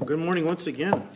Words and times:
Good 0.00 0.18
morning 0.18 0.44
once 0.44 0.66
again. 0.66 1.06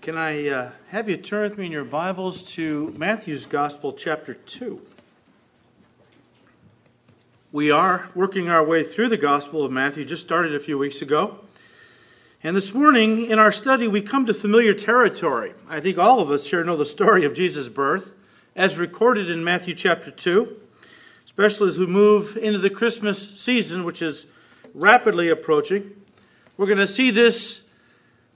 Can 0.00 0.16
I 0.16 0.46
uh, 0.48 0.70
have 0.90 1.08
you 1.08 1.16
turn 1.16 1.42
with 1.42 1.58
me 1.58 1.66
in 1.66 1.72
your 1.72 1.84
Bibles 1.84 2.44
to 2.54 2.94
Matthew's 2.96 3.46
Gospel, 3.46 3.92
chapter 3.92 4.34
2? 4.34 4.80
We 7.50 7.68
are 7.68 8.08
working 8.14 8.48
our 8.48 8.64
way 8.64 8.84
through 8.84 9.08
the 9.08 9.16
Gospel 9.16 9.64
of 9.64 9.72
Matthew, 9.72 10.04
just 10.04 10.22
started 10.22 10.54
a 10.54 10.60
few 10.60 10.78
weeks 10.78 11.02
ago. 11.02 11.40
And 12.44 12.54
this 12.54 12.72
morning 12.72 13.28
in 13.28 13.40
our 13.40 13.50
study, 13.50 13.88
we 13.88 14.02
come 14.02 14.24
to 14.26 14.32
familiar 14.32 14.72
territory. 14.72 15.54
I 15.68 15.80
think 15.80 15.98
all 15.98 16.20
of 16.20 16.30
us 16.30 16.48
here 16.48 16.62
know 16.62 16.76
the 16.76 16.86
story 16.86 17.24
of 17.24 17.34
Jesus' 17.34 17.68
birth, 17.68 18.14
as 18.54 18.78
recorded 18.78 19.28
in 19.28 19.42
Matthew 19.42 19.74
chapter 19.74 20.12
2, 20.12 20.56
especially 21.24 21.70
as 21.70 21.78
we 21.80 21.86
move 21.86 22.36
into 22.36 22.60
the 22.60 22.70
Christmas 22.70 23.40
season, 23.40 23.82
which 23.84 24.00
is 24.00 24.26
rapidly 24.74 25.28
approaching. 25.28 25.96
We're 26.60 26.66
going 26.66 26.76
to 26.76 26.86
see 26.86 27.10
this, 27.10 27.70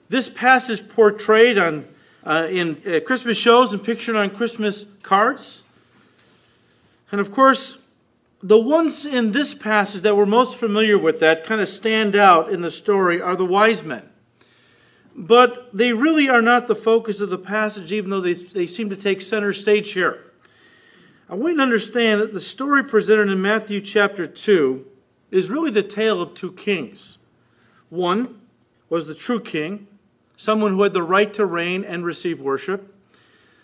this 0.09 0.31
passage 0.31 0.89
portrayed 0.89 1.59
on, 1.59 1.85
uh, 2.25 2.49
in 2.51 2.81
uh, 2.87 3.01
Christmas 3.01 3.37
shows 3.37 3.75
and 3.75 3.85
pictured 3.85 4.17
on 4.17 4.31
Christmas 4.31 4.87
cards. 5.03 5.63
And 7.13 7.21
of 7.21 7.31
course, 7.31 7.87
the 8.43 8.59
ones 8.59 9.05
in 9.05 9.33
this 9.33 9.53
passage 9.53 10.01
that 10.01 10.17
we're 10.17 10.25
most 10.25 10.57
familiar 10.57 10.97
with 10.97 11.21
that 11.21 11.45
kind 11.45 11.61
of 11.61 11.69
stand 11.69 12.17
out 12.17 12.51
in 12.51 12.63
the 12.63 12.71
story 12.71 13.21
are 13.21 13.37
the 13.37 13.45
wise 13.45 13.83
men. 13.83 14.09
But 15.15 15.77
they 15.77 15.93
really 15.93 16.27
are 16.31 16.41
not 16.41 16.67
the 16.67 16.75
focus 16.75 17.21
of 17.21 17.29
the 17.29 17.37
passage, 17.37 17.93
even 17.93 18.09
though 18.09 18.23
they, 18.23 18.33
they 18.33 18.67
seem 18.67 18.89
to 18.89 18.97
take 18.97 19.21
center 19.21 19.53
stage 19.53 19.93
here. 19.93 20.33
I 21.29 21.35
want 21.35 21.51
you 21.51 21.57
to 21.59 21.63
understand 21.63 22.23
that 22.23 22.33
the 22.33 22.41
story 22.41 22.85
presented 22.85 23.29
in 23.29 23.43
Matthew 23.43 23.83
chapter 23.83 24.27
2 24.27 24.87
is 25.31 25.51
really 25.51 25.71
the 25.71 25.83
tale 25.83 26.23
of 26.23 26.33
two 26.33 26.53
kings. 26.53 27.19
One 27.95 28.41
was 28.89 29.07
the 29.07 29.15
true 29.15 29.41
king, 29.41 29.87
someone 30.37 30.73
who 30.73 30.83
had 30.83 30.95
the 30.95 31.03
right 31.05 31.33
to 31.35 31.47
reign 31.47 31.85
and 31.85 32.05
receive 32.05 32.41
worship. 32.41 32.93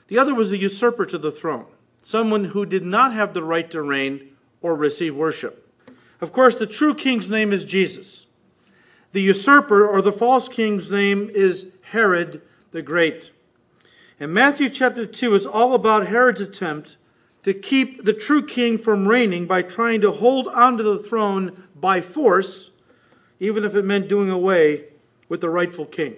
The 0.07 0.19
other 0.19 0.35
was 0.35 0.53
a 0.53 0.57
usurper 0.57 1.05
to 1.07 1.19
the 1.19 1.33
throne, 1.33 1.67
someone 2.01 2.45
who 2.45 2.65
did 2.65 2.85
not 2.85 3.13
have 3.13 3.35
the 3.35 3.43
right 3.43 3.69
to 3.73 3.83
reign 3.83 4.37
or 4.63 4.77
receive 4.77 5.17
worship. 5.17 5.69
Of 6.21 6.33
course, 6.33 6.55
the 6.55 6.69
true 6.69 6.95
king's 6.95 7.29
name 7.29 7.53
is 7.53 7.65
Jesus. 7.65 8.27
The 9.11 9.21
usurper 9.21 9.85
or 9.85 10.01
the 10.01 10.13
false 10.13 10.49
king's 10.49 10.93
name 10.93 11.29
is 11.35 11.73
Herod 11.91 12.41
the 12.71 12.83
Great. 12.83 13.33
And 14.21 14.33
Matthew 14.33 14.69
chapter 14.69 15.07
2 15.07 15.35
is 15.35 15.45
all 15.45 15.75
about 15.75 16.07
Herod's 16.07 16.41
attempt 16.41 16.97
to 17.43 17.53
keep 17.53 18.05
the 18.05 18.13
true 18.13 18.47
king 18.47 18.79
from 18.79 19.09
reigning 19.09 19.47
by 19.47 19.63
trying 19.63 20.01
to 20.03 20.13
hold 20.13 20.47
onto 20.47 20.85
the 20.85 20.99
throne 20.99 21.65
by 21.75 22.01
force 22.01 22.71
even 23.41 23.65
if 23.65 23.75
it 23.75 23.85
meant 23.85 24.09
doing 24.09 24.31
away 24.31 24.85
with 25.29 25.41
the 25.41 25.49
rightful 25.49 25.87
king. 25.87 26.15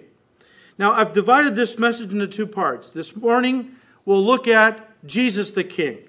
Now, 0.77 0.91
I've 0.91 1.13
divided 1.13 1.55
this 1.55 1.79
message 1.79 2.11
into 2.11 2.27
two 2.27 2.47
parts. 2.47 2.89
This 2.89 3.15
morning, 3.15 3.75
we'll 4.05 4.23
look 4.23 4.47
at 4.47 4.89
Jesus 5.05 5.51
the 5.51 5.63
king. 5.63 5.99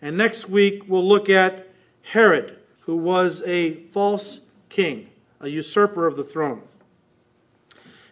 And 0.00 0.16
next 0.16 0.48
week, 0.48 0.84
we'll 0.86 1.06
look 1.06 1.28
at 1.28 1.66
Herod, 2.12 2.56
who 2.80 2.96
was 2.96 3.42
a 3.44 3.74
false 3.86 4.40
king, 4.68 5.08
a 5.40 5.48
usurper 5.48 6.06
of 6.06 6.16
the 6.16 6.24
throne. 6.24 6.62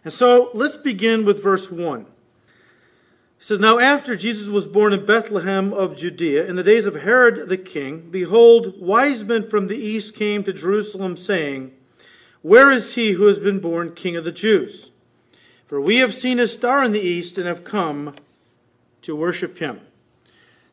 And 0.03 0.13
so 0.13 0.49
let's 0.53 0.77
begin 0.77 1.25
with 1.25 1.43
verse 1.43 1.71
1. 1.71 2.01
It 2.01 2.07
says, 3.37 3.59
Now 3.59 3.79
after 3.79 4.15
Jesus 4.15 4.49
was 4.49 4.67
born 4.67 4.93
in 4.93 5.05
Bethlehem 5.05 5.73
of 5.73 5.95
Judea, 5.95 6.45
in 6.45 6.55
the 6.55 6.63
days 6.63 6.85
of 6.85 6.95
Herod 6.95 7.49
the 7.49 7.57
king, 7.57 8.09
behold, 8.09 8.81
wise 8.81 9.23
men 9.23 9.47
from 9.47 9.67
the 9.67 9.77
east 9.77 10.15
came 10.15 10.43
to 10.43 10.53
Jerusalem, 10.53 11.15
saying, 11.15 11.71
where 12.41 12.71
is 12.71 12.95
he 12.95 13.11
who 13.11 13.27
has 13.27 13.39
been 13.39 13.59
born 13.59 13.93
King 13.93 14.15
of 14.15 14.23
the 14.23 14.31
Jews? 14.31 14.91
For 15.67 15.79
we 15.79 15.97
have 15.97 16.13
seen 16.13 16.37
his 16.37 16.53
star 16.53 16.83
in 16.83 16.91
the 16.91 16.99
east 16.99 17.37
and 17.37 17.47
have 17.47 17.63
come 17.63 18.15
to 19.01 19.15
worship 19.15 19.59
him. 19.59 19.81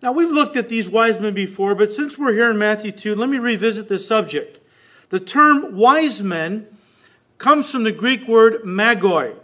Now, 0.02 0.12
we've 0.12 0.30
looked 0.30 0.56
at 0.56 0.68
these 0.68 0.90
wise 0.90 1.18
men 1.18 1.34
before, 1.34 1.74
but 1.74 1.90
since 1.90 2.18
we're 2.18 2.32
here 2.32 2.50
in 2.50 2.58
Matthew 2.58 2.92
2, 2.92 3.14
let 3.14 3.28
me 3.28 3.38
revisit 3.38 3.88
this 3.88 4.06
subject. 4.06 4.60
The 5.10 5.20
term 5.20 5.76
wise 5.76 6.22
men 6.22 6.66
comes 7.38 7.70
from 7.70 7.84
the 7.84 7.92
Greek 7.92 8.26
word 8.26 8.62
magoi, 8.62 9.34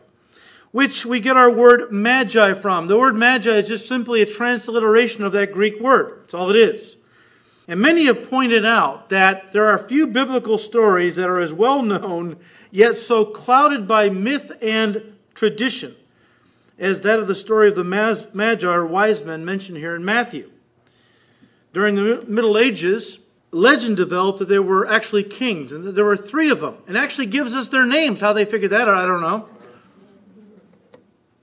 which 0.70 1.04
we 1.04 1.20
get 1.20 1.36
our 1.36 1.50
word 1.50 1.91
magi 1.92 2.52
from. 2.54 2.86
The 2.86 2.98
word 2.98 3.14
magi 3.14 3.50
is 3.50 3.68
just 3.68 3.88
simply 3.88 4.22
a 4.22 4.26
transliteration 4.26 5.24
of 5.24 5.32
that 5.32 5.52
Greek 5.52 5.80
word. 5.80 6.20
That's 6.20 6.34
all 6.34 6.50
it 6.50 6.56
is. 6.56 6.97
And 7.68 7.80
many 7.80 8.06
have 8.06 8.28
pointed 8.28 8.66
out 8.66 9.08
that 9.10 9.52
there 9.52 9.66
are 9.66 9.78
few 9.78 10.06
biblical 10.06 10.58
stories 10.58 11.16
that 11.16 11.28
are 11.28 11.40
as 11.40 11.54
well 11.54 11.82
known, 11.82 12.36
yet 12.70 12.98
so 12.98 13.24
clouded 13.24 13.86
by 13.86 14.08
myth 14.08 14.52
and 14.60 15.14
tradition, 15.34 15.94
as 16.78 17.02
that 17.02 17.20
of 17.20 17.28
the 17.28 17.34
story 17.34 17.68
of 17.68 17.76
the 17.76 17.84
Magi 17.84 18.68
or 18.68 18.86
wise 18.86 19.24
men 19.24 19.44
mentioned 19.44 19.78
here 19.78 19.94
in 19.94 20.04
Matthew. 20.04 20.50
During 21.72 21.94
the 21.94 22.24
Middle 22.26 22.58
Ages, 22.58 23.20
legend 23.52 23.96
developed 23.96 24.40
that 24.40 24.48
there 24.48 24.62
were 24.62 24.86
actually 24.86 25.22
kings, 25.22 25.70
and 25.72 25.84
that 25.84 25.94
there 25.94 26.04
were 26.04 26.16
three 26.16 26.50
of 26.50 26.60
them, 26.60 26.78
and 26.88 26.98
actually 26.98 27.26
gives 27.26 27.54
us 27.54 27.68
their 27.68 27.86
names. 27.86 28.20
How 28.20 28.32
they 28.32 28.44
figured 28.44 28.72
that 28.72 28.88
out, 28.88 28.98
I 28.98 29.06
don't 29.06 29.20
know. 29.20 29.48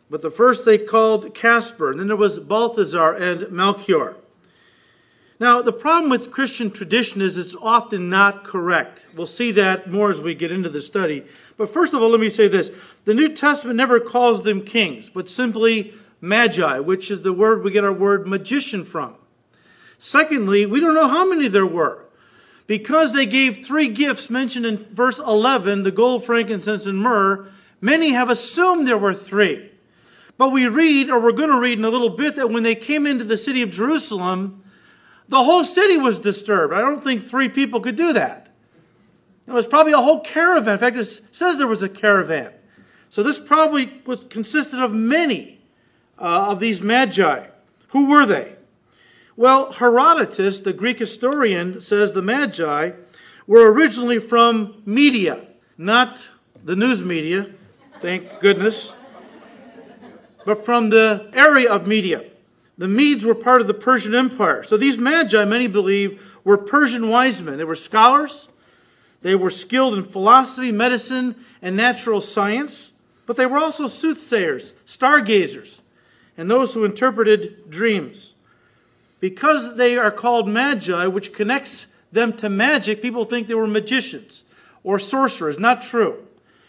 But 0.09 0.21
the 0.21 0.31
first 0.31 0.65
they 0.65 0.77
called 0.77 1.33
Caspar, 1.33 1.91
and 1.91 1.99
then 1.99 2.07
there 2.07 2.17
was 2.17 2.39
Balthazar 2.39 3.13
and 3.13 3.51
Melchior. 3.51 4.15
Now, 5.39 5.61
the 5.61 5.71
problem 5.71 6.09
with 6.09 6.31
Christian 6.31 6.69
tradition 6.69 7.21
is 7.21 7.37
it's 7.37 7.55
often 7.55 8.09
not 8.09 8.43
correct. 8.43 9.07
We'll 9.15 9.25
see 9.25 9.51
that 9.51 9.89
more 9.89 10.09
as 10.09 10.21
we 10.21 10.35
get 10.35 10.51
into 10.51 10.67
the 10.67 10.81
study. 10.81 11.23
But 11.55 11.69
first 11.69 11.93
of 11.93 12.01
all, 12.01 12.09
let 12.09 12.19
me 12.19 12.29
say 12.29 12.49
this 12.49 12.71
the 13.05 13.13
New 13.13 13.29
Testament 13.29 13.77
never 13.77 14.01
calls 14.01 14.43
them 14.43 14.61
kings, 14.61 15.09
but 15.09 15.29
simply 15.29 15.93
magi, 16.19 16.79
which 16.79 17.09
is 17.09 17.21
the 17.21 17.31
word 17.31 17.63
we 17.63 17.71
get 17.71 17.85
our 17.85 17.93
word 17.93 18.27
magician 18.27 18.83
from. 18.83 19.15
Secondly, 19.97 20.65
we 20.65 20.81
don't 20.81 20.93
know 20.93 21.07
how 21.07 21.25
many 21.25 21.47
there 21.47 21.65
were. 21.65 22.05
Because 22.67 23.13
they 23.13 23.25
gave 23.25 23.65
three 23.65 23.87
gifts 23.87 24.29
mentioned 24.29 24.65
in 24.65 24.77
verse 24.93 25.19
11 25.19 25.83
the 25.83 25.91
gold, 25.91 26.25
frankincense, 26.25 26.85
and 26.85 26.99
myrrh 26.99 27.47
many 27.81 28.11
have 28.11 28.29
assumed 28.29 28.87
there 28.87 28.97
were 28.97 29.13
three. 29.13 29.71
But 30.37 30.49
we 30.49 30.67
read, 30.67 31.09
or 31.09 31.19
we're 31.19 31.31
going 31.31 31.49
to 31.49 31.59
read 31.59 31.79
in 31.79 31.85
a 31.85 31.89
little 31.89 32.09
bit, 32.09 32.35
that 32.35 32.51
when 32.51 32.63
they 32.63 32.75
came 32.75 33.07
into 33.07 33.23
the 33.23 33.37
city 33.37 33.61
of 33.61 33.71
Jerusalem, 33.71 34.58
the 35.29 35.43
whole 35.43 35.63
city 35.63 35.97
was 35.97 36.19
disturbed. 36.19 36.73
I 36.73 36.79
don't 36.81 37.03
think 37.03 37.23
three 37.23 37.49
people 37.49 37.79
could 37.79 37.95
do 37.95 38.13
that. 38.13 38.49
It 39.47 39.51
was 39.51 39.67
probably 39.67 39.93
a 39.93 39.97
whole 39.97 40.19
caravan. 40.21 40.73
In 40.73 40.79
fact, 40.79 40.97
it 40.97 41.05
says 41.05 41.57
there 41.57 41.67
was 41.67 41.81
a 41.81 41.89
caravan. 41.89 42.51
So 43.09 43.23
this 43.23 43.39
probably 43.39 44.01
was 44.05 44.25
consisted 44.25 44.79
of 44.79 44.93
many 44.93 45.59
uh, 46.19 46.49
of 46.49 46.59
these 46.59 46.81
magi. 46.81 47.45
Who 47.89 48.09
were 48.09 48.25
they? 48.25 48.55
Well, 49.35 49.71
Herodotus, 49.71 50.59
the 50.59 50.73
Greek 50.73 50.99
historian, 50.99 51.79
says 51.79 52.11
the 52.11 52.21
magi 52.21 52.91
were 53.47 53.71
originally 53.71 54.19
from 54.19 54.81
Media, 54.85 55.41
not 55.77 56.29
the 56.63 56.75
news 56.75 57.03
media, 57.03 57.49
thank 57.99 58.39
goodness, 58.39 58.95
but 60.45 60.65
from 60.65 60.89
the 60.89 61.31
area 61.33 61.71
of 61.71 61.87
Media. 61.87 62.25
The 62.79 62.87
Medes 62.87 63.25
were 63.25 63.35
part 63.35 63.59
of 63.59 63.67
the 63.67 63.73
Persian 63.73 64.15
Empire. 64.15 64.63
So 64.63 64.77
these 64.77 64.97
magi, 64.97 65.43
many 65.43 65.67
believe, 65.67 66.37
were 66.45 66.57
Persian 66.57 67.09
wise 67.09 67.41
men. 67.41 67.57
They 67.57 67.65
were 67.65 67.75
scholars, 67.75 68.47
they 69.21 69.35
were 69.35 69.49
skilled 69.49 69.95
in 69.95 70.03
philosophy, 70.05 70.71
medicine, 70.71 71.35
and 71.61 71.75
natural 71.75 72.21
science, 72.21 72.93
but 73.25 73.35
they 73.35 73.45
were 73.45 73.57
also 73.57 73.85
soothsayers, 73.87 74.73
stargazers, 74.85 75.81
and 76.37 76.49
those 76.49 76.73
who 76.73 76.85
interpreted 76.85 77.69
dreams. 77.69 78.33
Because 79.19 79.75
they 79.75 79.97
are 79.97 80.09
called 80.09 80.47
magi, 80.47 81.05
which 81.05 81.33
connects 81.33 81.87
them 82.13 82.31
to 82.37 82.49
magic, 82.49 83.01
people 83.01 83.25
think 83.25 83.47
they 83.47 83.55
were 83.55 83.67
magicians 83.67 84.45
or 84.85 84.99
sorcerers. 84.99 85.59
Not 85.59 85.81
true. 85.81 86.25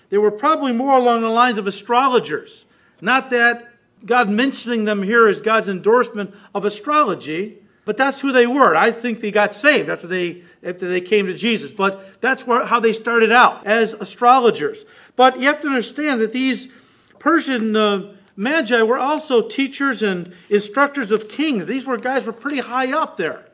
They 0.09 0.19
were 0.19 0.33
probably 0.33 0.73
more 0.73 0.99
along 0.99 1.21
the 1.21 1.29
lines 1.29 1.57
of 1.57 1.69
astrologers. 1.69 2.67
Not 3.01 3.31
that 3.31 3.70
God 4.05 4.31
mentioning 4.31 4.85
them 4.85 5.03
here 5.03 5.29
as 5.29 5.41
God's 5.41 5.69
endorsement 5.69 6.35
of 6.55 6.65
astrology, 6.65 7.59
but 7.85 7.97
that's 7.97 8.21
who 8.21 8.33
they 8.33 8.47
were. 8.47 8.77
I 8.77 8.91
think 8.91 9.21
they 9.21 9.31
got 9.31 9.55
saved 9.55 9.89
after 9.89 10.07
they 10.07 10.43
after 10.63 10.89
they 10.89 11.01
came 11.01 11.27
to 11.27 11.35
Jesus, 11.35 11.71
but 11.71 12.21
that's 12.21 12.47
where, 12.47 12.65
how 12.67 12.81
they 12.81 12.93
started 12.93 13.33
out 13.33 13.67
as 13.67 13.95
astrologers. 13.95 14.85
But 15.17 15.41
you 15.41 15.47
have 15.47 15.61
to 15.63 15.69
understand 15.69 16.21
that 16.21 16.33
these 16.33 16.69
Persian 17.19 17.75
uh, 17.75 18.15
magi 18.37 18.83
were 18.83 18.99
also 18.99 19.47
teachers 19.47 20.03
and 20.03 20.35
instructors 20.49 21.13
of 21.13 21.29
kings. 21.29 21.67
These 21.67 21.87
were 21.87 21.97
guys 21.97 22.27
were 22.27 22.33
pretty 22.33 22.59
high 22.59 22.93
up 22.93 23.17
there, 23.17 23.47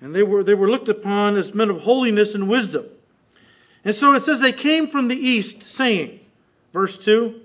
and 0.00 0.14
they 0.14 0.22
were 0.22 0.42
they 0.42 0.54
were 0.54 0.70
looked 0.70 0.88
upon 0.88 1.36
as 1.36 1.54
men 1.54 1.70
of 1.70 1.82
holiness 1.82 2.34
and 2.34 2.48
wisdom. 2.48 2.86
And 3.84 3.94
so 3.94 4.14
it 4.14 4.22
says 4.22 4.40
they 4.40 4.52
came 4.52 4.88
from 4.88 5.08
the 5.08 5.16
east, 5.16 5.62
saying, 5.62 6.20
verse 6.72 6.98
two. 6.98 7.40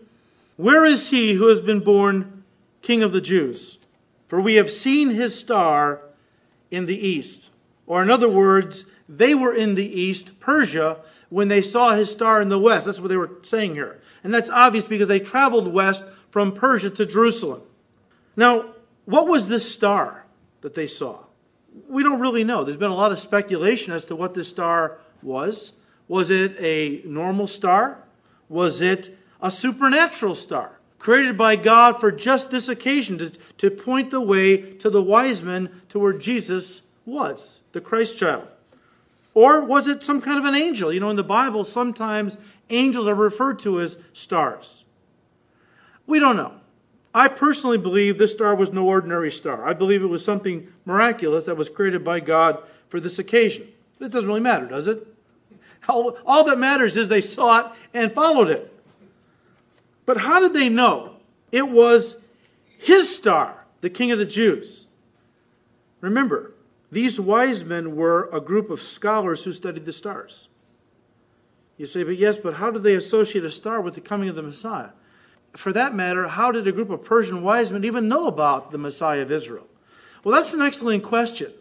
Where 0.63 0.85
is 0.85 1.09
he 1.09 1.33
who 1.33 1.49
has 1.49 1.59
been 1.59 1.81
born 1.81 2.45
King 2.81 3.03
of 3.03 3.11
the 3.11 3.19
Jews? 3.19 3.79
For 4.27 4.39
we 4.39 4.53
have 4.53 4.71
seen 4.71 5.09
his 5.09 5.37
star 5.37 5.99
in 6.71 6.85
the 6.85 6.97
east. 6.97 7.51
Or, 7.85 8.01
in 8.01 8.09
other 8.09 8.29
words, 8.29 8.85
they 9.09 9.35
were 9.35 9.53
in 9.53 9.75
the 9.75 9.99
east, 9.99 10.39
Persia, 10.39 11.01
when 11.27 11.49
they 11.49 11.61
saw 11.61 11.95
his 11.95 12.09
star 12.09 12.41
in 12.41 12.47
the 12.47 12.57
west. 12.57 12.85
That's 12.85 13.01
what 13.01 13.09
they 13.09 13.17
were 13.17 13.31
saying 13.41 13.75
here. 13.75 13.99
And 14.23 14.33
that's 14.33 14.49
obvious 14.49 14.85
because 14.85 15.09
they 15.09 15.19
traveled 15.19 15.67
west 15.67 16.05
from 16.31 16.53
Persia 16.53 16.91
to 16.91 17.05
Jerusalem. 17.05 17.63
Now, 18.37 18.69
what 19.03 19.27
was 19.27 19.49
this 19.49 19.69
star 19.69 20.23
that 20.61 20.75
they 20.75 20.87
saw? 20.87 21.25
We 21.89 22.03
don't 22.03 22.21
really 22.21 22.45
know. 22.45 22.63
There's 22.63 22.77
been 22.77 22.89
a 22.89 22.95
lot 22.95 23.11
of 23.11 23.19
speculation 23.19 23.91
as 23.91 24.05
to 24.05 24.15
what 24.15 24.33
this 24.33 24.47
star 24.47 24.99
was. 25.21 25.73
Was 26.07 26.29
it 26.29 26.55
a 26.57 27.01
normal 27.05 27.47
star? 27.47 28.01
Was 28.47 28.81
it 28.81 29.17
a 29.43 29.51
supernatural 29.51 30.33
star 30.33 30.79
created 30.97 31.37
by 31.37 31.57
God 31.57 31.99
for 31.99 32.13
just 32.13 32.49
this 32.49 32.69
occasion 32.69 33.17
to, 33.17 33.29
to 33.57 33.69
point 33.69 34.09
the 34.09 34.21
way 34.21 34.57
to 34.57 34.89
the 34.89 35.03
wise 35.03 35.43
men 35.43 35.69
to 35.89 35.99
where 35.99 36.13
Jesus 36.13 36.83
was, 37.05 37.59
the 37.73 37.81
Christ 37.81 38.17
child? 38.17 38.47
Or 39.33 39.61
was 39.65 39.87
it 39.87 40.01
some 40.01 40.21
kind 40.21 40.39
of 40.39 40.45
an 40.45 40.55
angel? 40.55 40.93
You 40.93 41.01
know, 41.01 41.09
in 41.09 41.17
the 41.17 41.23
Bible, 41.23 41.65
sometimes 41.65 42.37
angels 42.69 43.05
are 43.05 43.15
referred 43.15 43.59
to 43.59 43.81
as 43.81 43.97
stars. 44.13 44.85
We 46.07 46.19
don't 46.19 46.37
know. 46.37 46.53
I 47.13 47.27
personally 47.27 47.77
believe 47.77 48.17
this 48.17 48.31
star 48.31 48.55
was 48.55 48.71
no 48.71 48.87
ordinary 48.87 49.31
star. 49.31 49.67
I 49.67 49.73
believe 49.73 50.01
it 50.01 50.07
was 50.07 50.23
something 50.23 50.71
miraculous 50.85 51.45
that 51.45 51.57
was 51.57 51.69
created 51.69 52.03
by 52.03 52.21
God 52.21 52.63
for 52.87 53.01
this 53.01 53.19
occasion. 53.19 53.67
It 53.99 54.09
doesn't 54.09 54.27
really 54.27 54.39
matter, 54.39 54.67
does 54.67 54.87
it? 54.87 55.05
All, 55.89 56.17
all 56.25 56.45
that 56.45 56.57
matters 56.57 56.95
is 56.95 57.09
they 57.09 57.21
saw 57.21 57.59
it 57.59 57.65
and 57.93 58.11
followed 58.11 58.49
it. 58.49 58.72
But 60.05 60.17
how 60.17 60.39
did 60.39 60.53
they 60.53 60.69
know? 60.69 61.17
It 61.51 61.69
was 61.69 62.17
his 62.77 63.15
star, 63.15 63.65
the 63.81 63.89
king 63.89 64.11
of 64.11 64.19
the 64.19 64.25
Jews. 64.25 64.87
Remember, 66.01 66.53
these 66.91 67.19
wise 67.19 67.63
men 67.63 67.95
were 67.95 68.29
a 68.33 68.41
group 68.41 68.69
of 68.69 68.81
scholars 68.81 69.43
who 69.43 69.51
studied 69.51 69.85
the 69.85 69.91
stars. 69.91 70.49
You 71.77 71.85
say, 71.85 72.03
but 72.03 72.17
yes, 72.17 72.37
but 72.37 72.55
how 72.55 72.71
did 72.71 72.83
they 72.83 72.93
associate 72.93 73.45
a 73.45 73.51
star 73.51 73.81
with 73.81 73.95
the 73.95 74.01
coming 74.01 74.29
of 74.29 74.35
the 74.35 74.43
Messiah? 74.43 74.89
For 75.53 75.73
that 75.73 75.95
matter, 75.95 76.27
how 76.27 76.51
did 76.51 76.67
a 76.67 76.71
group 76.71 76.89
of 76.89 77.03
Persian 77.03 77.41
wise 77.41 77.71
men 77.71 77.85
even 77.85 78.07
know 78.07 78.27
about 78.27 78.71
the 78.71 78.77
Messiah 78.77 79.21
of 79.21 79.31
Israel? 79.31 79.67
Well, 80.23 80.35
that's 80.35 80.53
an 80.53 80.61
excellent 80.61 81.03
question. 81.03 81.51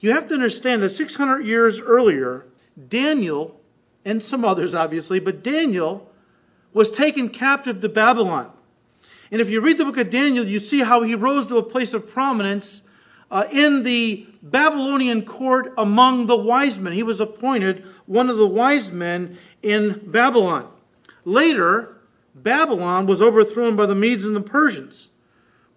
You 0.00 0.12
have 0.12 0.28
to 0.28 0.34
understand 0.34 0.82
that 0.82 0.90
600 0.90 1.40
years 1.44 1.80
earlier, 1.80 2.46
Daniel, 2.88 3.60
and 4.04 4.22
some 4.22 4.44
others 4.44 4.74
obviously, 4.74 5.20
but 5.20 5.42
Daniel 5.42 6.10
was 6.76 6.90
taken 6.90 7.30
captive 7.30 7.80
to 7.80 7.88
Babylon. 7.88 8.52
And 9.30 9.40
if 9.40 9.48
you 9.48 9.62
read 9.62 9.78
the 9.78 9.84
book 9.86 9.96
of 9.96 10.10
Daniel, 10.10 10.44
you 10.44 10.60
see 10.60 10.80
how 10.80 11.00
he 11.00 11.14
rose 11.14 11.46
to 11.46 11.56
a 11.56 11.62
place 11.62 11.94
of 11.94 12.06
prominence 12.06 12.82
uh, 13.30 13.46
in 13.50 13.82
the 13.82 14.26
Babylonian 14.42 15.24
court 15.24 15.72
among 15.78 16.26
the 16.26 16.36
wise 16.36 16.78
men. 16.78 16.92
He 16.92 17.02
was 17.02 17.18
appointed 17.18 17.82
one 18.04 18.28
of 18.28 18.36
the 18.36 18.46
wise 18.46 18.92
men 18.92 19.38
in 19.62 20.02
Babylon. 20.04 20.70
Later, 21.24 21.96
Babylon 22.34 23.06
was 23.06 23.22
overthrown 23.22 23.74
by 23.74 23.86
the 23.86 23.94
Medes 23.94 24.26
and 24.26 24.36
the 24.36 24.42
Persians, 24.42 25.08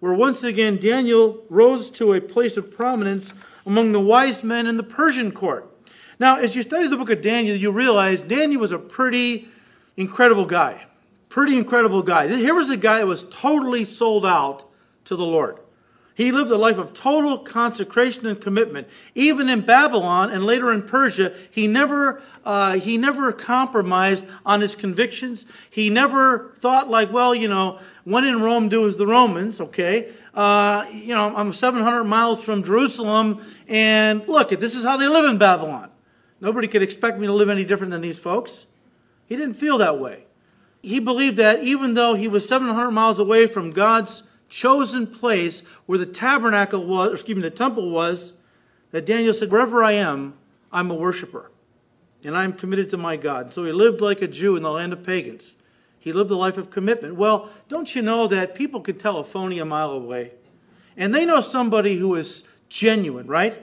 where 0.00 0.12
once 0.12 0.44
again 0.44 0.76
Daniel 0.76 1.42
rose 1.48 1.90
to 1.92 2.12
a 2.12 2.20
place 2.20 2.58
of 2.58 2.70
prominence 2.70 3.32
among 3.64 3.92
the 3.92 4.00
wise 4.00 4.44
men 4.44 4.66
in 4.66 4.76
the 4.76 4.82
Persian 4.82 5.32
court. 5.32 5.66
Now, 6.18 6.36
as 6.36 6.54
you 6.54 6.60
study 6.60 6.88
the 6.88 6.98
book 6.98 7.08
of 7.08 7.22
Daniel, 7.22 7.56
you 7.56 7.72
realize 7.72 8.20
Daniel 8.20 8.60
was 8.60 8.72
a 8.72 8.78
pretty 8.78 9.48
incredible 9.96 10.44
guy. 10.44 10.84
Pretty 11.30 11.56
incredible 11.56 12.02
guy. 12.02 12.26
Here 12.26 12.54
was 12.54 12.70
a 12.70 12.76
guy 12.76 12.98
that 12.98 13.06
was 13.06 13.24
totally 13.30 13.84
sold 13.84 14.26
out 14.26 14.68
to 15.04 15.14
the 15.14 15.24
Lord. 15.24 15.60
He 16.16 16.32
lived 16.32 16.50
a 16.50 16.56
life 16.58 16.76
of 16.76 16.92
total 16.92 17.38
consecration 17.38 18.26
and 18.26 18.38
commitment. 18.38 18.88
Even 19.14 19.48
in 19.48 19.60
Babylon 19.60 20.30
and 20.30 20.44
later 20.44 20.72
in 20.72 20.82
Persia, 20.82 21.32
he 21.48 21.68
never, 21.68 22.20
uh, 22.44 22.78
he 22.78 22.98
never 22.98 23.32
compromised 23.32 24.26
on 24.44 24.60
his 24.60 24.74
convictions. 24.74 25.46
He 25.70 25.88
never 25.88 26.52
thought 26.56 26.90
like, 26.90 27.12
well, 27.12 27.32
you 27.32 27.46
know, 27.46 27.78
when 28.02 28.24
in 28.26 28.42
Rome, 28.42 28.68
do 28.68 28.86
as 28.88 28.96
the 28.96 29.06
Romans, 29.06 29.60
okay? 29.60 30.12
Uh, 30.34 30.84
you 30.92 31.14
know, 31.14 31.32
I'm 31.34 31.52
700 31.52 32.02
miles 32.04 32.42
from 32.42 32.64
Jerusalem, 32.64 33.42
and 33.68 34.26
look, 34.26 34.50
this 34.50 34.74
is 34.74 34.84
how 34.84 34.96
they 34.96 35.06
live 35.06 35.26
in 35.26 35.38
Babylon. 35.38 35.90
Nobody 36.40 36.66
could 36.66 36.82
expect 36.82 37.20
me 37.20 37.28
to 37.28 37.32
live 37.32 37.48
any 37.48 37.64
different 37.64 37.92
than 37.92 38.00
these 38.00 38.18
folks. 38.18 38.66
He 39.26 39.36
didn't 39.36 39.54
feel 39.54 39.78
that 39.78 40.00
way. 40.00 40.26
He 40.82 40.98
believed 40.98 41.36
that 41.36 41.62
even 41.62 41.94
though 41.94 42.14
he 42.14 42.28
was 42.28 42.48
700 42.48 42.90
miles 42.90 43.18
away 43.18 43.46
from 43.46 43.70
God's 43.70 44.22
chosen 44.48 45.06
place 45.06 45.62
where 45.86 45.98
the 45.98 46.06
tabernacle 46.06 46.86
was, 46.86 47.12
excuse 47.12 47.36
me, 47.36 47.42
the 47.42 47.50
temple 47.50 47.90
was, 47.90 48.32
that 48.90 49.06
Daniel 49.06 49.32
said, 49.32 49.50
Wherever 49.50 49.84
I 49.84 49.92
am, 49.92 50.34
I'm 50.72 50.90
a 50.90 50.94
worshiper. 50.94 51.50
And 52.24 52.36
I'm 52.36 52.52
committed 52.52 52.90
to 52.90 52.96
my 52.96 53.16
God. 53.16 53.54
So 53.54 53.64
he 53.64 53.72
lived 53.72 54.00
like 54.00 54.20
a 54.20 54.28
Jew 54.28 54.56
in 54.56 54.62
the 54.62 54.70
land 54.70 54.92
of 54.92 55.02
pagans. 55.02 55.54
He 55.98 56.12
lived 56.12 56.30
a 56.30 56.36
life 56.36 56.56
of 56.56 56.70
commitment. 56.70 57.14
Well, 57.14 57.50
don't 57.68 57.94
you 57.94 58.02
know 58.02 58.26
that 58.26 58.54
people 58.54 58.80
can 58.80 58.98
tell 58.98 59.18
a 59.18 59.24
phony 59.24 59.58
a 59.58 59.64
mile 59.64 59.90
away? 59.90 60.32
And 60.96 61.14
they 61.14 61.24
know 61.24 61.40
somebody 61.40 61.96
who 61.96 62.14
is 62.14 62.44
genuine, 62.68 63.26
right? 63.26 63.62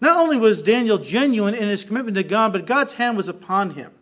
Not 0.00 0.16
only 0.16 0.36
was 0.36 0.62
Daniel 0.62 0.98
genuine 0.98 1.54
in 1.54 1.68
his 1.68 1.84
commitment 1.84 2.16
to 2.16 2.22
God, 2.22 2.52
but 2.52 2.66
God's 2.66 2.94
hand 2.94 3.16
was 3.16 3.28
upon 3.28 3.70
him. 3.70 3.92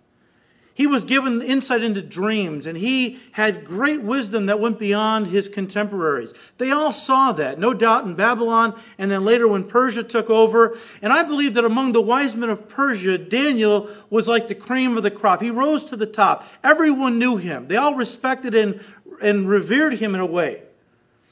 He 0.76 0.88
was 0.88 1.04
given 1.04 1.40
insight 1.40 1.84
into 1.84 2.02
dreams, 2.02 2.66
and 2.66 2.76
he 2.76 3.20
had 3.32 3.64
great 3.64 4.02
wisdom 4.02 4.46
that 4.46 4.58
went 4.58 4.80
beyond 4.80 5.28
his 5.28 5.48
contemporaries. 5.48 6.34
They 6.58 6.72
all 6.72 6.92
saw 6.92 7.30
that, 7.30 7.60
no 7.60 7.72
doubt, 7.72 8.06
in 8.06 8.16
Babylon, 8.16 8.78
and 8.98 9.08
then 9.08 9.24
later 9.24 9.46
when 9.46 9.62
Persia 9.62 10.02
took 10.02 10.28
over. 10.28 10.76
And 11.00 11.12
I 11.12 11.22
believe 11.22 11.54
that 11.54 11.64
among 11.64 11.92
the 11.92 12.02
wise 12.02 12.34
men 12.34 12.50
of 12.50 12.68
Persia, 12.68 13.18
Daniel 13.18 13.88
was 14.10 14.26
like 14.26 14.48
the 14.48 14.54
cream 14.56 14.96
of 14.96 15.04
the 15.04 15.12
crop. 15.12 15.40
He 15.40 15.50
rose 15.50 15.84
to 15.86 15.96
the 15.96 16.06
top. 16.06 16.44
Everyone 16.64 17.20
knew 17.20 17.36
him, 17.36 17.68
they 17.68 17.76
all 17.76 17.94
respected 17.94 18.56
and, 18.56 18.84
and 19.22 19.48
revered 19.48 19.94
him 19.94 20.16
in 20.16 20.20
a 20.20 20.26
way. 20.26 20.62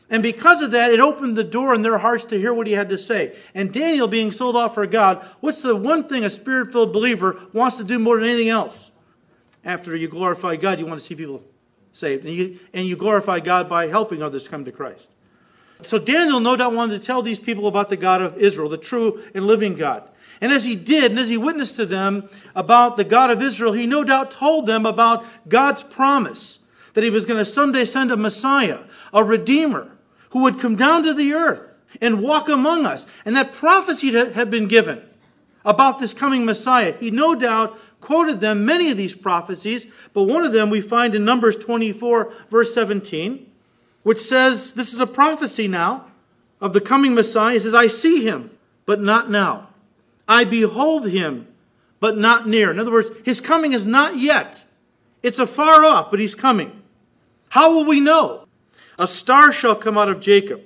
And 0.08 0.22
because 0.22 0.62
of 0.62 0.70
that, 0.70 0.92
it 0.92 1.00
opened 1.00 1.36
the 1.36 1.42
door 1.42 1.74
in 1.74 1.82
their 1.82 1.98
hearts 1.98 2.26
to 2.26 2.38
hear 2.38 2.54
what 2.54 2.68
he 2.68 2.74
had 2.74 2.90
to 2.90 2.98
say. 2.98 3.34
And 3.54 3.72
Daniel, 3.72 4.06
being 4.06 4.30
sold 4.30 4.54
off 4.54 4.74
for 4.74 4.86
God, 4.86 5.26
what's 5.40 5.62
the 5.62 5.74
one 5.74 6.06
thing 6.06 6.22
a 6.22 6.30
spirit 6.30 6.70
filled 6.70 6.92
believer 6.92 7.40
wants 7.52 7.78
to 7.78 7.84
do 7.84 7.98
more 7.98 8.20
than 8.20 8.28
anything 8.28 8.50
else? 8.50 8.91
After 9.64 9.94
you 9.94 10.08
glorify 10.08 10.56
God, 10.56 10.78
you 10.78 10.86
want 10.86 11.00
to 11.00 11.06
see 11.06 11.14
people 11.14 11.42
saved. 11.92 12.24
And 12.24 12.34
you, 12.34 12.58
and 12.72 12.86
you 12.86 12.96
glorify 12.96 13.40
God 13.40 13.68
by 13.68 13.86
helping 13.86 14.22
others 14.22 14.48
come 14.48 14.64
to 14.64 14.72
Christ. 14.72 15.10
So 15.82 15.98
Daniel 15.98 16.40
no 16.40 16.56
doubt 16.56 16.72
wanted 16.72 17.00
to 17.00 17.06
tell 17.06 17.22
these 17.22 17.38
people 17.38 17.66
about 17.66 17.88
the 17.88 17.96
God 17.96 18.22
of 18.22 18.38
Israel, 18.38 18.68
the 18.68 18.78
true 18.78 19.22
and 19.34 19.46
living 19.46 19.74
God. 19.74 20.08
And 20.40 20.52
as 20.52 20.64
he 20.64 20.74
did, 20.74 21.12
and 21.12 21.20
as 21.20 21.28
he 21.28 21.38
witnessed 21.38 21.76
to 21.76 21.86
them 21.86 22.28
about 22.54 22.96
the 22.96 23.04
God 23.04 23.30
of 23.30 23.42
Israel, 23.42 23.72
he 23.72 23.86
no 23.86 24.02
doubt 24.02 24.30
told 24.30 24.66
them 24.66 24.86
about 24.86 25.24
God's 25.48 25.82
promise 25.82 26.58
that 26.94 27.04
he 27.04 27.10
was 27.10 27.26
going 27.26 27.38
to 27.38 27.44
someday 27.44 27.84
send 27.84 28.10
a 28.10 28.16
Messiah, 28.16 28.80
a 29.12 29.22
Redeemer, 29.22 29.90
who 30.30 30.42
would 30.42 30.58
come 30.58 30.76
down 30.76 31.02
to 31.04 31.14
the 31.14 31.32
earth 31.32 31.78
and 32.00 32.22
walk 32.22 32.48
among 32.48 32.86
us. 32.86 33.06
And 33.24 33.36
that 33.36 33.52
prophecy 33.52 34.12
had 34.12 34.50
been 34.50 34.66
given 34.66 35.02
about 35.64 35.98
this 35.98 36.14
coming 36.14 36.44
Messiah. 36.44 36.94
He 36.98 37.10
no 37.10 37.34
doubt 37.34 37.78
quoted 38.02 38.40
them, 38.40 38.66
many 38.66 38.90
of 38.90 38.98
these 38.98 39.14
prophecies, 39.14 39.86
but 40.12 40.24
one 40.24 40.44
of 40.44 40.52
them 40.52 40.68
we 40.68 40.82
find 40.82 41.14
in 41.14 41.24
Numbers 41.24 41.56
24, 41.56 42.32
verse 42.50 42.74
17, 42.74 43.50
which 44.02 44.20
says, 44.20 44.74
This 44.74 44.92
is 44.92 45.00
a 45.00 45.06
prophecy 45.06 45.68
now 45.68 46.06
of 46.60 46.74
the 46.74 46.80
coming 46.80 47.14
Messiah. 47.14 47.54
He 47.54 47.60
says, 47.60 47.74
I 47.74 47.86
see 47.86 48.22
him, 48.22 48.50
but 48.84 49.00
not 49.00 49.30
now. 49.30 49.68
I 50.28 50.44
behold 50.44 51.08
him, 51.08 51.46
but 52.00 52.18
not 52.18 52.46
near. 52.46 52.70
In 52.70 52.78
other 52.78 52.92
words, 52.92 53.10
his 53.24 53.40
coming 53.40 53.72
is 53.72 53.86
not 53.86 54.16
yet. 54.16 54.64
It's 55.22 55.38
afar 55.38 55.84
off, 55.84 56.10
but 56.10 56.20
he's 56.20 56.34
coming. 56.34 56.82
How 57.50 57.72
will 57.72 57.84
we 57.84 58.00
know? 58.00 58.46
A 58.98 59.06
star 59.06 59.52
shall 59.52 59.76
come 59.76 59.96
out 59.96 60.10
of 60.10 60.20
Jacob, 60.20 60.60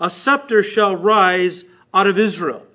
a 0.00 0.08
scepter 0.08 0.62
shall 0.62 0.96
rise 0.96 1.64
out 1.92 2.06
of 2.06 2.18
Israel. 2.18 2.66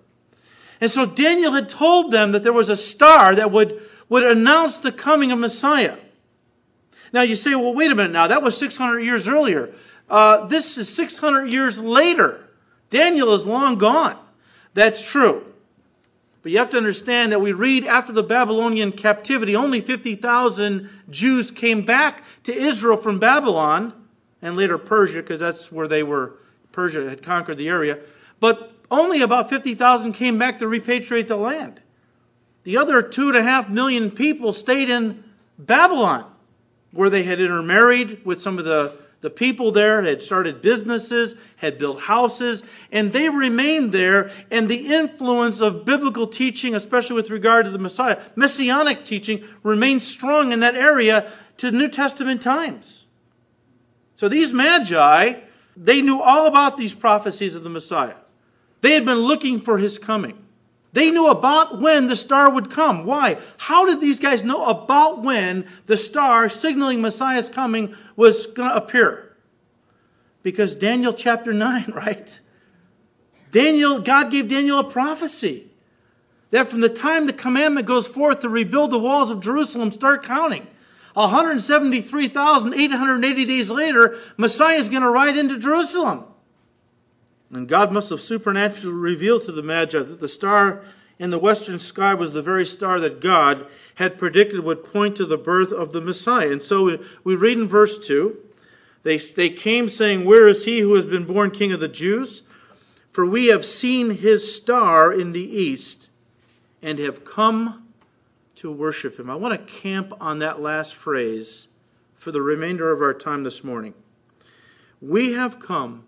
And 0.82 0.92
so 0.92 1.06
Daniel 1.06 1.54
had 1.54 1.70
told 1.70 2.12
them 2.12 2.32
that 2.32 2.44
there 2.44 2.54
was 2.54 2.70
a 2.70 2.78
star 2.78 3.36
that 3.36 3.52
would, 3.52 3.82
would 4.10 4.24
announce 4.24 4.78
the 4.78 4.92
coming 4.92 5.32
of 5.32 5.40
Messiah. 5.40 5.96
Now 7.14 7.22
you 7.22 7.36
say, 7.36 7.56
well, 7.56 7.74
wait 7.74 7.92
a 7.92 7.96
minute 7.96 8.12
now, 8.12 8.28
that 8.28 8.44
was 8.44 8.58
600 8.58 9.00
years 9.00 9.28
earlier. 9.28 9.74
Uh, 10.10 10.46
this 10.46 10.78
is 10.78 10.94
600 10.94 11.46
years 11.46 11.80
later. 11.80 12.50
Daniel 12.90 13.34
is 13.34 13.46
long 13.46 13.78
gone. 13.78 14.18
That's 14.74 15.02
true. 15.02 15.46
But 16.44 16.52
you 16.52 16.60
have 16.60 16.70
to 16.72 16.78
understand 16.78 17.32
that 17.32 17.42
we 17.42 17.54
read 17.54 17.86
after 17.86 18.14
the 18.14 18.22
Babylonian 18.22 18.92
captivity, 18.92 19.56
only 19.56 19.82
50,000 19.82 20.90
Jews 21.10 21.50
came 21.50 21.82
back 21.82 22.24
to 22.44 22.54
Israel 22.54 22.98
from 22.98 23.18
Babylon 23.18 23.94
and 24.44 24.56
later 24.56 24.78
Persia, 24.78 25.22
because 25.22 25.40
that's 25.40 25.72
where 25.72 25.88
they 25.88 26.04
were. 26.04 26.34
Persia 26.72 27.10
had 27.10 27.24
conquered 27.24 27.58
the 27.58 27.68
area. 27.68 27.98
But 28.40 28.75
only 28.92 29.22
about 29.22 29.50
50,000 29.50 30.14
came 30.14 30.38
back 30.38 30.60
to 30.60 30.66
repatriate 30.66 31.28
the 31.28 31.38
land. 31.38 31.82
The 32.64 32.78
other 32.78 33.02
two 33.02 33.30
and 33.30 33.38
a 33.38 33.44
half 33.44 33.70
million 33.70 34.12
people 34.12 34.54
stayed 34.54 34.90
in 34.90 35.24
Babylon, 35.58 36.26
where 36.92 37.10
they 37.10 37.24
had 37.24 37.40
intermarried 37.40 38.26
with 38.26 38.42
some 38.42 38.58
of 38.58 38.66
the, 38.66 38.94
The 39.26 39.32
people 39.32 39.72
there 39.72 40.04
had 40.04 40.22
started 40.22 40.62
businesses, 40.62 41.34
had 41.56 41.80
built 41.80 42.02
houses, 42.02 42.64
and 42.92 43.12
they 43.12 43.28
remained 43.28 43.92
there. 43.92 44.30
And 44.52 44.70
the 44.70 44.94
influence 44.94 45.62
of 45.62 45.84
biblical 45.84 46.28
teaching, 46.28 46.76
especially 46.76 47.16
with 47.16 47.32
regard 47.32 47.66
to 47.66 47.72
the 47.72 47.80
Messiah, 47.80 48.22
messianic 48.36 49.04
teaching, 49.04 49.44
remained 49.64 50.04
strong 50.04 50.52
in 50.52 50.60
that 50.60 50.76
area 50.76 51.32
to 51.58 51.72
New 51.72 51.88
Testament 51.88 52.42
times. 52.42 53.08
So 54.16 54.30
these 54.30 54.54
magi, 54.54 55.40
they 55.76 56.04
knew 56.04 56.22
all 56.22 56.46
about 56.46 56.78
these 56.78 56.94
prophecies 56.94 57.56
of 57.56 57.64
the 57.64 57.70
Messiah. 57.72 58.18
They 58.86 58.94
had 58.94 59.04
been 59.04 59.18
looking 59.18 59.60
for 59.60 59.80
his 59.80 59.98
coming. 59.98 60.38
They 60.94 61.10
knew 61.10 61.32
about 61.32 61.82
when 61.82 62.06
the 62.06 62.16
star 62.16 62.52
would 62.52 62.70
come. 62.70 63.04
Why? 63.04 63.40
How 63.58 63.84
did 63.84 64.00
these 64.00 64.20
guys 64.20 64.44
know 64.44 64.64
about 64.66 65.24
when 65.24 65.66
the 65.88 65.98
star 65.98 66.50
signaling 66.50 67.02
Messiah's 67.02 67.50
coming 67.50 67.96
was 68.16 68.46
going 68.46 68.70
to 68.70 68.76
appear? 68.76 69.36
Because 70.44 70.76
Daniel 70.76 71.14
chapter 71.14 71.52
9, 71.52 71.94
right? 71.96 72.40
Daniel, 73.50 74.02
God 74.02 74.30
gave 74.30 74.50
Daniel 74.50 74.78
a 74.78 74.84
prophecy 74.84 75.72
that 76.52 76.68
from 76.68 76.82
the 76.82 76.88
time 76.88 77.26
the 77.26 77.34
commandment 77.34 77.88
goes 77.88 78.08
forth 78.08 78.42
to 78.42 78.50
rebuild 78.50 78.92
the 78.92 79.00
walls 79.00 79.32
of 79.32 79.42
Jerusalem, 79.42 79.90
start 79.90 80.22
counting. 80.22 80.68
173,880 81.16 83.46
days 83.46 83.72
later, 83.72 84.20
Messiah 84.38 84.78
is 84.78 84.90
going 84.90 85.02
to 85.02 85.10
ride 85.10 85.38
into 85.38 85.58
Jerusalem. 85.58 86.26
And 87.56 87.68
God 87.68 87.92
must 87.92 88.10
have 88.10 88.22
supernaturally 88.22 88.96
revealed 88.96 89.44
to 89.44 89.52
the 89.52 89.64
Magi 89.64 90.00
that 90.00 90.20
the 90.20 90.28
star 90.28 90.84
in 91.18 91.30
the 91.30 91.40
western 91.40 91.80
sky 91.80 92.14
was 92.14 92.34
the 92.34 92.42
very 92.42 92.66
star 92.66 93.00
that 93.00 93.22
God 93.22 93.66
had 93.96 94.18
predicted 94.18 94.60
would 94.62 94.84
point 94.84 95.16
to 95.16 95.26
the 95.26 95.38
birth 95.38 95.72
of 95.72 95.92
the 95.92 96.02
Messiah. 96.02 96.52
And 96.52 96.62
so 96.62 97.00
we, 97.24 97.36
read 97.36 97.58
in 97.58 97.68
verse 97.68 98.06
2 98.06 98.38
they, 99.04 99.18
they 99.18 99.50
came 99.50 99.88
saying, 99.88 100.26
Where 100.26 100.48
is 100.48 100.66
he 100.66 100.80
who 100.80 100.96
has 100.96 101.06
been 101.06 101.26
born 101.26 101.52
king 101.52 101.72
of 101.72 101.80
the 101.80 101.88
Jews? 101.88 102.44
For 103.12 103.26
we 103.26 103.48
have 103.48 103.64
seen 103.64 104.18
his 104.18 104.54
star 104.54 105.14
in 105.14 105.32
the 105.32 105.40
east 105.40 106.10
and 106.82 107.00
have 107.00 107.24
come 107.24 107.88
to 108.56 108.72
worship 108.72 109.20
him. 109.20 109.30
I 109.30 109.36
want 109.36 109.54
to 109.54 109.74
camp 109.74 110.12
on 110.20 110.40
that 110.40 110.60
last 110.60 110.96
phrase 110.96 111.68
for 112.16 112.32
the 112.32 112.42
remainder 112.42 112.92
of 112.92 113.02
our 113.02 113.14
time 113.14 113.44
this 113.44 113.64
morning. 113.64 113.94
We 115.00 115.34
have 115.34 115.60
come 115.60 116.06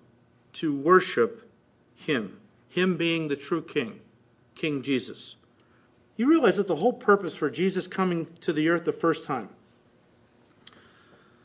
to 0.57 0.75
worship 0.75 1.51
him, 1.95 2.39
him 2.69 2.97
being 2.97 3.27
the 3.27 3.35
true 3.35 3.61
king, 3.61 3.99
King 4.55 4.81
Jesus. 4.81 5.35
You 6.15 6.27
realize 6.27 6.57
that 6.57 6.67
the 6.67 6.77
whole 6.77 6.93
purpose 6.93 7.35
for 7.35 7.49
Jesus 7.49 7.87
coming 7.87 8.27
to 8.41 8.51
the 8.51 8.69
earth 8.69 8.85
the 8.85 8.91
first 8.91 9.23
time 9.23 9.49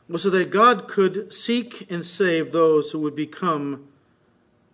was 0.08 0.22
so 0.22 0.30
that 0.30 0.50
God 0.50 0.88
could 0.88 1.32
seek 1.32 1.90
and 1.90 2.04
save 2.04 2.52
those 2.52 2.92
who 2.92 3.00
would 3.00 3.14
become 3.14 3.86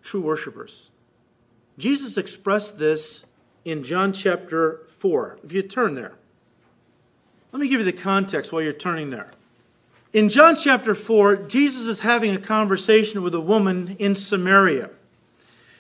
true 0.02 0.20
worshipers. 0.20 0.90
Jesus 1.76 2.16
expressed 2.16 2.78
this 2.78 3.26
in 3.64 3.82
John 3.82 4.12
chapter 4.12 4.82
4. 4.88 5.40
If 5.44 5.52
you 5.52 5.62
turn 5.62 5.94
there, 5.94 6.14
let 7.52 7.60
me 7.60 7.68
give 7.68 7.80
you 7.80 7.84
the 7.84 7.92
context 7.92 8.52
while 8.52 8.62
you're 8.62 8.72
turning 8.72 9.10
there. 9.10 9.30
In 10.12 10.30
John 10.30 10.56
chapter 10.56 10.94
4, 10.94 11.36
Jesus 11.48 11.86
is 11.86 12.00
having 12.00 12.34
a 12.34 12.40
conversation 12.40 13.22
with 13.22 13.34
a 13.34 13.40
woman 13.40 13.96
in 13.98 14.14
Samaria. 14.14 14.90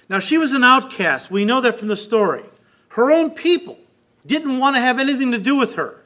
Now, 0.08 0.18
she 0.18 0.36
was 0.36 0.52
an 0.52 0.64
outcast. 0.64 1.30
We 1.30 1.44
know 1.44 1.60
that 1.62 1.78
from 1.78 1.88
the 1.88 1.96
story. 1.96 2.44
Her 2.90 3.10
own 3.10 3.30
people 3.30 3.78
didn't 4.26 4.58
want 4.58 4.76
to 4.76 4.80
have 4.80 4.98
anything 4.98 5.32
to 5.32 5.38
do 5.38 5.56
with 5.56 5.74
her. 5.74 6.02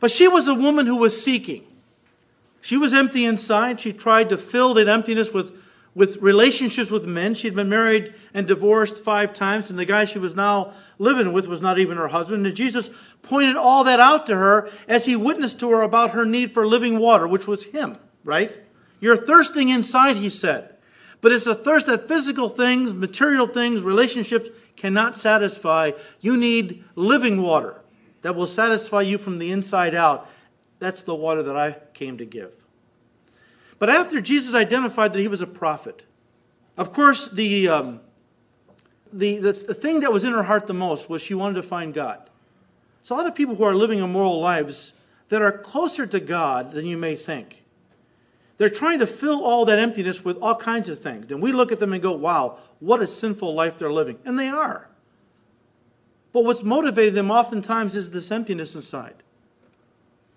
But 0.00 0.10
she 0.10 0.28
was 0.28 0.48
a 0.48 0.54
woman 0.54 0.86
who 0.86 0.96
was 0.96 1.20
seeking. 1.20 1.64
She 2.60 2.76
was 2.76 2.92
empty 2.92 3.24
inside. 3.24 3.80
She 3.80 3.92
tried 3.92 4.28
to 4.30 4.38
fill 4.38 4.74
that 4.74 4.88
emptiness 4.88 5.32
with, 5.32 5.56
with 5.94 6.16
relationships 6.18 6.90
with 6.90 7.06
men. 7.06 7.34
She'd 7.34 7.54
been 7.54 7.68
married 7.68 8.14
and 8.32 8.46
divorced 8.46 8.98
five 8.98 9.32
times, 9.32 9.70
and 9.70 9.78
the 9.78 9.84
guy 9.84 10.04
she 10.04 10.18
was 10.18 10.34
now 10.34 10.72
living 10.98 11.32
with 11.32 11.46
was 11.46 11.60
not 11.60 11.78
even 11.78 11.96
her 11.96 12.08
husband. 12.08 12.46
And 12.46 12.56
Jesus 12.56 12.90
pointed 13.22 13.56
all 13.56 13.84
that 13.84 14.00
out 14.00 14.26
to 14.26 14.36
her 14.36 14.68
as 14.88 15.06
he 15.06 15.16
witnessed 15.16 15.60
to 15.60 15.70
her 15.70 15.82
about 15.82 16.10
her 16.10 16.24
need 16.24 16.52
for 16.52 16.66
living 16.66 16.98
water, 16.98 17.26
which 17.28 17.46
was 17.46 17.64
him, 17.64 17.96
right? 18.24 18.58
You're 19.00 19.16
thirsting 19.16 19.68
inside, 19.68 20.16
he 20.16 20.28
said. 20.28 20.76
But 21.20 21.32
it's 21.32 21.46
a 21.46 21.54
thirst 21.54 21.86
that 21.86 22.08
physical 22.08 22.48
things, 22.48 22.92
material 22.92 23.46
things, 23.46 23.82
relationships 23.82 24.50
cannot 24.76 25.16
satisfy. 25.16 25.92
You 26.20 26.36
need 26.36 26.84
living 26.96 27.40
water 27.40 27.80
that 28.22 28.34
will 28.34 28.46
satisfy 28.46 29.02
you 29.02 29.18
from 29.18 29.38
the 29.38 29.50
inside 29.50 29.94
out. 29.94 30.28
That's 30.80 31.02
the 31.02 31.14
water 31.14 31.42
that 31.42 31.56
I 31.56 31.76
came 31.94 32.18
to 32.18 32.26
give. 32.26 32.63
But 33.84 33.94
after 33.94 34.18
Jesus 34.18 34.54
identified 34.54 35.12
that 35.12 35.20
he 35.20 35.28
was 35.28 35.42
a 35.42 35.46
prophet, 35.46 36.06
of 36.78 36.90
course, 36.90 37.28
the, 37.28 37.68
um, 37.68 38.00
the, 39.12 39.36
the, 39.36 39.52
the 39.52 39.74
thing 39.74 40.00
that 40.00 40.10
was 40.10 40.24
in 40.24 40.32
her 40.32 40.44
heart 40.44 40.66
the 40.66 40.72
most 40.72 41.10
was 41.10 41.20
she 41.20 41.34
wanted 41.34 41.56
to 41.56 41.62
find 41.62 41.92
God. 41.92 42.30
So 43.02 43.14
a 43.14 43.18
lot 43.18 43.26
of 43.26 43.34
people 43.34 43.56
who 43.56 43.64
are 43.64 43.74
living 43.74 43.98
immoral 43.98 44.40
lives 44.40 44.94
that 45.28 45.42
are 45.42 45.52
closer 45.52 46.06
to 46.06 46.18
God 46.18 46.72
than 46.72 46.86
you 46.86 46.96
may 46.96 47.14
think. 47.14 47.62
They're 48.56 48.70
trying 48.70 49.00
to 49.00 49.06
fill 49.06 49.44
all 49.44 49.66
that 49.66 49.78
emptiness 49.78 50.24
with 50.24 50.38
all 50.38 50.56
kinds 50.56 50.88
of 50.88 50.98
things. 50.98 51.30
And 51.30 51.42
we 51.42 51.52
look 51.52 51.70
at 51.70 51.78
them 51.78 51.92
and 51.92 52.02
go, 52.02 52.12
wow, 52.12 52.60
what 52.80 53.02
a 53.02 53.06
sinful 53.06 53.52
life 53.52 53.76
they're 53.76 53.92
living. 53.92 54.18
And 54.24 54.38
they 54.38 54.48
are. 54.48 54.88
But 56.32 56.44
what's 56.44 56.62
motivated 56.62 57.12
them 57.12 57.30
oftentimes 57.30 57.96
is 57.96 58.12
this 58.12 58.30
emptiness 58.30 58.74
inside. 58.74 59.23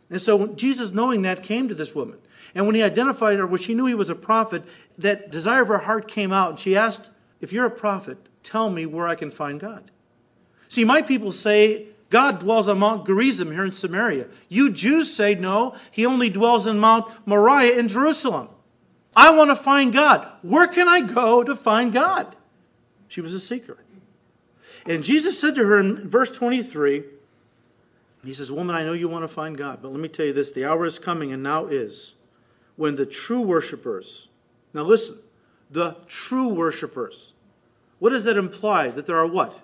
And 0.09 0.21
so 0.21 0.47
Jesus, 0.47 0.91
knowing 0.93 1.23
that, 1.23 1.43
came 1.43 1.67
to 1.67 1.75
this 1.75 1.93
woman. 1.93 2.17
And 2.55 2.65
when 2.65 2.75
he 2.75 2.83
identified 2.83 3.37
her, 3.37 3.45
when 3.45 3.61
she 3.61 3.73
knew 3.73 3.85
he 3.85 3.93
was 3.93 4.09
a 4.09 4.15
prophet, 4.15 4.63
that 4.97 5.29
desire 5.29 5.61
of 5.61 5.67
her 5.67 5.79
heart 5.79 6.07
came 6.07 6.31
out. 6.31 6.51
And 6.51 6.59
she 6.59 6.75
asked, 6.75 7.09
If 7.41 7.51
you're 7.51 7.65
a 7.65 7.71
prophet, 7.71 8.17
tell 8.43 8.69
me 8.69 8.85
where 8.85 9.07
I 9.07 9.15
can 9.15 9.31
find 9.31 9.59
God. 9.59 9.91
See, 10.69 10.85
my 10.85 11.01
people 11.01 11.31
say 11.31 11.87
God 12.09 12.39
dwells 12.39 12.67
on 12.67 12.79
Mount 12.79 13.05
Gerizim 13.05 13.51
here 13.51 13.65
in 13.65 13.71
Samaria. 13.71 14.27
You 14.47 14.71
Jews 14.71 15.13
say 15.13 15.35
no, 15.35 15.75
he 15.91 16.05
only 16.05 16.29
dwells 16.29 16.67
in 16.67 16.79
Mount 16.79 17.11
Moriah 17.25 17.77
in 17.77 17.87
Jerusalem. 17.87 18.49
I 19.15 19.31
want 19.31 19.49
to 19.49 19.55
find 19.55 19.91
God. 19.91 20.27
Where 20.41 20.67
can 20.67 20.87
I 20.87 21.01
go 21.01 21.43
to 21.43 21.55
find 21.55 21.91
God? 21.91 22.35
She 23.07 23.19
was 23.19 23.33
a 23.33 23.39
seeker. 23.39 23.77
And 24.85 25.03
Jesus 25.03 25.39
said 25.39 25.55
to 25.55 25.65
her 25.65 25.79
in 25.79 26.07
verse 26.07 26.31
23, 26.31 27.03
He 28.23 28.33
says, 28.33 28.51
Woman, 28.51 28.75
I 28.75 28.83
know 28.83 28.93
you 28.93 29.07
want 29.07 29.23
to 29.23 29.27
find 29.27 29.57
God, 29.57 29.79
but 29.81 29.91
let 29.91 29.99
me 29.99 30.09
tell 30.09 30.25
you 30.25 30.33
this 30.33 30.51
the 30.51 30.65
hour 30.65 30.85
is 30.85 30.99
coming, 30.99 31.31
and 31.31 31.41
now 31.43 31.65
is, 31.65 32.15
when 32.75 32.95
the 32.95 33.05
true 33.05 33.41
worshipers, 33.41 34.29
now 34.73 34.83
listen, 34.83 35.17
the 35.69 35.97
true 36.07 36.47
worshipers, 36.47 37.33
what 37.99 38.09
does 38.09 38.23
that 38.25 38.37
imply? 38.37 38.89
That 38.89 39.05
there 39.05 39.17
are 39.17 39.27
what? 39.27 39.59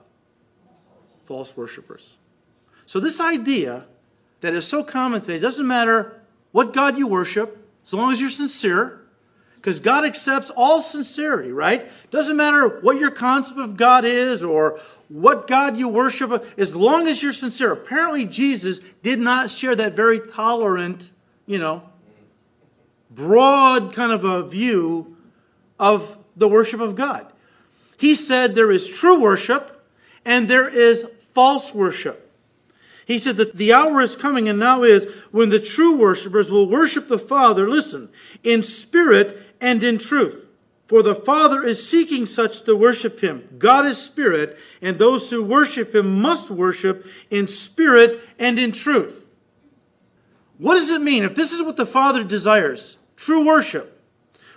False 1.26 1.56
worshipers. 1.56 2.18
So, 2.86 3.00
this 3.00 3.20
idea 3.20 3.86
that 4.42 4.54
is 4.54 4.68
so 4.68 4.84
common 4.84 5.22
today 5.22 5.40
doesn't 5.40 5.68
matter 5.68 6.22
what 6.52 6.74
God 6.74 6.98
you 6.98 7.08
worship, 7.08 7.58
as 7.84 7.94
long 7.94 8.12
as 8.12 8.20
you're 8.20 8.30
sincere, 8.30 9.03
because 9.63 9.79
God 9.79 10.03
accepts 10.03 10.50
all 10.50 10.82
sincerity, 10.82 11.53
right? 11.53 11.89
Doesn't 12.12 12.36
matter 12.36 12.82
what 12.82 13.00
your 13.00 13.12
concept 13.12 13.58
of 13.60 13.77
God 13.77 14.03
is 14.03 14.43
or 14.43 14.77
what 15.08 15.48
God 15.48 15.77
you 15.77 15.88
worship, 15.88 16.46
as 16.58 16.75
long 16.75 17.08
as 17.08 17.24
you're 17.24 17.32
sincere. 17.32 17.72
Apparently, 17.72 18.25
Jesus 18.25 18.79
did 19.01 19.20
not 19.20 19.50
share 19.50 19.74
that 19.74 19.96
very 19.96 20.20
tolerant, 20.20 21.12
you 21.46 21.60
know, 21.60 21.82
broad 23.10 23.93
kind 23.93 24.12
of 24.12 24.25
a 24.25 24.43
view 24.46 25.15
of 25.79 26.17
the 26.36 26.50
worship 26.50 26.82
of 26.82 26.98
God. 26.98 27.25
He 27.98 28.15
said 28.15 28.55
there 28.55 28.72
is 28.72 28.86
true 28.86 29.17
worship 29.17 29.88
and 30.25 30.50
there 30.50 30.67
is 30.67 31.05
false 31.34 31.74
worship. 31.74 32.24
He 33.05 33.20
said 33.20 33.38
that 33.38 33.55
the 33.55 33.74
hour 33.74 34.01
is 34.01 34.15
coming 34.15 34.48
and 34.48 34.60
now 34.60 34.84
is 34.84 35.05
when 35.32 35.50
the 35.50 35.60
true 35.60 35.98
worshipers 35.98 36.50
will 36.50 36.70
worship 36.70 37.08
the 37.08 37.20
Father, 37.20 37.70
listen, 37.70 38.10
in 38.43 38.63
spirit 38.63 39.53
and 39.63 39.82
in 39.82 39.98
truth. 39.98 40.50
For 40.88 41.01
the 41.01 41.15
Father 41.15 41.63
is 41.63 41.89
seeking 41.89 42.25
such 42.25 42.63
to 42.63 42.75
worship 42.75 43.22
him. 43.22 43.48
God 43.58 43.86
is 43.86 43.98
spirit, 43.98 44.60
and 44.82 45.00
those 45.00 45.32
who 45.32 45.41
worship 45.41 45.96
him 45.96 46.22
must 46.22 46.51
worship 46.51 47.08
in 47.32 47.48
spirit 47.48 48.20
and 48.38 48.60
in 48.60 48.74
truth. 48.74 49.25
What 50.58 50.75
does 50.75 50.89
it 50.89 51.01
mean? 51.01 51.24
If 51.24 51.34
this 51.34 51.53
is 51.53 51.63
what 51.63 51.77
the 51.77 51.86
Father 51.86 52.25
desires, 52.25 52.98
true 53.15 53.46
worship, 53.46 54.01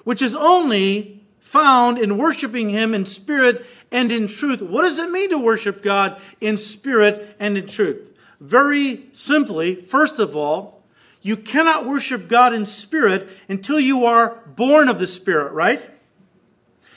which 0.02 0.20
is 0.20 0.34
only 0.34 1.25
found 1.38 1.98
in 1.98 2.18
worshiping 2.18 2.70
him 2.70 2.92
in 2.92 3.06
spirit 3.06 3.64
and 3.92 4.10
in 4.10 4.26
truth, 4.26 4.60
what 4.60 4.82
does 4.82 4.98
it 4.98 5.10
mean 5.10 5.30
to 5.30 5.38
worship 5.38 5.82
God 5.82 6.20
in 6.40 6.56
spirit 6.56 7.36
and 7.38 7.56
in 7.56 7.68
truth? 7.68 8.12
Very 8.40 9.06
simply, 9.12 9.76
first 9.76 10.18
of 10.18 10.34
all, 10.34 10.75
you 11.26 11.37
cannot 11.37 11.85
worship 11.85 12.28
God 12.28 12.54
in 12.54 12.64
spirit 12.64 13.28
until 13.49 13.80
you 13.80 14.04
are 14.04 14.40
born 14.47 14.88
of 14.88 15.00
the 15.00 15.09
Spirit, 15.09 15.54
right? 15.54 15.80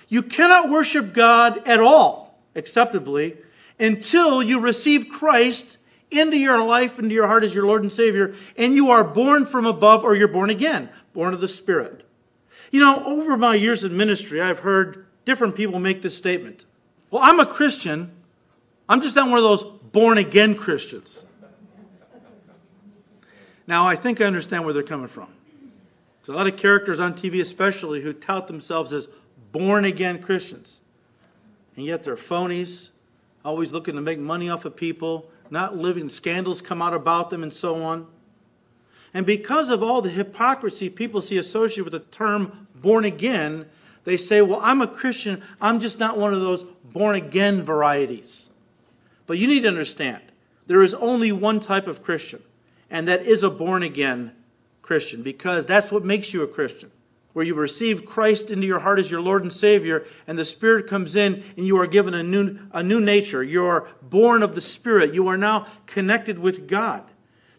You 0.07 0.21
cannot 0.21 0.69
worship 0.69 1.13
God 1.13 1.67
at 1.67 1.79
all, 1.79 2.38
acceptably, 2.55 3.38
until 3.79 4.43
you 4.43 4.59
receive 4.59 5.09
Christ 5.09 5.77
into 6.12 6.38
your 6.38 6.63
life, 6.63 7.00
into 7.00 7.15
your 7.15 7.25
heart 7.25 7.43
as 7.43 7.55
your 7.55 7.65
Lord 7.65 7.81
and 7.81 7.91
Savior, 7.91 8.36
and 8.55 8.75
you 8.75 8.91
are 8.91 9.03
born 9.03 9.48
from 9.48 9.65
above 9.65 10.03
or 10.03 10.15
you're 10.15 10.27
born 10.27 10.51
again, 10.51 10.89
born 11.12 11.33
of 11.33 11.41
the 11.41 11.48
Spirit. 11.48 12.07
You 12.69 12.81
know, 12.81 13.03
over 13.05 13.36
my 13.36 13.55
years 13.55 13.83
in 13.83 13.98
ministry, 13.98 14.39
I've 14.39 14.59
heard 14.59 15.07
different 15.25 15.55
people 15.55 15.79
make 15.79 16.03
this 16.03 16.15
statement. 16.15 16.65
Well, 17.09 17.24
I'm 17.24 17.39
a 17.39 17.48
Christian. 17.48 18.12
I'm 18.88 19.01
just 19.01 19.15
not 19.15 19.27
one 19.27 19.39
of 19.39 19.43
those 19.43 19.63
born 19.63 20.19
again 20.19 20.53
Christians. 20.53 21.25
Now, 23.69 23.85
I 23.85 23.95
think 23.95 24.19
I 24.19 24.25
understand 24.25 24.65
where 24.65 24.73
they're 24.73 24.81
coming 24.81 25.05
from. 25.05 25.27
There's 26.17 26.29
a 26.29 26.31
lot 26.35 26.47
of 26.47 26.57
characters 26.57 26.99
on 26.99 27.13
TV, 27.13 27.39
especially, 27.39 28.01
who 28.01 28.13
tout 28.13 28.47
themselves 28.47 28.91
as 28.93 29.07
born 29.51 29.85
again 29.85 30.23
Christians. 30.23 30.81
And 31.75 31.85
yet 31.85 32.03
they're 32.03 32.15
phonies, 32.15 32.89
always 33.45 33.71
looking 33.71 33.93
to 33.93 34.01
make 34.01 34.17
money 34.17 34.49
off 34.49 34.65
of 34.65 34.75
people, 34.75 35.29
not 35.51 35.77
living, 35.77 36.09
scandals 36.09 36.63
come 36.63 36.81
out 36.81 36.95
about 36.95 37.29
them, 37.29 37.43
and 37.43 37.53
so 37.53 37.83
on. 37.83 38.07
And 39.13 39.23
because 39.23 39.69
of 39.69 39.83
all 39.83 40.01
the 40.01 40.09
hypocrisy 40.09 40.89
people 40.89 41.21
see 41.21 41.38
associated 41.38 41.83
with 41.83 41.93
the 41.93 42.09
term 42.09 42.67
born 42.73 43.05
again, 43.05 43.67
they 44.03 44.17
say, 44.17 44.41
Well, 44.41 44.61
I'm 44.63 44.81
a 44.81 44.88
Christian. 44.88 45.43
I'm 45.61 45.79
just 45.79 45.99
not 45.99 46.17
one 46.17 46.33
of 46.33 46.41
those 46.41 46.63
born 46.83 47.15
again 47.15 47.61
varieties. 47.61 48.49
But 49.27 49.38
you 49.38 49.45
need 49.45 49.61
to 49.61 49.67
understand 49.67 50.23
there 50.65 50.81
is 50.81 50.95
only 50.95 51.31
one 51.31 51.59
type 51.59 51.85
of 51.85 52.01
Christian, 52.01 52.41
and 52.89 53.08
that 53.08 53.24
is 53.24 53.43
a 53.43 53.50
born 53.50 53.84
again 53.84 54.34
Christian, 54.81 55.22
because 55.22 55.65
that's 55.65 55.91
what 55.91 56.03
makes 56.03 56.34
you 56.34 56.41
a 56.41 56.48
Christian. 56.48 56.91
Where 57.34 57.46
you 57.46 57.53
receive 57.53 58.05
Christ 58.05 58.50
into 58.50 58.65
your 58.65 58.79
heart 58.79 58.98
as 58.98 59.12
your 59.12 59.22
Lord 59.22 59.43
and 59.43 59.53
Savior, 59.53 60.03
and 60.25 60.38
the 60.38 60.46
Spirit 60.46 60.88
comes 60.88 61.15
in, 61.15 61.43
and 61.55 61.65
you 61.65 61.77
are 61.79 61.86
given 61.86 62.13
a 62.13 62.24
new, 62.24 62.58
a 62.72 62.81
new 62.81 63.00
nature. 63.00 63.43
You 63.43 63.65
are 63.65 63.88
born 64.01 64.41
of 64.41 64.55
the 64.55 64.62
Spirit. 64.62 65.13
You 65.13 65.27
are 65.27 65.38
now 65.38 65.67
connected 65.86 66.39
with 66.39 66.67
God. 66.67 67.10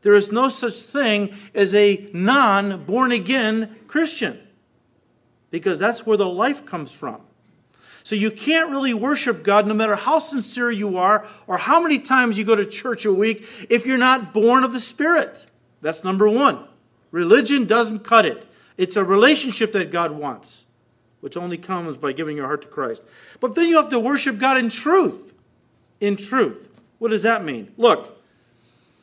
There 0.02 0.14
is 0.14 0.32
no 0.32 0.48
such 0.48 0.82
thing 0.82 1.34
as 1.54 1.74
a 1.74 2.08
non 2.12 2.84
born 2.84 3.12
again 3.12 3.76
Christian 3.86 4.40
because 5.50 5.78
that's 5.78 6.06
where 6.06 6.16
the 6.16 6.28
life 6.28 6.64
comes 6.64 6.92
from. 6.92 7.20
So 8.02 8.14
you 8.14 8.30
can't 8.30 8.70
really 8.70 8.94
worship 8.94 9.42
God 9.42 9.66
no 9.66 9.74
matter 9.74 9.96
how 9.96 10.18
sincere 10.18 10.70
you 10.70 10.96
are 10.96 11.26
or 11.46 11.58
how 11.58 11.80
many 11.80 11.98
times 11.98 12.38
you 12.38 12.44
go 12.44 12.54
to 12.54 12.64
church 12.64 13.04
a 13.04 13.12
week 13.12 13.46
if 13.68 13.86
you're 13.86 13.98
not 13.98 14.32
born 14.32 14.64
of 14.64 14.72
the 14.72 14.80
Spirit. 14.80 15.46
That's 15.80 16.04
number 16.04 16.28
one. 16.28 16.64
Religion 17.10 17.66
doesn't 17.66 18.00
cut 18.00 18.24
it, 18.24 18.46
it's 18.76 18.96
a 18.96 19.04
relationship 19.04 19.72
that 19.72 19.90
God 19.90 20.12
wants, 20.12 20.66
which 21.20 21.36
only 21.36 21.58
comes 21.58 21.96
by 21.96 22.12
giving 22.12 22.36
your 22.36 22.46
heart 22.46 22.62
to 22.62 22.68
Christ. 22.68 23.04
But 23.40 23.54
then 23.54 23.68
you 23.68 23.76
have 23.76 23.90
to 23.90 23.98
worship 23.98 24.38
God 24.38 24.56
in 24.56 24.68
truth. 24.68 25.34
In 26.00 26.16
truth. 26.16 26.70
What 26.98 27.10
does 27.10 27.24
that 27.24 27.44
mean? 27.44 27.72
Look, 27.76 28.18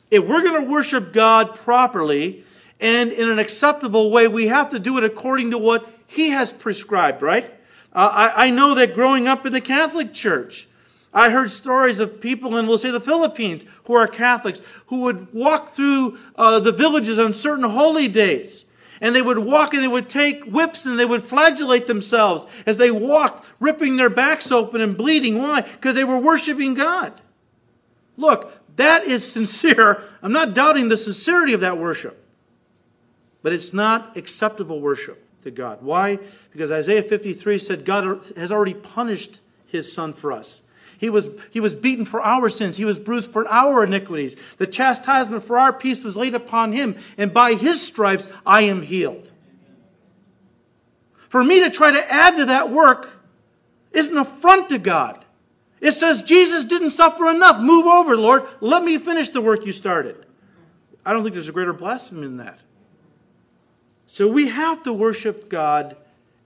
if 0.10 0.26
we're 0.26 0.42
going 0.42 0.64
to 0.64 0.70
worship 0.70 1.12
God 1.12 1.56
properly 1.56 2.44
and 2.80 3.12
in 3.12 3.30
an 3.30 3.40
acceptable 3.40 4.10
way, 4.10 4.28
we 4.28 4.48
have 4.48 4.70
to 4.70 4.80
do 4.80 4.98
it 4.98 5.04
according 5.04 5.52
to 5.52 5.58
what 5.58 5.92
He 6.08 6.30
has 6.30 6.54
prescribed, 6.54 7.22
right? 7.22 7.54
Uh, 7.98 8.32
I, 8.36 8.46
I 8.46 8.50
know 8.52 8.76
that 8.76 8.94
growing 8.94 9.28
up 9.28 9.44
in 9.48 9.52
the 9.52 9.60
Catholic 9.60 10.14
Church, 10.14 10.68
I 11.16 11.32
heard 11.32 11.50
stories 11.50 12.00
of 12.00 12.22
people 12.22 12.56
in, 12.56 12.68
we'll 12.68 12.78
say, 12.78 12.92
the 12.92 13.00
Philippines 13.00 13.66
who 13.86 13.96
are 13.96 14.06
Catholics 14.06 14.62
who 14.86 15.02
would 15.02 15.34
walk 15.34 15.70
through 15.70 16.20
uh, 16.36 16.60
the 16.60 16.72
villages 16.72 17.18
on 17.18 17.34
certain 17.34 17.64
holy 17.64 18.08
days. 18.08 18.66
And 19.02 19.16
they 19.16 19.22
would 19.24 19.40
walk 19.40 19.74
and 19.74 19.82
they 19.82 19.88
would 19.88 20.10
take 20.10 20.44
whips 20.44 20.86
and 20.86 21.00
they 21.00 21.06
would 21.06 21.24
flagellate 21.24 21.88
themselves 21.88 22.46
as 22.68 22.78
they 22.78 22.92
walked, 22.92 23.48
ripping 23.60 23.96
their 23.96 24.12
backs 24.12 24.52
open 24.52 24.80
and 24.80 24.96
bleeding. 24.96 25.42
Why? 25.42 25.62
Because 25.62 25.96
they 25.96 26.04
were 26.04 26.20
worshiping 26.20 26.76
God. 26.76 27.20
Look, 28.16 28.54
that 28.76 29.06
is 29.06 29.28
sincere. 29.28 30.04
I'm 30.22 30.32
not 30.32 30.54
doubting 30.54 30.90
the 30.90 30.98
sincerity 30.98 31.54
of 31.54 31.62
that 31.62 31.80
worship. 31.80 32.24
But 33.42 33.54
it's 33.54 33.74
not 33.74 34.16
acceptable 34.16 34.82
worship 34.82 35.27
to 35.48 35.52
God. 35.52 35.82
Why? 35.82 36.20
Because 36.52 36.72
Isaiah 36.72 37.02
53 37.02 37.58
said 37.58 37.86
God 37.86 38.22
has 38.36 38.52
already 38.52 38.74
punished 38.74 39.42
his 39.66 39.92
son 39.92 40.14
for 40.14 40.32
us. 40.32 40.62
He 40.98 41.10
was, 41.10 41.30
he 41.52 41.60
was 41.60 41.76
beaten 41.76 42.06
for 42.06 42.22
our 42.22 42.50
sins. 42.50 42.78
He 42.78 42.86
was 42.86 43.00
bruised 43.00 43.32
for 43.32 43.48
our 43.48 43.84
iniquities. 43.84 44.36
The 44.58 44.68
chastisement 44.68 45.44
for 45.44 45.58
our 45.58 45.72
peace 45.72 46.04
was 46.04 46.18
laid 46.18 46.34
upon 46.34 46.74
him, 46.74 46.96
and 47.18 47.34
by 47.34 47.54
his 47.54 47.86
stripes 47.86 48.28
I 48.46 48.62
am 48.64 48.82
healed. 48.82 49.32
For 51.30 51.44
me 51.44 51.64
to 51.64 51.70
try 51.70 51.92
to 51.92 52.12
add 52.12 52.38
to 52.38 52.46
that 52.46 52.72
work 52.72 53.22
is 53.92 54.08
an 54.08 54.18
affront 54.18 54.70
to 54.70 54.80
God. 54.80 55.24
It 55.80 55.92
says 55.92 56.24
Jesus 56.24 56.64
didn't 56.64 56.90
suffer 56.92 57.30
enough. 57.30 57.62
Move 57.62 57.86
over, 57.86 58.18
Lord. 58.18 58.44
Let 58.60 58.84
me 58.84 58.98
finish 58.98 59.30
the 59.30 59.42
work 59.42 59.66
you 59.66 59.74
started. 59.74 60.26
I 61.06 61.14
don't 61.14 61.22
think 61.22 61.34
there's 61.34 61.50
a 61.50 61.54
greater 61.54 61.74
blasphemy 61.74 62.24
than 62.24 62.38
that. 62.38 62.60
So 64.08 64.28
we 64.28 64.48
have 64.48 64.82
to 64.84 64.94
worship 64.94 65.50
God 65.50 65.96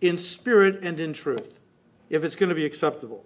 in 0.02 0.18
spirit 0.18 0.84
and 0.84 1.00
in 1.00 1.14
truth 1.14 1.60
if 2.10 2.24
it's 2.24 2.36
going 2.36 2.50
to 2.50 2.56
be 2.56 2.66
acceptable. 2.66 3.24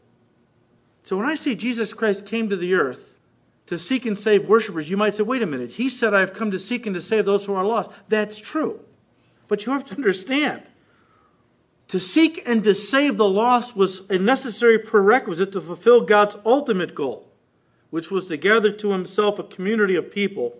So 1.04 1.18
when 1.18 1.26
I 1.26 1.36
say 1.36 1.56
Jesus 1.56 1.94
Christ 1.94 2.26
came 2.26 2.50
to 2.50 2.56
the 2.56 2.76
earth 2.76 3.18
to 3.66 3.78
seek 3.78 4.06
and 4.06 4.20
save 4.20 4.48
worshipers, 4.48 4.90
you 4.90 4.98
might 4.98 5.16
say, 5.16 5.24
wait 5.24 5.42
a 5.42 5.48
minute. 5.48 5.72
He 5.72 5.90
said, 5.90 6.14
I 6.14 6.20
have 6.20 6.34
come 6.34 6.52
to 6.52 6.60
seek 6.60 6.86
and 6.86 6.94
to 6.94 7.02
save 7.02 7.26
those 7.26 7.46
who 7.46 7.56
are 7.56 7.66
lost. 7.66 7.90
That's 8.10 8.38
true. 8.38 8.82
But 9.48 9.66
you 9.66 9.72
have 9.72 9.86
to 9.86 9.96
understand 9.96 10.64
to 11.88 12.00
seek 12.00 12.42
and 12.46 12.64
to 12.64 12.74
save 12.74 13.18
the 13.18 13.30
lost 13.30 13.76
was 13.76 14.10
a 14.10 14.18
necessary 14.18 14.80
prerequisite 14.80 15.52
to 15.52 15.62
fulfill 15.62 16.02
God's 16.02 16.38
ultimate 16.46 16.96
goal, 16.96 17.28
which 17.90 18.10
was 18.10 18.28
to 18.28 18.38
gather 18.38 18.72
to 18.72 18.92
himself 18.92 19.40
a 19.40 19.44
community 19.44 19.96
of 19.96 20.12
people 20.12 20.58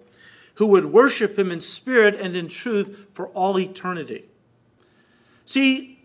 who 0.56 0.68
would 0.68 0.86
worship 0.88 1.38
him 1.38 1.52
in 1.52 1.62
spirit 1.62 2.16
and 2.16 2.36
in 2.36 2.48
truth 2.48 3.08
for 3.14 3.28
all 3.30 3.60
eternity. 3.60 4.26
See, 5.46 6.00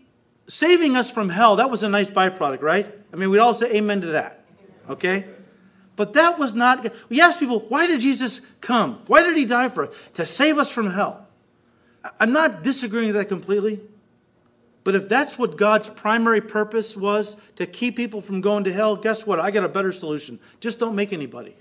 saving 0.47 0.95
us 0.95 1.11
from 1.11 1.29
hell, 1.29 1.55
that 1.55 1.69
was 1.69 1.83
a 1.83 1.89
nice 1.89 2.09
byproduct, 2.09 2.61
right? 2.61 2.93
I 3.11 3.15
mean, 3.15 3.29
we'd 3.29 3.39
all 3.39 3.53
say 3.53 3.75
amen 3.75 4.01
to 4.01 4.07
that, 4.07 4.43
okay? 4.89 5.25
But 5.95 6.13
that 6.13 6.39
was 6.39 6.53
not. 6.53 6.91
We 7.09 7.21
ask 7.21 7.39
people, 7.39 7.61
why 7.69 7.87
did 7.87 8.01
Jesus 8.01 8.39
come? 8.61 9.01
Why 9.07 9.23
did 9.23 9.35
he 9.35 9.45
die 9.45 9.69
for 9.69 9.87
us? 9.87 9.95
To 10.15 10.25
save 10.25 10.57
us 10.57 10.71
from 10.71 10.91
hell. 10.91 11.27
I'm 12.19 12.31
not 12.31 12.63
disagreeing 12.63 13.07
with 13.07 13.15
that 13.15 13.27
completely. 13.27 13.81
But 14.83 14.95
if 14.95 15.07
that's 15.07 15.37
what 15.37 15.57
God's 15.57 15.89
primary 15.89 16.41
purpose 16.41 16.97
was 16.97 17.37
to 17.55 17.67
keep 17.67 17.95
people 17.95 18.19
from 18.19 18.41
going 18.41 18.63
to 18.63 18.73
hell, 18.73 18.95
guess 18.95 19.27
what? 19.27 19.39
I 19.39 19.51
got 19.51 19.63
a 19.63 19.69
better 19.69 19.91
solution. 19.91 20.39
Just 20.59 20.79
don't 20.79 20.95
make 20.95 21.13
anybody. 21.13 21.55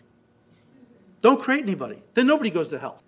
Don't 1.23 1.41
create 1.41 1.63
anybody. 1.63 2.03
Then 2.15 2.27
nobody 2.27 2.51
goes 2.51 2.71
to 2.71 2.79
hell. 2.79 3.03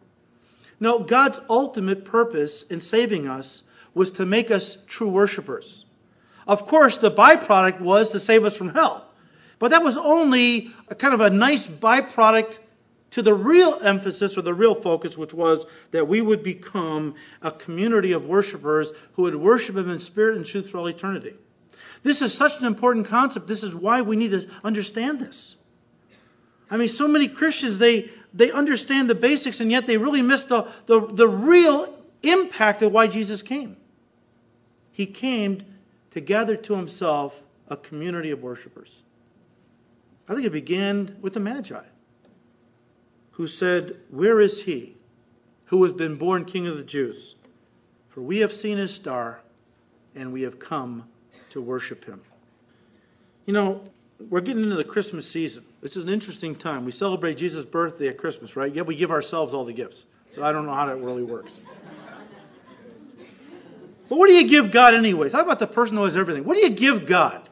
No, 0.80 0.98
God's 0.98 1.40
ultimate 1.48 2.04
purpose 2.04 2.62
in 2.64 2.80
saving 2.80 3.28
us 3.28 3.62
was 3.94 4.10
to 4.12 4.26
make 4.26 4.50
us 4.50 4.84
true 4.86 5.08
worshipers. 5.08 5.86
Of 6.46 6.66
course, 6.66 6.98
the 6.98 7.10
byproduct 7.10 7.80
was 7.80 8.10
to 8.10 8.20
save 8.20 8.44
us 8.44 8.56
from 8.56 8.70
hell. 8.70 9.06
But 9.58 9.70
that 9.70 9.84
was 9.84 9.96
only 9.96 10.72
a 10.88 10.94
kind 10.94 11.14
of 11.14 11.20
a 11.20 11.30
nice 11.30 11.68
byproduct 11.68 12.58
to 13.10 13.22
the 13.22 13.34
real 13.34 13.78
emphasis 13.82 14.36
or 14.36 14.42
the 14.42 14.54
real 14.54 14.74
focus, 14.74 15.16
which 15.16 15.34
was 15.34 15.66
that 15.90 16.08
we 16.08 16.20
would 16.20 16.42
become 16.42 17.14
a 17.42 17.52
community 17.52 18.12
of 18.12 18.24
worshipers 18.24 18.90
who 19.12 19.22
would 19.22 19.36
worship 19.36 19.76
Him 19.76 19.88
in 19.88 19.98
spirit 19.98 20.36
and 20.36 20.44
truth 20.44 20.68
for 20.68 20.78
all 20.78 20.86
eternity. 20.88 21.34
This 22.02 22.22
is 22.22 22.34
such 22.34 22.58
an 22.58 22.66
important 22.66 23.06
concept. 23.06 23.46
This 23.46 23.62
is 23.62 23.76
why 23.76 24.00
we 24.00 24.16
need 24.16 24.32
to 24.32 24.48
understand 24.64 25.20
this. 25.20 25.56
I 26.72 26.78
mean, 26.78 26.88
so 26.88 27.06
many 27.06 27.28
Christians, 27.28 27.76
they, 27.76 28.08
they 28.32 28.50
understand 28.50 29.10
the 29.10 29.14
basics, 29.14 29.60
and 29.60 29.70
yet 29.70 29.86
they 29.86 29.98
really 29.98 30.22
miss 30.22 30.46
the, 30.46 30.66
the, 30.86 31.06
the 31.06 31.28
real 31.28 31.94
impact 32.22 32.80
of 32.80 32.92
why 32.92 33.08
Jesus 33.08 33.42
came. 33.42 33.76
He 34.90 35.04
came 35.04 35.64
to 36.12 36.20
gather 36.22 36.56
to 36.56 36.74
himself 36.74 37.42
a 37.68 37.76
community 37.76 38.30
of 38.30 38.42
worshipers. 38.42 39.02
I 40.26 40.32
think 40.32 40.46
it 40.46 40.52
began 40.52 41.18
with 41.20 41.34
the 41.34 41.40
Magi 41.40 41.84
who 43.32 43.46
said, 43.46 43.96
Where 44.08 44.40
is 44.40 44.64
he 44.64 44.96
who 45.66 45.82
has 45.82 45.92
been 45.92 46.16
born 46.16 46.46
King 46.46 46.66
of 46.66 46.78
the 46.78 46.82
Jews? 46.82 47.36
For 48.08 48.22
we 48.22 48.38
have 48.38 48.52
seen 48.52 48.78
his 48.78 48.94
star, 48.94 49.40
and 50.14 50.32
we 50.32 50.40
have 50.40 50.58
come 50.58 51.06
to 51.50 51.60
worship 51.60 52.06
him. 52.06 52.22
You 53.44 53.52
know, 53.52 53.82
we're 54.30 54.40
getting 54.40 54.62
into 54.62 54.76
the 54.76 54.84
Christmas 54.84 55.28
season. 55.28 55.64
This 55.80 55.96
is 55.96 56.04
an 56.04 56.10
interesting 56.10 56.54
time. 56.54 56.84
We 56.84 56.92
celebrate 56.92 57.36
Jesus' 57.36 57.64
birthday 57.64 58.08
at 58.08 58.18
Christmas, 58.18 58.56
right? 58.56 58.72
Yet 58.72 58.86
we 58.86 58.94
give 58.94 59.10
ourselves 59.10 59.54
all 59.54 59.64
the 59.64 59.72
gifts. 59.72 60.06
So 60.30 60.42
I 60.42 60.52
don't 60.52 60.66
know 60.66 60.74
how 60.74 60.86
that 60.86 60.96
really 60.96 61.22
works. 61.22 61.60
But 64.08 64.18
what 64.18 64.28
do 64.28 64.34
you 64.34 64.46
give 64.48 64.70
God 64.70 64.94
anyway? 64.94 65.28
Talk 65.28 65.44
about 65.44 65.58
the 65.58 65.66
person 65.66 65.96
who 65.96 66.04
has 66.04 66.16
everything. 66.16 66.44
What 66.44 66.54
do 66.54 66.60
you 66.60 66.70
give 66.70 67.06
God 67.06 67.48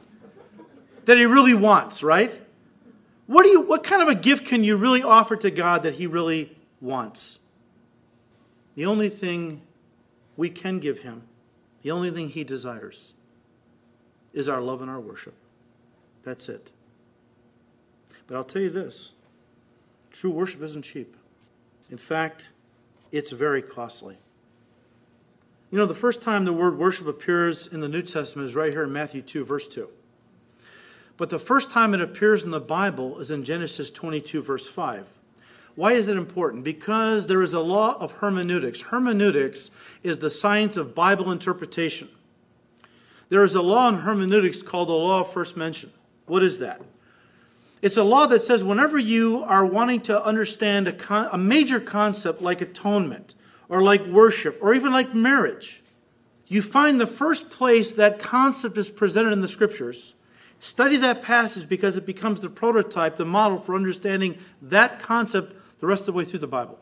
that 1.07 1.17
he 1.17 1.27
really 1.27 1.55
wants, 1.55 2.03
right? 2.03 2.39
What, 3.31 3.45
do 3.45 3.49
you, 3.49 3.61
what 3.61 3.85
kind 3.85 4.03
of 4.03 4.09
a 4.09 4.15
gift 4.17 4.45
can 4.45 4.65
you 4.65 4.77
really 4.77 5.05
offer 5.05 5.37
to 5.37 5.53
God 5.53 5.85
that 5.85 5.95
He 5.95 6.09
really 6.09 6.57
wants? 6.81 7.39
The 8.75 8.87
only 8.87 9.09
thing 9.09 9.63
we 10.37 10.51
can 10.51 10.81
give 10.81 11.03
Him, 11.03 11.23
the 11.83 11.93
only 11.93 12.11
thing 12.11 12.31
He 12.31 12.43
desires, 12.43 13.15
is 14.33 14.49
our 14.49 14.61
love 14.61 14.83
and 14.83 14.91
our 14.91 14.99
worship. 14.99 15.35
That's 16.25 16.49
it. 16.49 16.71
But 18.27 18.37
I'll 18.37 18.45
tell 18.45 18.63
you 18.63 18.71
this 18.71 19.13
true 20.11 20.31
worship 20.31 20.63
isn't 20.63 20.83
cheap. 20.83 21.17
In 21.91 21.99
fact, 21.99 22.53
it's 23.13 23.31
very 23.33 23.63
costly. 23.63 24.17
You 25.71 25.79
know, 25.79 25.87
the 25.87 25.95
first 25.95 26.23
time 26.23 26.45
the 26.45 26.53
word 26.53 26.79
worship 26.79 27.07
appears 27.07 27.67
in 27.67 27.81
the 27.81 27.89
New 27.89 28.03
Testament 28.03 28.47
is 28.47 28.57
right 28.57 28.73
here 28.73 28.85
in 28.85 28.93
Matthew 28.93 29.23
2, 29.23 29.45
verse 29.45 29.69
2. 29.69 29.89
But 31.17 31.31
the 31.31 31.39
first 31.39 31.71
time 31.71 31.95
it 31.95 32.01
appears 32.01 32.45
in 32.45 32.51
the 32.51 32.61
Bible 32.61 33.19
is 33.21 33.31
in 33.31 33.45
Genesis 33.45 33.91
22, 33.91 34.43
verse 34.43 34.69
5. 34.69 35.07
Why 35.77 35.93
is 35.93 36.09
it 36.09 36.17
important? 36.17 36.65
Because 36.65 37.27
there 37.27 37.43
is 37.43 37.53
a 37.53 37.61
law 37.61 37.97
of 38.01 38.13
hermeneutics. 38.13 38.83
Hermeneutics 38.83 39.71
is 40.03 40.19
the 40.19 40.31
science 40.31 40.77
of 40.77 40.95
Bible 40.95 41.31
interpretation. 41.31 42.09
There 43.29 43.45
is 43.45 43.55
a 43.55 43.63
law 43.63 43.89
in 43.89 43.97
hermeneutics 43.97 44.63
called 44.63 44.89
the 44.89 44.93
law 44.93 45.21
of 45.21 45.33
first 45.33 45.57
mention. 45.57 45.93
What 46.31 46.45
is 46.45 46.61
that? 46.61 46.81
It's 47.83 47.97
a 47.97 48.05
law 48.05 48.27
that 48.27 48.43
says 48.43 48.63
whenever 48.63 48.99
you 48.99 49.43
are 49.43 49.67
wanting 49.67 50.01
to 50.03 50.25
understand 50.25 50.87
a, 50.87 50.93
con- 50.93 51.29
a 51.33 51.37
major 51.37 51.81
concept 51.81 52.41
like 52.41 52.61
atonement, 52.61 53.35
or 53.69 53.83
like 53.83 54.07
worship, 54.07 54.57
or 54.63 54.73
even 54.73 54.93
like 54.93 55.13
marriage, 55.13 55.83
you 56.47 56.63
find 56.63 57.01
the 57.01 57.07
first 57.07 57.51
place 57.51 57.91
that 57.93 58.21
concept 58.21 58.79
is 58.79 58.91
presented 58.91 59.33
in 59.33 59.41
the 59.41 59.49
scriptures. 59.49 60.15
Study 60.61 60.97
that 60.99 61.23
passage 61.23 61.69
because 61.69 61.97
it 61.97 62.07
becomes 62.07 62.41
the 62.41 62.49
prototype, 62.49 63.17
the 63.17 63.25
model 63.25 63.59
for 63.59 63.75
understanding 63.75 64.39
that 64.63 65.01
concept 65.01 65.53
the 65.81 65.87
rest 65.89 66.03
of 66.03 66.07
the 66.07 66.13
way 66.13 66.25
through 66.25 66.39
the 66.39 66.47
Bible. 66.47 66.79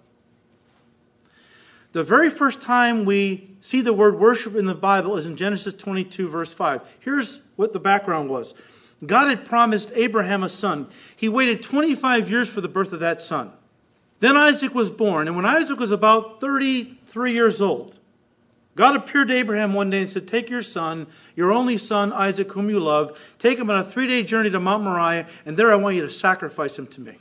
The 1.93 2.05
very 2.05 2.29
first 2.29 2.61
time 2.61 3.07
we 3.07 3.51
see 3.63 3.81
the 3.81 3.95
word 3.95 4.19
worship 4.19 4.55
in 4.57 4.67
the 4.67 4.75
Bible 4.75 5.17
is 5.17 5.25
in 5.25 5.37
Genesis 5.37 5.73
22, 5.73 6.29
verse 6.29 6.53
5. 6.53 6.83
Here's 7.01 7.41
what 7.57 7.73
the 7.73 7.81
background 7.81 8.29
was 8.29 8.53
God 9.05 9.29
had 9.29 9.45
promised 9.45 9.93
Abraham 9.95 10.43
a 10.43 10.49
son. 10.49 10.89
He 11.15 11.29
waited 11.29 11.63
25 11.63 12.31
years 12.31 12.49
for 12.49 12.61
the 12.61 12.69
birth 12.69 12.93
of 12.93 13.01
that 13.01 13.21
son. 13.21 13.53
Then 14.21 14.37
Isaac 14.37 14.75
was 14.75 14.91
born, 14.91 15.29
and 15.29 15.37
when 15.37 15.47
Isaac 15.47 15.79
was 15.79 15.93
about 15.93 16.41
33 16.41 17.33
years 17.33 17.61
old, 17.61 18.01
God 18.75 18.97
appeared 18.97 19.29
to 19.29 19.35
Abraham 19.35 19.73
one 19.73 19.91
day 19.91 20.01
and 20.01 20.11
said, 20.11 20.27
Take 20.27 20.51
your 20.51 20.63
son, 20.63 21.07
your 21.37 21.53
only 21.53 21.79
son, 21.79 22.13
Isaac, 22.13 22.53
whom 22.53 22.71
you 22.71 22.81
love, 22.81 23.19
take 23.39 23.59
him 23.59 23.71
on 23.71 23.79
a 23.79 23.85
three 23.85 24.07
day 24.07 24.23
journey 24.23 24.51
to 24.51 24.61
Mount 24.61 24.85
Moriah, 24.85 25.27
and 25.47 25.57
there 25.57 25.73
I 25.73 25.77
want 25.77 25.97
you 25.97 26.03
to 26.03 26.11
sacrifice 26.11 26.79
him 26.79 26.87
to 26.89 27.01
me. 27.01 27.19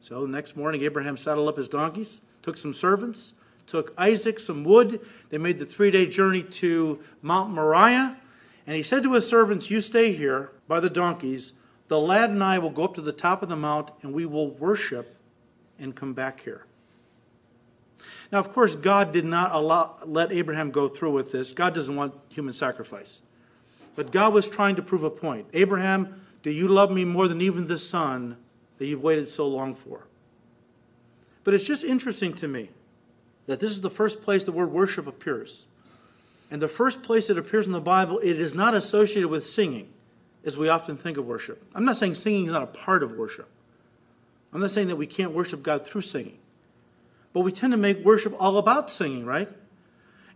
So 0.00 0.22
the 0.22 0.32
next 0.32 0.56
morning, 0.56 0.82
Abraham 0.82 1.16
saddled 1.16 1.48
up 1.48 1.56
his 1.56 1.68
donkeys, 1.68 2.20
took 2.42 2.58
some 2.58 2.74
servants, 2.74 3.34
took 3.66 3.94
Isaac 3.96 4.38
some 4.38 4.64
wood. 4.64 5.00
They 5.30 5.38
made 5.38 5.58
the 5.58 5.66
three 5.66 5.90
day 5.90 6.06
journey 6.06 6.42
to 6.42 7.00
Mount 7.20 7.50
Moriah. 7.52 8.16
And 8.66 8.76
he 8.76 8.82
said 8.82 9.02
to 9.02 9.12
his 9.12 9.26
servants, 9.26 9.70
You 9.70 9.80
stay 9.80 10.12
here 10.12 10.52
by 10.68 10.80
the 10.80 10.90
donkeys. 10.90 11.54
The 11.88 11.98
lad 11.98 12.30
and 12.30 12.42
I 12.42 12.58
will 12.58 12.70
go 12.70 12.84
up 12.84 12.94
to 12.94 13.00
the 13.00 13.12
top 13.12 13.42
of 13.42 13.48
the 13.48 13.56
mount 13.56 13.90
and 14.02 14.14
we 14.14 14.24
will 14.24 14.50
worship 14.50 15.16
and 15.78 15.94
come 15.94 16.14
back 16.14 16.40
here. 16.40 16.64
Now, 18.30 18.38
of 18.38 18.52
course, 18.52 18.74
God 18.74 19.12
did 19.12 19.24
not 19.24 19.52
allow, 19.52 19.96
let 20.06 20.32
Abraham 20.32 20.70
go 20.70 20.88
through 20.88 21.12
with 21.12 21.32
this. 21.32 21.52
God 21.52 21.74
doesn't 21.74 21.94
want 21.94 22.14
human 22.30 22.54
sacrifice. 22.54 23.20
But 23.94 24.10
God 24.10 24.32
was 24.32 24.48
trying 24.48 24.76
to 24.76 24.82
prove 24.82 25.02
a 25.02 25.10
point. 25.10 25.48
Abraham, 25.52 26.22
do 26.42 26.50
you 26.50 26.66
love 26.66 26.90
me 26.90 27.04
more 27.04 27.28
than 27.28 27.40
even 27.40 27.66
the 27.66 27.76
son 27.76 28.38
that 28.78 28.86
you've 28.86 29.02
waited 29.02 29.28
so 29.28 29.46
long 29.46 29.74
for? 29.74 30.06
But 31.44 31.54
it's 31.54 31.64
just 31.64 31.84
interesting 31.84 32.32
to 32.34 32.48
me 32.48 32.70
that 33.46 33.60
this 33.60 33.72
is 33.72 33.80
the 33.80 33.90
first 33.90 34.22
place 34.22 34.44
the 34.44 34.52
word 34.52 34.72
worship 34.72 35.06
appears. 35.06 35.66
And 36.52 36.60
the 36.60 36.68
first 36.68 37.02
place 37.02 37.30
it 37.30 37.38
appears 37.38 37.64
in 37.64 37.72
the 37.72 37.80
Bible, 37.80 38.18
it 38.18 38.38
is 38.38 38.54
not 38.54 38.74
associated 38.74 39.28
with 39.28 39.46
singing, 39.46 39.88
as 40.44 40.54
we 40.54 40.68
often 40.68 40.98
think 40.98 41.16
of 41.16 41.26
worship. 41.26 41.64
I'm 41.74 41.86
not 41.86 41.96
saying 41.96 42.14
singing 42.16 42.44
is 42.44 42.52
not 42.52 42.62
a 42.62 42.66
part 42.66 43.02
of 43.02 43.12
worship. 43.12 43.48
I'm 44.52 44.60
not 44.60 44.70
saying 44.70 44.88
that 44.88 44.96
we 44.96 45.06
can't 45.06 45.32
worship 45.32 45.62
God 45.62 45.86
through 45.86 46.02
singing. 46.02 46.36
But 47.32 47.40
we 47.40 47.52
tend 47.52 47.72
to 47.72 47.78
make 47.78 48.04
worship 48.04 48.34
all 48.38 48.58
about 48.58 48.90
singing, 48.90 49.24
right? 49.24 49.48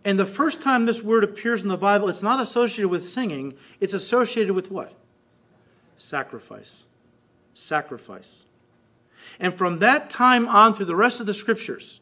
And 0.06 0.18
the 0.18 0.24
first 0.24 0.62
time 0.62 0.86
this 0.86 1.02
word 1.02 1.22
appears 1.22 1.62
in 1.62 1.68
the 1.68 1.76
Bible, 1.76 2.08
it's 2.08 2.22
not 2.22 2.40
associated 2.40 2.88
with 2.88 3.06
singing, 3.06 3.52
it's 3.78 3.92
associated 3.92 4.54
with 4.54 4.70
what? 4.70 4.94
Sacrifice. 5.96 6.86
Sacrifice. 7.52 8.46
And 9.38 9.52
from 9.52 9.80
that 9.80 10.08
time 10.08 10.48
on 10.48 10.72
through 10.72 10.86
the 10.86 10.96
rest 10.96 11.20
of 11.20 11.26
the 11.26 11.34
scriptures, 11.34 12.00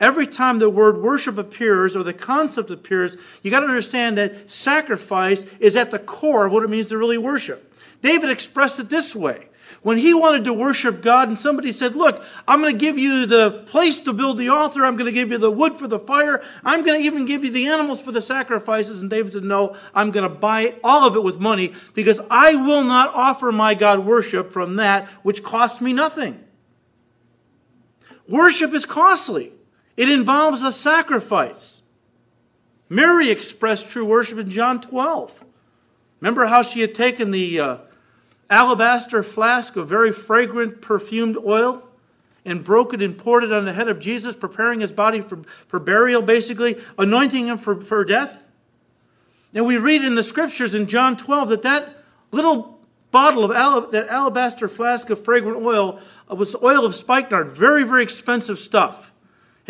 every 0.00 0.26
time 0.26 0.58
the 0.58 0.70
word 0.70 0.98
worship 0.98 1.38
appears 1.38 1.94
or 1.94 2.02
the 2.02 2.12
concept 2.12 2.70
appears, 2.70 3.16
you 3.42 3.50
got 3.50 3.60
to 3.60 3.66
understand 3.66 4.18
that 4.18 4.50
sacrifice 4.50 5.44
is 5.60 5.76
at 5.76 5.90
the 5.90 5.98
core 5.98 6.46
of 6.46 6.52
what 6.52 6.64
it 6.64 6.70
means 6.70 6.88
to 6.88 6.98
really 6.98 7.18
worship. 7.18 7.74
David 8.00 8.30
expressed 8.30 8.80
it 8.80 8.88
this 8.88 9.14
way 9.14 9.46
when 9.82 9.98
he 9.98 10.12
wanted 10.12 10.44
to 10.44 10.52
worship 10.52 11.00
God 11.00 11.28
and 11.28 11.38
somebody 11.38 11.72
said, 11.72 11.96
Look, 11.96 12.22
I'm 12.46 12.60
going 12.60 12.72
to 12.72 12.78
give 12.78 12.98
you 12.98 13.26
the 13.26 13.64
place 13.66 14.00
to 14.00 14.12
build 14.12 14.38
the 14.38 14.48
altar. 14.48 14.84
I'm 14.84 14.96
going 14.96 15.06
to 15.06 15.12
give 15.12 15.30
you 15.30 15.38
the 15.38 15.50
wood 15.50 15.74
for 15.74 15.88
the 15.88 15.98
fire. 15.98 16.42
I'm 16.64 16.82
going 16.84 17.00
to 17.00 17.06
even 17.06 17.24
give 17.24 17.44
you 17.44 17.50
the 17.50 17.66
animals 17.66 18.02
for 18.02 18.12
the 18.12 18.20
sacrifices. 18.20 19.00
And 19.00 19.10
David 19.10 19.32
said, 19.32 19.44
No, 19.44 19.76
I'm 19.94 20.10
going 20.10 20.28
to 20.28 20.34
buy 20.34 20.76
all 20.84 21.06
of 21.06 21.16
it 21.16 21.22
with 21.22 21.38
money 21.38 21.72
because 21.94 22.20
I 22.30 22.54
will 22.54 22.84
not 22.84 23.14
offer 23.14 23.52
my 23.52 23.74
God 23.74 24.00
worship 24.00 24.52
from 24.52 24.76
that 24.76 25.08
which 25.22 25.42
costs 25.42 25.80
me 25.80 25.92
nothing. 25.92 26.44
Worship 28.28 28.72
is 28.74 28.86
costly, 28.86 29.52
it 30.00 30.08
involves 30.08 30.62
a 30.62 30.72
sacrifice. 30.72 31.82
Mary 32.88 33.30
expressed 33.30 33.90
true 33.90 34.04
worship 34.04 34.38
in 34.38 34.50
John 34.50 34.80
12. 34.80 35.44
Remember 36.20 36.46
how 36.46 36.62
she 36.62 36.80
had 36.80 36.94
taken 36.94 37.30
the. 37.30 37.60
Uh, 37.60 37.76
alabaster 38.50 39.22
flask 39.22 39.76
of 39.76 39.88
very 39.88 40.12
fragrant 40.12 40.82
perfumed 40.82 41.36
oil 41.38 41.82
and 42.44 42.64
broke 42.64 42.92
it 42.92 43.00
and 43.00 43.16
poured 43.16 43.44
it 43.44 43.52
on 43.52 43.64
the 43.64 43.72
head 43.72 43.88
of 43.88 44.00
Jesus, 44.00 44.34
preparing 44.34 44.80
his 44.80 44.92
body 44.92 45.20
for, 45.20 45.40
for 45.68 45.78
burial, 45.78 46.20
basically, 46.20 46.76
anointing 46.98 47.46
him 47.46 47.56
for, 47.56 47.80
for 47.80 48.04
death. 48.04 48.46
And 49.54 49.66
we 49.66 49.78
read 49.78 50.04
in 50.04 50.16
the 50.16 50.22
scriptures 50.22 50.74
in 50.74 50.86
John 50.86 51.16
12 51.16 51.50
that 51.50 51.62
that 51.62 51.96
little 52.32 52.78
bottle 53.10 53.44
of 53.44 53.50
alab- 53.50 53.90
that 53.90 54.08
alabaster 54.08 54.68
flask 54.68 55.10
of 55.10 55.22
fragrant 55.22 55.58
oil 55.58 56.00
uh, 56.30 56.34
was 56.34 56.56
oil 56.62 56.84
of 56.84 56.94
spikenard, 56.94 57.52
very, 57.52 57.84
very 57.84 58.02
expensive 58.02 58.58
stuff. 58.58 59.09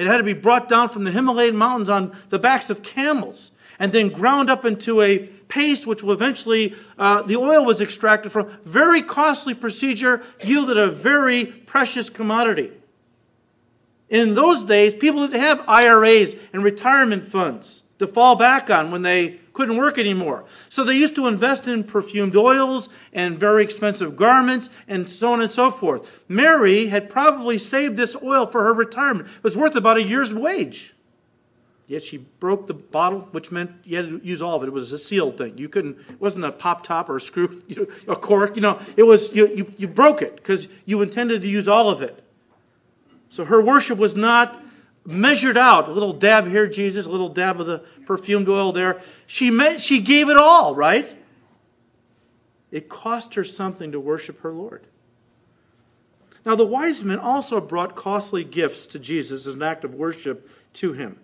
It 0.01 0.07
had 0.07 0.17
to 0.17 0.23
be 0.23 0.33
brought 0.33 0.67
down 0.67 0.89
from 0.89 1.05
the 1.05 1.11
Himalayan 1.11 1.57
mountains 1.57 1.91
on 1.91 2.17
the 2.31 2.39
backs 2.39 2.71
of 2.71 2.83
camels 2.83 3.53
and 3.79 3.93
then 3.93 4.09
ground 4.09 4.49
up 4.49 4.65
into 4.65 5.03
a 5.03 5.19
paste, 5.19 5.87
which 5.87 6.03
will 6.03 6.15
eventually, 6.15 6.75
uh, 6.99 7.21
the 7.21 7.37
oil 7.37 7.67
was 7.67 7.83
extracted 7.83 8.33
from. 8.33 8.51
Very 8.65 9.03
costly 9.03 9.53
procedure, 9.53 10.23
yielded 10.43 10.79
a 10.79 10.91
very 10.91 11.45
precious 11.45 12.09
commodity. 12.09 12.73
In 14.09 14.35
those 14.35 14.65
days, 14.65 14.95
people 14.95 15.27
didn't 15.27 15.43
have 15.43 15.63
IRAs 15.69 16.35
and 16.55 16.65
retirement 16.65 17.27
funds 17.27 17.83
to 17.99 18.07
fall 18.07 18.37
back 18.37 18.71
on 18.71 18.91
when 18.91 19.03
they 19.03 19.40
couldn't 19.53 19.77
work 19.77 19.99
anymore. 19.99 20.45
So 20.69 20.85
they 20.85 20.95
used 20.95 21.15
to 21.17 21.27
invest 21.27 21.67
in 21.67 21.85
perfumed 21.85 22.37
oils 22.37 22.89
and 23.13 23.39
very 23.39 23.63
expensive 23.65 24.17
garments 24.17 24.71
and 24.89 25.09
so 25.09 25.33
on 25.33 25.41
and 25.41 25.51
so 25.51 25.71
forth. 25.71 26.25
Mary 26.29 26.87
had 26.87 27.09
probably 27.09 27.59
saved 27.59 27.97
this 27.97 28.17
oil 28.23 28.47
for 28.47 28.65
her 28.65 28.73
retirement. 28.73 29.29
It 29.29 29.45
was 29.45 29.57
worth 29.57 29.77
about 29.77 29.97
a 29.97 30.03
year's 30.03 30.33
wage. 30.33 30.95
Yet 31.91 32.05
she 32.05 32.19
broke 32.19 32.69
the 32.69 32.75
bottle, 32.75 33.27
which 33.33 33.51
meant 33.51 33.73
you 33.83 33.97
had 33.97 34.09
to 34.09 34.21
use 34.23 34.41
all 34.41 34.55
of 34.55 34.63
it. 34.63 34.69
It 34.69 34.73
was 34.73 34.93
a 34.93 34.99
sealed 34.99 35.37
thing. 35.37 35.59
You 35.59 35.69
couldn't. 35.69 35.99
It 36.09 36.21
wasn't 36.21 36.45
a 36.45 36.53
pop 36.53 36.85
top 36.85 37.11
or 37.11 37.17
a 37.17 37.21
screw, 37.21 37.65
you 37.69 37.75
know, 37.75 38.13
a 38.13 38.15
cork. 38.15 38.55
You 38.55 38.63
know, 38.63 38.81
it 38.97 39.03
was 39.03 39.35
you. 39.35 39.49
You, 39.49 39.75
you 39.77 39.89
broke 39.89 40.23
it 40.23 40.37
because 40.37 40.69
you 40.85 41.03
intended 41.03 41.43
to 41.43 41.49
use 41.49 41.67
all 41.67 41.91
of 41.91 42.01
it. 42.01 42.23
So 43.29 43.45
her 43.45 43.61
worship 43.61 43.99
was 43.99 44.15
not 44.15 44.63
measured 45.05 45.57
out. 45.57 45.89
A 45.89 45.93
little 45.93 46.13
dab 46.13 46.49
here, 46.49 46.67
Jesus. 46.67 47.07
A 47.07 47.11
little 47.11 47.29
dab 47.29 47.61
of 47.61 47.67
the 47.67 47.79
perfumed 48.07 48.49
oil 48.49 48.73
there. 48.73 49.03
She 49.27 49.51
met, 49.51 49.81
She 49.81 50.01
gave 50.01 50.29
it 50.29 50.37
all. 50.37 50.75
Right. 50.75 51.17
It 52.71 52.89
cost 52.89 53.35
her 53.35 53.45
something 53.45 53.93
to 53.93 54.01
worship 54.01 54.41
her 54.41 54.53
Lord. 54.53 54.87
Now 56.47 56.55
the 56.55 56.67
wise 56.67 57.05
men 57.05 57.19
also 57.19 57.61
brought 57.61 57.97
costly 57.97 58.45
gifts 58.45 58.87
to 58.87 58.99
Jesus 58.99 59.47
as 59.47 59.55
an 59.55 59.63
act 59.63 59.85
of 59.85 59.95
worship 59.95 60.49
to 60.75 60.93
him. 60.93 61.19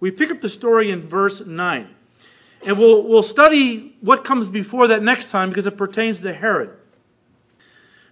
We 0.00 0.10
pick 0.10 0.30
up 0.30 0.40
the 0.40 0.48
story 0.48 0.90
in 0.90 1.06
verse 1.06 1.44
9. 1.44 1.94
And 2.64 2.78
we'll, 2.78 3.02
we'll 3.02 3.22
study 3.22 3.96
what 4.00 4.24
comes 4.24 4.48
before 4.48 4.88
that 4.88 5.02
next 5.02 5.30
time 5.30 5.48
because 5.48 5.66
it 5.66 5.76
pertains 5.76 6.20
to 6.22 6.32
Herod. 6.32 6.76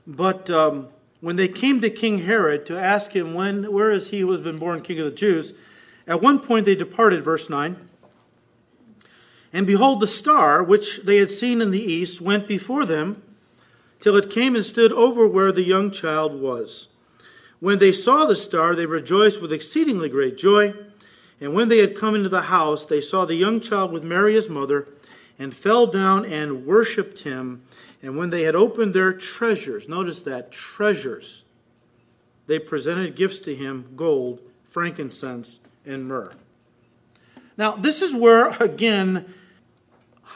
But 0.06 0.48
um, 0.48 0.88
when 1.20 1.36
they 1.36 1.48
came 1.48 1.80
to 1.80 1.90
King 1.90 2.20
Herod 2.20 2.64
to 2.66 2.78
ask 2.78 3.14
him, 3.14 3.34
when, 3.34 3.72
Where 3.72 3.90
is 3.90 4.10
he 4.10 4.20
who 4.20 4.30
has 4.30 4.40
been 4.40 4.58
born 4.58 4.82
king 4.82 4.98
of 4.98 5.04
the 5.04 5.10
Jews? 5.10 5.52
At 6.06 6.22
one 6.22 6.38
point 6.38 6.64
they 6.66 6.74
departed, 6.74 7.22
verse 7.22 7.50
9. 7.50 7.76
And 9.52 9.66
behold, 9.66 10.00
the 10.00 10.06
star, 10.06 10.62
which 10.62 11.02
they 11.02 11.16
had 11.16 11.30
seen 11.30 11.60
in 11.60 11.70
the 11.70 11.82
east, 11.82 12.20
went 12.20 12.46
before 12.46 12.84
them 12.84 13.22
till 14.00 14.16
it 14.16 14.30
came 14.30 14.54
and 14.54 14.64
stood 14.64 14.92
over 14.92 15.26
where 15.26 15.52
the 15.52 15.64
young 15.64 15.90
child 15.90 16.40
was. 16.40 16.88
When 17.60 17.78
they 17.78 17.92
saw 17.92 18.24
the 18.24 18.36
star, 18.36 18.76
they 18.76 18.86
rejoiced 18.86 19.42
with 19.42 19.52
exceedingly 19.52 20.08
great 20.08 20.36
joy. 20.36 20.74
And 21.40 21.54
when 21.54 21.68
they 21.68 21.78
had 21.78 21.96
come 21.96 22.14
into 22.14 22.28
the 22.28 22.42
house, 22.42 22.84
they 22.84 23.00
saw 23.00 23.24
the 23.24 23.34
young 23.34 23.60
child 23.60 23.90
with 23.90 24.04
Mary 24.04 24.34
his 24.34 24.48
mother, 24.48 24.88
and 25.38 25.54
fell 25.54 25.86
down 25.86 26.24
and 26.24 26.66
worshipped 26.66 27.22
him. 27.22 27.62
And 28.02 28.16
when 28.16 28.30
they 28.30 28.42
had 28.42 28.54
opened 28.54 28.94
their 28.94 29.12
treasures, 29.12 29.88
notice 29.88 30.22
that, 30.22 30.52
treasures, 30.52 31.44
they 32.46 32.58
presented 32.58 33.16
gifts 33.16 33.40
to 33.40 33.54
him 33.54 33.92
gold, 33.96 34.40
frankincense, 34.68 35.60
and 35.84 36.06
myrrh. 36.06 36.32
Now, 37.56 37.72
this 37.72 38.02
is 38.02 38.14
where, 38.14 38.50
again, 38.60 39.34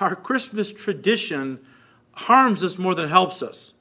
our 0.01 0.17
Christmas 0.17 0.73
tradition 0.73 1.61
harms 2.13 2.65
us 2.65 2.79
more 2.79 2.95
than 2.95 3.09
helps 3.09 3.43
us. 3.43 3.75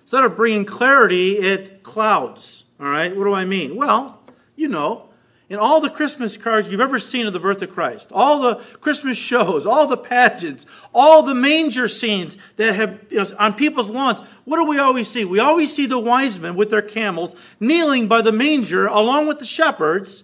Instead 0.00 0.24
of 0.24 0.36
bringing 0.36 0.64
clarity, 0.64 1.38
it 1.38 1.84
clouds. 1.84 2.64
All 2.80 2.88
right? 2.88 3.14
What 3.16 3.24
do 3.24 3.32
I 3.32 3.44
mean? 3.44 3.76
Well, 3.76 4.20
you 4.56 4.66
know, 4.66 5.09
in 5.50 5.58
all 5.58 5.80
the 5.80 5.90
Christmas 5.90 6.36
cards 6.36 6.70
you've 6.70 6.80
ever 6.80 7.00
seen 7.00 7.26
of 7.26 7.32
the 7.32 7.40
birth 7.40 7.60
of 7.60 7.72
Christ, 7.72 8.12
all 8.12 8.40
the 8.40 8.54
Christmas 8.80 9.18
shows, 9.18 9.66
all 9.66 9.88
the 9.88 9.96
pageants, 9.96 10.64
all 10.94 11.24
the 11.24 11.34
manger 11.34 11.88
scenes 11.88 12.38
that 12.54 12.76
have 12.76 13.00
you 13.10 13.18
know, 13.18 13.26
on 13.36 13.54
people's 13.54 13.90
lawns, 13.90 14.20
what 14.44 14.58
do 14.58 14.64
we 14.64 14.78
always 14.78 15.10
see? 15.10 15.24
We 15.24 15.40
always 15.40 15.74
see 15.74 15.86
the 15.86 15.98
wise 15.98 16.38
men 16.38 16.54
with 16.54 16.70
their 16.70 16.80
camels 16.80 17.34
kneeling 17.58 18.06
by 18.06 18.22
the 18.22 18.30
manger 18.30 18.86
along 18.86 19.26
with 19.26 19.40
the 19.40 19.44
shepherds 19.44 20.22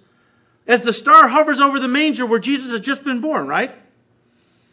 as 0.68 0.82
the 0.82 0.92
star 0.92 1.26
hovers 1.26 1.60
over 1.60 1.80
the 1.80 1.88
manger 1.88 2.24
where 2.24 2.38
Jesus 2.38 2.70
has 2.70 2.80
just 2.80 3.02
been 3.02 3.20
born, 3.20 3.48
right? 3.48 3.74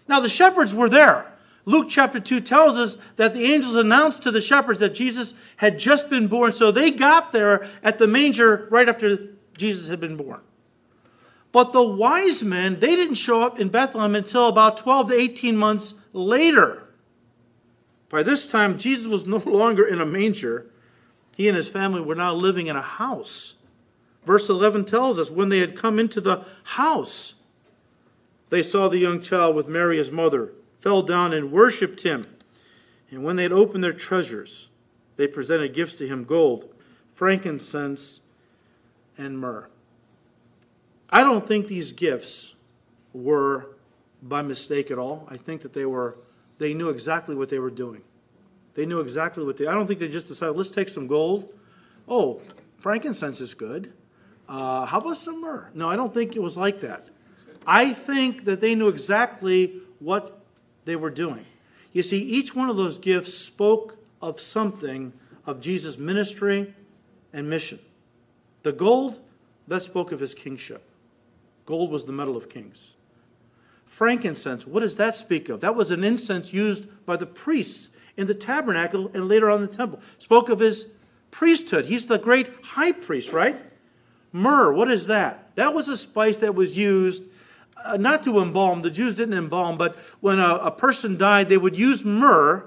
Now 0.07 0.19
the 0.19 0.29
shepherds 0.29 0.75
were 0.75 0.89
there. 0.89 1.33
Luke 1.65 1.87
chapter 1.89 2.19
2 2.19 2.41
tells 2.41 2.77
us 2.77 2.99
that 3.15 3.33
the 3.33 3.45
angels 3.45 3.75
announced 3.75 4.21
to 4.23 4.31
the 4.31 4.41
shepherds 4.41 4.81
that 4.81 4.93
Jesus 4.93 5.33
had 5.55 5.79
just 5.79 6.09
been 6.09 6.27
born, 6.27 6.51
so 6.51 6.71
they 6.71 6.91
got 6.91 7.31
there 7.31 7.67
at 7.81 7.97
the 7.97 8.05
manger 8.05 8.67
right 8.69 8.87
after 8.87 9.32
Jesus 9.57 9.89
had 9.89 9.99
been 9.99 10.17
born. 10.17 10.41
But 11.51 11.71
the 11.71 11.83
wise 11.83 12.43
men, 12.43 12.79
they 12.79 12.95
didn't 12.95 13.15
show 13.15 13.43
up 13.43 13.59
in 13.59 13.69
Bethlehem 13.69 14.15
until 14.15 14.47
about 14.47 14.77
12 14.77 15.09
to 15.09 15.13
18 15.13 15.55
months 15.55 15.93
later. 16.11 16.83
By 18.09 18.23
this 18.23 18.49
time, 18.49 18.77
Jesus 18.77 19.07
was 19.07 19.27
no 19.27 19.37
longer 19.45 19.85
in 19.85 20.01
a 20.01 20.05
manger. 20.05 20.65
He 21.35 21.47
and 21.47 21.55
his 21.55 21.69
family 21.69 22.01
were 22.01 22.15
now 22.15 22.33
living 22.33 22.67
in 22.67 22.75
a 22.75 22.81
house. 22.81 23.53
Verse 24.25 24.49
11 24.49 24.85
tells 24.85 25.19
us 25.19 25.29
when 25.29 25.49
they 25.49 25.59
had 25.59 25.75
come 25.75 25.99
into 25.99 26.21
the 26.21 26.45
house, 26.63 27.35
they 28.49 28.63
saw 28.63 28.87
the 28.87 28.99
young 28.99 29.21
child 29.21 29.55
with 29.55 29.67
Mary, 29.67 29.97
his 29.97 30.11
mother, 30.11 30.53
fell 30.79 31.01
down 31.01 31.33
and 31.33 31.51
worshipped 31.51 32.03
him. 32.03 32.27
And 33.11 33.23
when 33.23 33.35
they 33.35 33.43
had 33.43 33.51
opened 33.51 33.83
their 33.83 33.93
treasures, 33.93 34.69
they 35.17 35.27
presented 35.27 35.73
gifts 35.73 35.95
to 35.95 36.07
him 36.07 36.23
gold, 36.23 36.73
frankincense, 37.13 38.21
and 39.17 39.39
myrrh. 39.39 39.67
I 41.09 41.23
don't 41.23 41.45
think 41.45 41.67
these 41.67 41.91
gifts 41.91 42.55
were 43.13 43.75
by 44.21 44.41
mistake 44.41 44.89
at 44.89 44.97
all. 44.97 45.27
I 45.29 45.37
think 45.37 45.61
that 45.61 45.73
they 45.73 45.85
were 45.85 46.17
they 46.57 46.73
knew 46.73 46.89
exactly 46.89 47.35
what 47.35 47.49
they 47.49 47.59
were 47.59 47.69
doing. 47.69 48.01
They 48.75 48.85
knew 48.85 48.99
exactly 48.99 49.43
what 49.45 49.57
they 49.57 49.67
I 49.67 49.73
don't 49.73 49.87
think 49.87 49.99
they 49.99 50.07
just 50.07 50.27
decided, 50.27 50.57
let's 50.57 50.71
take 50.71 50.89
some 50.89 51.07
gold. 51.07 51.53
Oh, 52.07 52.41
frankincense 52.79 53.41
is 53.41 53.53
good. 53.53 53.93
Uh, 54.47 54.85
how 54.85 54.99
about 54.99 55.17
some 55.17 55.41
myrrh? 55.41 55.69
No, 55.73 55.87
I 55.87 55.95
don't 55.95 56.13
think 56.13 56.35
it 56.35 56.41
was 56.41 56.57
like 56.57 56.81
that. 56.81 57.07
I 57.65 57.93
think 57.93 58.45
that 58.45 58.59
they 58.59 58.75
knew 58.75 58.89
exactly 58.89 59.81
what 59.99 60.43
they 60.85 60.95
were 60.95 61.09
doing. 61.09 61.45
You 61.93 62.03
see, 62.03 62.19
each 62.19 62.55
one 62.55 62.69
of 62.69 62.75
those 62.75 62.97
gifts 62.97 63.33
spoke 63.33 63.97
of 64.21 64.39
something 64.39 65.13
of 65.45 65.61
Jesus' 65.61 65.97
ministry 65.97 66.73
and 67.31 67.49
mission. 67.49 67.79
The 68.63 68.71
gold, 68.71 69.19
that 69.67 69.83
spoke 69.83 70.11
of 70.11 70.19
his 70.19 70.33
kingship. 70.33 70.83
Gold 71.65 71.91
was 71.91 72.05
the 72.05 72.11
metal 72.11 72.35
of 72.35 72.49
kings. 72.49 72.95
Frankincense, 73.85 74.65
what 74.65 74.79
does 74.79 74.95
that 74.95 75.15
speak 75.15 75.49
of? 75.49 75.61
That 75.61 75.75
was 75.75 75.91
an 75.91 76.03
incense 76.03 76.51
used 76.51 76.87
by 77.05 77.15
the 77.15 77.25
priests 77.25 77.89
in 78.17 78.27
the 78.27 78.33
tabernacle 78.33 79.11
and 79.13 79.27
later 79.27 79.49
on 79.49 79.61
the 79.61 79.67
temple. 79.67 79.99
Spoke 80.17 80.49
of 80.49 80.59
his 80.59 80.87
priesthood. 81.31 81.85
He's 81.85 82.07
the 82.07 82.17
great 82.17 82.49
high 82.63 82.91
priest, 82.91 83.31
right? 83.31 83.61
Myrrh, 84.31 84.73
what 84.73 84.89
is 84.89 85.07
that? 85.07 85.55
That 85.55 85.73
was 85.73 85.89
a 85.89 85.97
spice 85.97 86.37
that 86.39 86.55
was 86.55 86.77
used 86.77 87.23
uh, 87.83 87.97
not 87.97 88.23
to 88.23 88.39
embalm. 88.39 88.81
The 88.81 88.89
Jews 88.89 89.15
didn't 89.15 89.37
embalm, 89.37 89.77
but 89.77 89.95
when 90.21 90.39
a, 90.39 90.55
a 90.55 90.71
person 90.71 91.17
died, 91.17 91.49
they 91.49 91.57
would 91.57 91.77
use 91.77 92.03
myrrh 92.03 92.65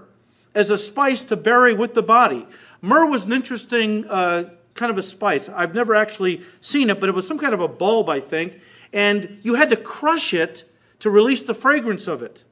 as 0.55 0.71
a 0.71 0.79
spice 0.79 1.25
to 1.25 1.37
bury 1.37 1.75
with 1.75 1.95
the 1.95 2.03
body. 2.03 2.47
Myrrh 2.81 3.07
was 3.07 3.27
an 3.27 3.33
interesting 3.33 4.07
uh, 4.09 4.51
kind 4.77 4.91
of 4.91 4.99
a 4.99 5.03
spice. 5.03 5.49
I've 5.49 5.75
never 5.75 5.95
actually 5.95 6.43
seen 6.61 6.91
it, 6.91 7.01
but 7.01 7.09
it 7.09 7.15
was 7.15 7.27
some 7.27 7.39
kind 7.39 7.55
of 7.55 7.61
a 7.61 7.69
bulb, 7.69 8.09
I 8.09 8.21
think. 8.21 8.61
And 8.93 9.41
you 9.43 9.55
had 9.55 9.71
to 9.71 9.77
crush 9.77 10.33
it 10.33 10.65
to 11.01 11.11
release 11.11 11.43
the 11.43 11.55
fragrance 11.55 12.07
of 12.07 12.23
it. 12.23 12.45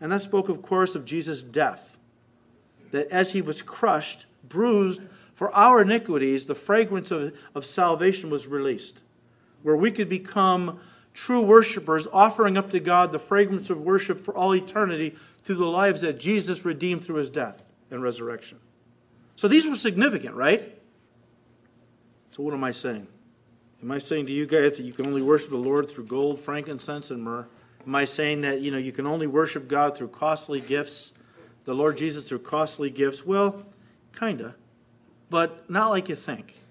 And 0.00 0.12
that 0.12 0.22
spoke, 0.22 0.48
of 0.48 0.62
course, 0.62 0.94
of 0.94 1.04
Jesus' 1.04 1.42
death. 1.42 1.96
That 2.90 3.08
as 3.08 3.32
he 3.32 3.40
was 3.40 3.62
crushed, 3.62 4.26
bruised 4.48 5.00
for 5.34 5.52
our 5.54 5.82
iniquities, 5.82 6.44
the 6.44 6.54
fragrance 6.54 7.10
of, 7.10 7.34
of 7.54 7.64
salvation 7.64 8.30
was 8.30 8.46
released, 8.46 9.00
where 9.62 9.76
we 9.76 9.90
could 9.90 10.08
become 10.08 10.80
true 11.14 11.40
worshipers, 11.40 12.06
offering 12.12 12.56
up 12.56 12.70
to 12.70 12.80
God 12.80 13.12
the 13.12 13.18
fragrance 13.18 13.70
of 13.70 13.80
worship 13.80 14.20
for 14.20 14.34
all 14.34 14.54
eternity 14.54 15.14
through 15.42 15.56
the 15.56 15.66
lives 15.66 16.02
that 16.02 16.20
Jesus 16.20 16.64
redeemed 16.64 17.04
through 17.04 17.16
his 17.16 17.30
death 17.30 17.64
and 17.90 18.02
resurrection. 18.02 18.58
So 19.36 19.48
these 19.48 19.66
were 19.66 19.74
significant, 19.74 20.34
right? 20.34 20.78
So, 22.32 22.42
what 22.42 22.54
am 22.54 22.64
I 22.64 22.70
saying? 22.70 23.06
Am 23.82 23.92
I 23.92 23.98
saying 23.98 24.24
to 24.24 24.32
you 24.32 24.46
guys 24.46 24.78
that 24.78 24.84
you 24.84 24.94
can 24.94 25.06
only 25.06 25.20
worship 25.20 25.50
the 25.50 25.58
Lord 25.58 25.90
through 25.90 26.06
gold, 26.06 26.40
frankincense, 26.40 27.10
and 27.10 27.22
myrrh? 27.22 27.46
Am 27.86 27.94
I 27.94 28.06
saying 28.06 28.40
that 28.40 28.62
you 28.62 28.70
know 28.70 28.78
you 28.78 28.90
can 28.90 29.06
only 29.06 29.26
worship 29.26 29.68
God 29.68 29.94
through 29.94 30.08
costly 30.08 30.58
gifts, 30.58 31.12
the 31.64 31.74
Lord 31.74 31.98
Jesus 31.98 32.26
through 32.26 32.38
costly 32.38 32.88
gifts? 32.88 33.26
Well, 33.26 33.66
kinda, 34.18 34.54
but 35.28 35.68
not 35.68 35.90
like 35.90 36.08
you 36.08 36.14
think. 36.14 36.62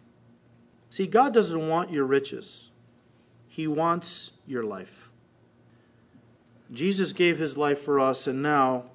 See, 0.90 1.06
God 1.06 1.32
doesn't 1.32 1.70
want 1.70 1.92
your 1.92 2.06
riches. 2.06 2.72
He 3.48 3.68
wants 3.68 4.32
your 4.48 4.64
life. 4.64 5.10
Jesus 6.72 7.14
gave 7.14 7.38
his 7.38 7.56
life 7.56 7.82
for 7.82 8.00
us, 8.00 8.26
and 8.26 8.42
now 8.42 8.86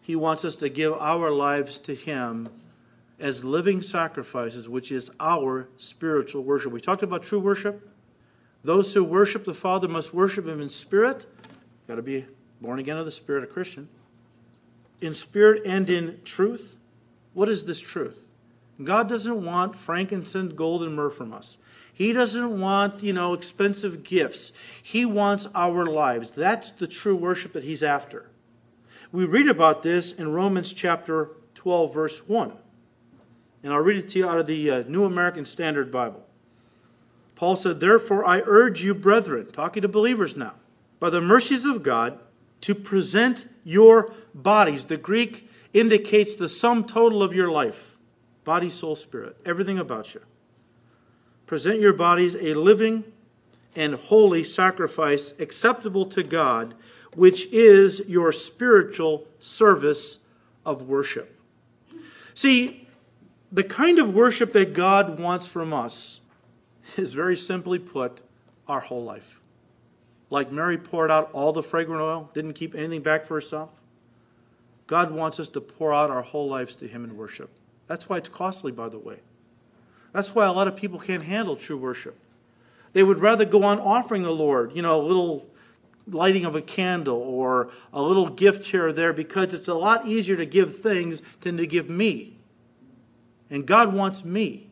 he 0.00 0.14
wants 0.14 0.44
us 0.44 0.54
to 0.56 0.68
give 0.68 0.92
our 0.92 1.32
lives 1.32 1.80
to 1.80 1.96
him 1.96 2.50
as 3.22 3.44
living 3.44 3.80
sacrifices, 3.80 4.68
which 4.68 4.90
is 4.90 5.08
our 5.20 5.68
spiritual 5.76 6.42
worship. 6.42 6.72
We 6.72 6.80
talked 6.80 7.04
about 7.04 7.22
true 7.22 7.38
worship. 7.38 7.88
Those 8.64 8.92
who 8.92 9.04
worship 9.04 9.44
the 9.44 9.54
Father 9.54 9.86
must 9.86 10.12
worship 10.12 10.46
Him 10.46 10.60
in 10.60 10.68
spirit. 10.68 11.26
Got 11.86 11.94
to 11.94 12.02
be 12.02 12.26
born 12.60 12.80
again 12.80 12.98
of 12.98 13.04
the 13.04 13.12
Spirit, 13.12 13.44
a 13.44 13.46
Christian. 13.46 13.88
In 15.00 15.14
spirit 15.14 15.62
and 15.64 15.88
in 15.88 16.20
truth. 16.24 16.78
What 17.32 17.48
is 17.48 17.64
this 17.64 17.80
truth? 17.80 18.28
God 18.82 19.08
doesn't 19.08 19.44
want 19.44 19.76
frankincense, 19.76 20.52
gold, 20.54 20.82
and 20.82 20.96
myrrh 20.96 21.10
from 21.10 21.32
us. 21.32 21.58
He 21.94 22.12
doesn't 22.12 22.60
want, 22.60 23.04
you 23.04 23.12
know, 23.12 23.34
expensive 23.34 24.02
gifts. 24.02 24.52
He 24.82 25.04
wants 25.04 25.46
our 25.54 25.86
lives. 25.86 26.32
That's 26.32 26.72
the 26.72 26.88
true 26.88 27.14
worship 27.14 27.52
that 27.52 27.62
He's 27.62 27.84
after. 27.84 28.30
We 29.12 29.24
read 29.26 29.46
about 29.46 29.84
this 29.84 30.12
in 30.12 30.32
Romans 30.32 30.72
chapter 30.72 31.30
12, 31.54 31.94
verse 31.94 32.28
1. 32.28 32.52
And 33.62 33.72
I'll 33.72 33.80
read 33.80 33.98
it 33.98 34.08
to 34.08 34.18
you 34.18 34.28
out 34.28 34.38
of 34.38 34.46
the 34.46 34.70
uh, 34.70 34.84
New 34.88 35.04
American 35.04 35.44
Standard 35.44 35.90
Bible. 35.90 36.26
Paul 37.36 37.56
said, 37.56 37.80
Therefore 37.80 38.24
I 38.24 38.42
urge 38.44 38.82
you, 38.82 38.94
brethren, 38.94 39.48
talking 39.52 39.82
to 39.82 39.88
believers 39.88 40.36
now, 40.36 40.54
by 41.00 41.10
the 41.10 41.20
mercies 41.20 41.64
of 41.64 41.82
God, 41.82 42.18
to 42.62 42.74
present 42.74 43.48
your 43.64 44.12
bodies. 44.34 44.84
The 44.84 44.96
Greek 44.96 45.48
indicates 45.72 46.34
the 46.34 46.48
sum 46.48 46.84
total 46.84 47.22
of 47.22 47.34
your 47.34 47.50
life 47.50 47.96
body, 48.44 48.70
soul, 48.70 48.96
spirit, 48.96 49.36
everything 49.46 49.78
about 49.78 50.14
you. 50.14 50.20
Present 51.46 51.80
your 51.80 51.92
bodies 51.92 52.34
a 52.34 52.54
living 52.54 53.04
and 53.76 53.94
holy 53.94 54.44
sacrifice 54.44 55.32
acceptable 55.38 56.06
to 56.06 56.22
God, 56.22 56.74
which 57.14 57.46
is 57.52 58.08
your 58.08 58.32
spiritual 58.32 59.26
service 59.38 60.18
of 60.64 60.82
worship. 60.82 61.38
See, 62.34 62.81
the 63.52 63.62
kind 63.62 63.98
of 63.98 64.14
worship 64.14 64.54
that 64.54 64.72
God 64.72 65.20
wants 65.20 65.46
from 65.46 65.74
us 65.74 66.20
is 66.96 67.12
very 67.12 67.36
simply 67.36 67.78
put 67.78 68.20
our 68.66 68.80
whole 68.80 69.04
life. 69.04 69.40
Like 70.30 70.50
Mary 70.50 70.78
poured 70.78 71.10
out 71.10 71.30
all 71.32 71.52
the 71.52 71.62
fragrant 71.62 72.00
oil, 72.00 72.30
didn't 72.32 72.54
keep 72.54 72.74
anything 72.74 73.02
back 73.02 73.26
for 73.26 73.34
herself. 73.34 73.68
God 74.86 75.10
wants 75.10 75.38
us 75.38 75.50
to 75.50 75.60
pour 75.60 75.92
out 75.92 76.10
our 76.10 76.22
whole 76.22 76.48
lives 76.48 76.74
to 76.76 76.88
Him 76.88 77.04
in 77.04 77.16
worship. 77.16 77.50
That's 77.86 78.08
why 78.08 78.16
it's 78.16 78.28
costly, 78.30 78.72
by 78.72 78.88
the 78.88 78.98
way. 78.98 79.18
That's 80.12 80.34
why 80.34 80.46
a 80.46 80.52
lot 80.52 80.68
of 80.68 80.76
people 80.76 80.98
can't 80.98 81.22
handle 81.22 81.56
true 81.56 81.76
worship. 81.76 82.16
They 82.94 83.02
would 83.02 83.20
rather 83.20 83.44
go 83.44 83.64
on 83.64 83.78
offering 83.78 84.22
the 84.22 84.30
Lord, 84.30 84.74
you 84.74 84.82
know, 84.82 85.00
a 85.00 85.02
little 85.02 85.46
lighting 86.06 86.44
of 86.44 86.54
a 86.54 86.62
candle 86.62 87.18
or 87.18 87.70
a 87.92 88.02
little 88.02 88.28
gift 88.28 88.64
here 88.66 88.88
or 88.88 88.92
there 88.92 89.12
because 89.12 89.54
it's 89.54 89.68
a 89.68 89.74
lot 89.74 90.06
easier 90.06 90.36
to 90.36 90.46
give 90.46 90.76
things 90.76 91.22
than 91.42 91.56
to 91.58 91.66
give 91.66 91.88
me. 91.88 92.36
And 93.52 93.66
God 93.66 93.92
wants 93.92 94.24
me. 94.24 94.70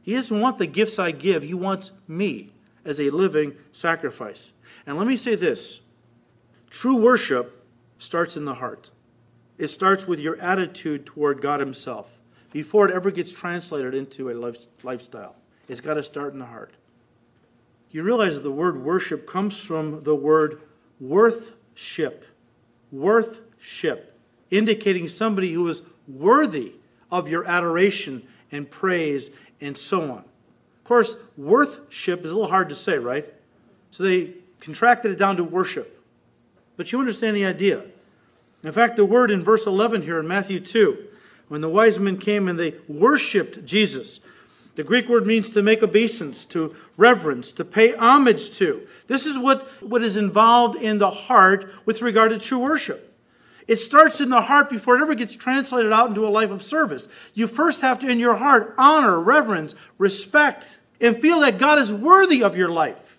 He 0.00 0.14
doesn't 0.14 0.40
want 0.40 0.58
the 0.58 0.66
gifts 0.66 1.00
I 1.00 1.10
give, 1.10 1.42
He 1.42 1.54
wants 1.54 1.90
me 2.06 2.52
as 2.84 3.00
a 3.00 3.10
living 3.10 3.56
sacrifice. 3.72 4.52
And 4.86 4.96
let 4.96 5.08
me 5.08 5.16
say 5.16 5.34
this 5.34 5.80
true 6.70 6.96
worship 6.96 7.66
starts 7.98 8.36
in 8.36 8.44
the 8.44 8.54
heart, 8.54 8.92
it 9.58 9.68
starts 9.68 10.06
with 10.06 10.20
your 10.20 10.40
attitude 10.40 11.04
toward 11.04 11.42
God 11.42 11.58
Himself 11.58 12.20
before 12.52 12.88
it 12.88 12.94
ever 12.94 13.10
gets 13.10 13.32
translated 13.32 13.92
into 13.92 14.30
a 14.30 14.54
lifestyle. 14.84 15.34
It's 15.68 15.80
got 15.80 15.94
to 15.94 16.02
start 16.04 16.32
in 16.32 16.38
the 16.38 16.46
heart. 16.46 16.74
you 17.90 18.04
realize 18.04 18.36
that 18.36 18.42
the 18.42 18.52
word 18.52 18.84
worship 18.84 19.26
comes 19.26 19.60
from 19.60 20.04
the 20.04 20.14
word 20.14 20.60
worthship. 21.00 22.24
Worthship, 22.92 24.16
indicating 24.52 25.08
somebody 25.08 25.52
who 25.52 25.66
is 25.66 25.82
worthy 26.06 26.74
of 27.10 27.28
your 27.28 27.44
adoration 27.44 28.26
and 28.52 28.70
praise 28.70 29.30
and 29.60 29.76
so 29.76 30.02
on. 30.02 30.18
Of 30.18 30.84
course, 30.84 31.16
worthship 31.36 32.24
is 32.24 32.30
a 32.30 32.34
little 32.34 32.50
hard 32.50 32.68
to 32.68 32.74
say, 32.74 32.98
right? 32.98 33.32
So 33.90 34.02
they 34.02 34.34
contracted 34.60 35.12
it 35.12 35.18
down 35.18 35.36
to 35.36 35.44
worship. 35.44 36.02
But 36.76 36.92
you 36.92 36.98
understand 36.98 37.36
the 37.36 37.44
idea. 37.44 37.84
In 38.62 38.72
fact, 38.72 38.96
the 38.96 39.04
word 39.04 39.30
in 39.30 39.42
verse 39.42 39.66
11 39.66 40.02
here 40.02 40.18
in 40.18 40.26
Matthew 40.26 40.60
2, 40.60 41.06
when 41.48 41.60
the 41.60 41.68
wise 41.68 41.98
men 41.98 42.18
came 42.18 42.48
and 42.48 42.58
they 42.58 42.74
worshiped 42.88 43.64
Jesus, 43.64 44.20
the 44.74 44.82
Greek 44.82 45.08
word 45.08 45.26
means 45.26 45.50
to 45.50 45.62
make 45.62 45.82
obeisance, 45.82 46.44
to 46.46 46.74
reverence, 46.96 47.52
to 47.52 47.64
pay 47.64 47.92
homage 47.94 48.56
to. 48.58 48.86
This 49.06 49.26
is 49.26 49.38
what, 49.38 49.66
what 49.82 50.02
is 50.02 50.16
involved 50.16 50.76
in 50.76 50.98
the 50.98 51.10
heart 51.10 51.70
with 51.86 52.02
regard 52.02 52.30
to 52.30 52.38
true 52.38 52.58
worship. 52.58 53.13
It 53.66 53.78
starts 53.78 54.20
in 54.20 54.28
the 54.28 54.42
heart 54.42 54.68
before 54.68 54.98
it 54.98 55.02
ever 55.02 55.14
gets 55.14 55.34
translated 55.34 55.92
out 55.92 56.08
into 56.08 56.26
a 56.26 56.28
life 56.28 56.50
of 56.50 56.62
service. 56.62 57.08
You 57.32 57.46
first 57.46 57.80
have 57.80 57.98
to, 58.00 58.08
in 58.08 58.18
your 58.18 58.34
heart, 58.34 58.74
honor, 58.76 59.18
reverence, 59.18 59.74
respect, 59.96 60.76
and 61.00 61.20
feel 61.20 61.40
that 61.40 61.58
God 61.58 61.78
is 61.78 61.92
worthy 61.92 62.42
of 62.42 62.56
your 62.56 62.68
life. 62.68 63.18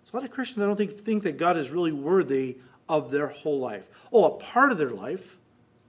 There's 0.00 0.12
a 0.12 0.16
lot 0.16 0.24
of 0.24 0.30
Christians 0.32 0.62
I 0.62 0.66
don't 0.66 0.76
think, 0.76 0.98
think 0.98 1.22
that 1.22 1.36
God 1.36 1.56
is 1.56 1.70
really 1.70 1.92
worthy 1.92 2.58
of 2.88 3.10
their 3.10 3.28
whole 3.28 3.60
life. 3.60 3.86
Oh, 4.12 4.24
a 4.24 4.30
part 4.30 4.72
of 4.72 4.78
their 4.78 4.90
life. 4.90 5.36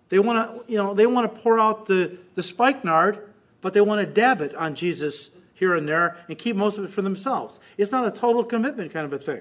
They 0.10 0.20
want 0.20 0.68
to, 0.68 0.72
you 0.72 0.78
know, 0.78 0.94
they 0.94 1.08
want 1.08 1.34
to 1.34 1.42
pour 1.42 1.60
out 1.60 1.88
the, 1.88 2.18
the 2.36 2.44
spikenard 2.44 3.34
but 3.64 3.72
they 3.72 3.82
want 3.82 4.02
to 4.02 4.06
dab 4.06 4.42
it 4.42 4.54
on 4.56 4.76
Jesus 4.76 5.38
here 5.54 5.74
and 5.74 5.88
there 5.88 6.18
and 6.28 6.38
keep 6.38 6.58
most 6.58 6.78
of 6.78 6.84
it 6.84 6.92
for 6.92 7.02
themselves. 7.02 7.62
It's 7.78 7.92
not 7.92 8.06
a 8.06 8.12
total 8.12 8.44
commitment 8.44 8.92
kind 8.92 9.06
of 9.06 9.14
a 9.14 9.18
thing. 9.18 9.40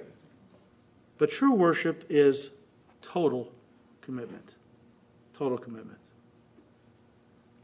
But 1.19 1.33
true 1.33 1.53
worship 1.53 2.05
is 2.09 2.53
total 3.03 3.51
commitment. 4.03 4.55
Total 5.33 5.57
commitment. 5.57 5.99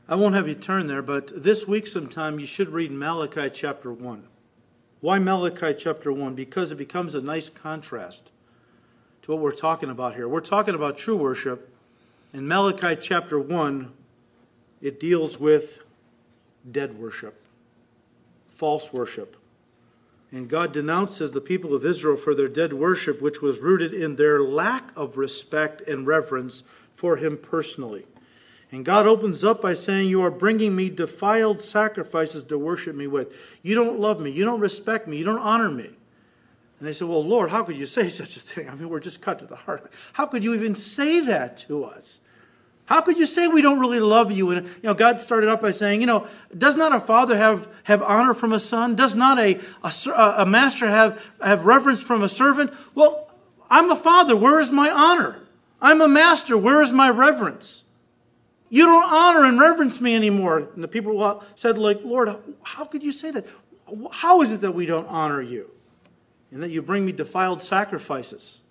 I 0.09 0.14
won't 0.14 0.35
have 0.35 0.48
you 0.48 0.55
turn 0.55 0.87
there, 0.87 1.03
but 1.03 1.42
this 1.42 1.68
week 1.68 1.87
sometime 1.87 2.40
you 2.40 2.46
should 2.46 2.70
read 2.70 2.90
Malachi 2.90 3.51
chapter 3.51 3.92
1. 3.92 4.24
Why 5.01 5.18
Malachi 5.18 5.74
chapter 5.77 6.11
1? 6.11 6.35
Because 6.35 6.72
it 6.72 6.77
becomes 6.77 7.14
a 7.14 7.20
nice 7.20 7.51
contrast 7.51 8.33
to 9.22 9.33
what 9.33 9.40
we're 9.40 9.53
talking 9.53 9.90
about 9.90 10.14
here. 10.14 10.27
We're 10.27 10.40
talking 10.40 10.74
about 10.74 10.96
true 10.96 11.16
worship. 11.16 11.70
In 12.33 12.48
Malachi 12.48 12.96
chapter 13.01 13.38
1, 13.38 13.92
it 14.81 14.98
deals 14.98 15.38
with 15.38 15.83
dead 16.70 16.98
worship, 16.98 17.40
false 18.48 18.92
worship. 18.92 19.37
And 20.30 20.48
God 20.48 20.72
denounces 20.72 21.30
the 21.30 21.40
people 21.40 21.74
of 21.74 21.84
Israel 21.84 22.16
for 22.16 22.34
their 22.34 22.48
dead 22.48 22.74
worship, 22.74 23.22
which 23.22 23.40
was 23.40 23.60
rooted 23.60 23.94
in 23.94 24.16
their 24.16 24.42
lack 24.42 24.90
of 24.94 25.16
respect 25.16 25.80
and 25.82 26.06
reverence 26.06 26.64
for 26.94 27.16
Him 27.16 27.38
personally. 27.38 28.04
And 28.70 28.84
God 28.84 29.06
opens 29.06 29.44
up 29.44 29.62
by 29.62 29.72
saying, 29.72 30.10
You 30.10 30.20
are 30.22 30.30
bringing 30.30 30.76
me 30.76 30.90
defiled 30.90 31.62
sacrifices 31.62 32.44
to 32.44 32.58
worship 32.58 32.94
me 32.94 33.06
with. 33.06 33.34
You 33.62 33.74
don't 33.74 33.98
love 33.98 34.20
me. 34.20 34.30
You 34.30 34.44
don't 34.44 34.60
respect 34.60 35.08
me. 35.08 35.16
You 35.16 35.24
don't 35.24 35.38
honor 35.38 35.70
me. 35.70 35.86
And 36.78 36.86
they 36.86 36.92
said, 36.92 37.08
Well, 37.08 37.24
Lord, 37.24 37.50
how 37.50 37.62
could 37.64 37.76
you 37.76 37.86
say 37.86 38.08
such 38.10 38.36
a 38.36 38.40
thing? 38.40 38.68
I 38.68 38.74
mean, 38.74 38.90
we're 38.90 39.00
just 39.00 39.22
cut 39.22 39.38
to 39.38 39.46
the 39.46 39.56
heart. 39.56 39.90
How 40.12 40.26
could 40.26 40.44
you 40.44 40.54
even 40.54 40.74
say 40.74 41.20
that 41.20 41.56
to 41.68 41.84
us? 41.84 42.20
How 42.88 43.03
could 43.03 43.18
you 43.18 43.27
say 43.27 43.46
we 43.48 43.61
don't 43.61 43.79
really 43.79 44.01
love 44.01 44.33
you? 44.33 44.51
And 44.51 44.66
you 44.66 44.72
know, 44.85 44.94
God 44.94 45.20
started 45.20 45.51
out 45.51 45.61
by 45.61 45.72
saying, 45.72 46.01
you 46.01 46.07
know, 46.07 46.27
does 46.57 46.74
not 46.74 46.94
a 46.94 47.01
father 47.01 47.37
have, 47.37 47.68
have 47.85 48.03
honor 48.03 48.33
from 48.33 48.51
a 48.51 48.59
son? 48.59 48.96
Does 48.96 49.14
not 49.14 49.38
a, 49.38 49.61
a, 49.83 50.35
a 50.38 50.46
master 50.46 50.87
have, 50.87 51.22
have 51.42 51.66
reverence 51.66 52.01
from 52.01 52.22
a 52.22 52.31
servant? 52.31 52.72
Well, 52.94 53.31
I'm 53.68 53.90
a 53.90 53.96
father. 53.96 54.35
Where 54.35 54.59
is 54.59 54.70
my 54.70 54.90
honor? 54.90 55.38
I'm 55.83 56.01
a 56.01 56.09
master. 56.09 56.57
Where 56.57 56.81
is 56.81 56.90
my 56.90 57.11
reverence? 57.11 57.85
You 58.70 58.87
don't 58.87 59.05
honor 59.05 59.44
and 59.44 59.61
reverence 59.61 60.01
me 60.01 60.14
anymore. 60.14 60.70
And 60.74 60.83
the 60.83 60.88
people 60.88 61.44
said, 61.57 61.77
like, 61.77 62.03
Lord, 62.03 62.35
how 62.62 62.87
could 62.87 63.03
you 63.03 63.12
say 63.12 63.31
that? 63.33 63.44
How 64.12 64.40
is 64.40 64.51
it 64.51 64.62
that 64.62 64.72
we 64.72 64.87
don't 64.87 65.07
honor 65.09 65.42
you? 65.42 65.70
And 66.51 66.62
that 66.62 66.70
you 66.70 66.81
bring 66.81 67.05
me 67.05 67.12
defiled 67.12 67.61
sacrifices. 67.61 68.62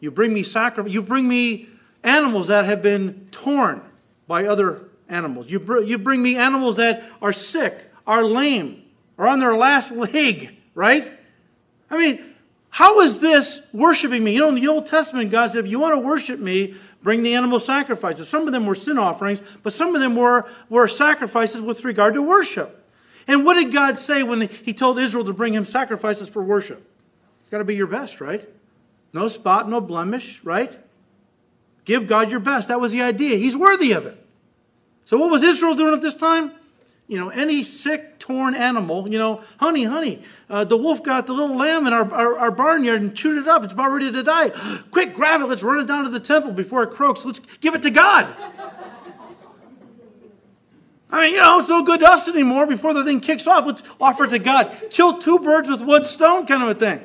You 0.00 0.10
bring 0.10 0.34
me 0.34 0.42
sacrifice. 0.42 0.92
you 0.92 1.00
bring 1.00 1.26
me 1.26 1.70
animals 2.02 2.48
that 2.48 2.64
have 2.64 2.82
been 2.82 3.28
torn 3.30 3.82
by 4.26 4.46
other 4.46 4.88
animals. 5.08 5.50
You, 5.50 5.60
br- 5.60 5.80
you 5.80 5.98
bring 5.98 6.22
me 6.22 6.36
animals 6.36 6.76
that 6.76 7.04
are 7.20 7.32
sick, 7.32 7.90
are 8.06 8.24
lame, 8.24 8.82
are 9.18 9.26
on 9.26 9.38
their 9.38 9.56
last 9.56 9.92
leg, 9.92 10.56
right? 10.74 11.10
I 11.90 11.98
mean, 11.98 12.24
how 12.70 13.00
is 13.00 13.20
this 13.20 13.68
worshiping 13.72 14.22
me? 14.22 14.32
You 14.32 14.40
know, 14.40 14.48
in 14.50 14.54
the 14.54 14.68
Old 14.68 14.86
Testament, 14.86 15.30
God 15.30 15.50
said, 15.50 15.64
if 15.64 15.70
you 15.70 15.80
want 15.80 15.94
to 15.94 16.00
worship 16.00 16.38
me, 16.38 16.74
bring 17.02 17.22
the 17.22 17.34
animal 17.34 17.58
sacrifices. 17.58 18.28
Some 18.28 18.46
of 18.46 18.52
them 18.52 18.66
were 18.66 18.74
sin 18.74 18.98
offerings, 18.98 19.42
but 19.62 19.72
some 19.72 19.94
of 19.94 20.00
them 20.00 20.14
were, 20.14 20.48
were 20.68 20.86
sacrifices 20.86 21.60
with 21.60 21.84
regard 21.84 22.14
to 22.14 22.22
worship. 22.22 22.76
And 23.26 23.44
what 23.44 23.54
did 23.54 23.72
God 23.72 23.98
say 23.98 24.22
when 24.22 24.42
He 24.42 24.72
told 24.72 24.98
Israel 24.98 25.24
to 25.24 25.32
bring 25.32 25.54
Him 25.54 25.64
sacrifices 25.64 26.28
for 26.28 26.42
worship? 26.42 26.84
It's 27.42 27.50
got 27.50 27.58
to 27.58 27.64
be 27.64 27.76
your 27.76 27.86
best, 27.86 28.20
right? 28.20 28.48
No 29.12 29.28
spot, 29.28 29.68
no 29.68 29.80
blemish, 29.80 30.44
right? 30.44 30.72
Give 31.90 32.06
God 32.06 32.30
your 32.30 32.38
best. 32.38 32.68
That 32.68 32.80
was 32.80 32.92
the 32.92 33.02
idea. 33.02 33.36
He's 33.36 33.56
worthy 33.56 33.90
of 33.90 34.06
it. 34.06 34.16
So, 35.04 35.18
what 35.18 35.28
was 35.28 35.42
Israel 35.42 35.74
doing 35.74 35.92
at 35.92 36.00
this 36.00 36.14
time? 36.14 36.52
You 37.08 37.18
know, 37.18 37.30
any 37.30 37.64
sick, 37.64 38.20
torn 38.20 38.54
animal, 38.54 39.08
you 39.10 39.18
know, 39.18 39.42
honey, 39.56 39.82
honey, 39.82 40.22
uh, 40.48 40.62
the 40.62 40.76
wolf 40.76 41.02
got 41.02 41.26
the 41.26 41.32
little 41.32 41.56
lamb 41.56 41.88
in 41.88 41.92
our, 41.92 42.08
our, 42.14 42.38
our, 42.38 42.50
barnyard 42.52 43.00
and 43.00 43.16
chewed 43.16 43.38
it 43.38 43.48
up. 43.48 43.64
It's 43.64 43.72
about 43.72 43.90
ready 43.90 44.12
to 44.12 44.22
die. 44.22 44.50
Quick, 44.92 45.14
grab 45.14 45.40
it. 45.40 45.46
Let's 45.46 45.64
run 45.64 45.80
it 45.80 45.86
down 45.86 46.04
to 46.04 46.10
the 46.10 46.20
temple 46.20 46.52
before 46.52 46.84
it 46.84 46.92
croaks. 46.92 47.24
Let's 47.24 47.40
give 47.56 47.74
it 47.74 47.82
to 47.82 47.90
God. 47.90 48.32
I 51.10 51.22
mean, 51.22 51.34
you 51.34 51.40
know, 51.40 51.58
it's 51.58 51.68
no 51.68 51.82
good 51.82 51.98
to 51.98 52.08
us 52.08 52.28
anymore. 52.28 52.66
Before 52.66 52.94
the 52.94 53.04
thing 53.04 53.18
kicks 53.18 53.48
off, 53.48 53.66
let's 53.66 53.82
offer 54.00 54.26
it 54.26 54.30
to 54.30 54.38
God. 54.38 54.72
Kill 54.90 55.18
two 55.18 55.40
birds 55.40 55.68
with 55.68 55.82
one 55.82 56.04
stone, 56.04 56.46
kind 56.46 56.62
of 56.62 56.68
a 56.68 56.74
thing. 56.76 57.04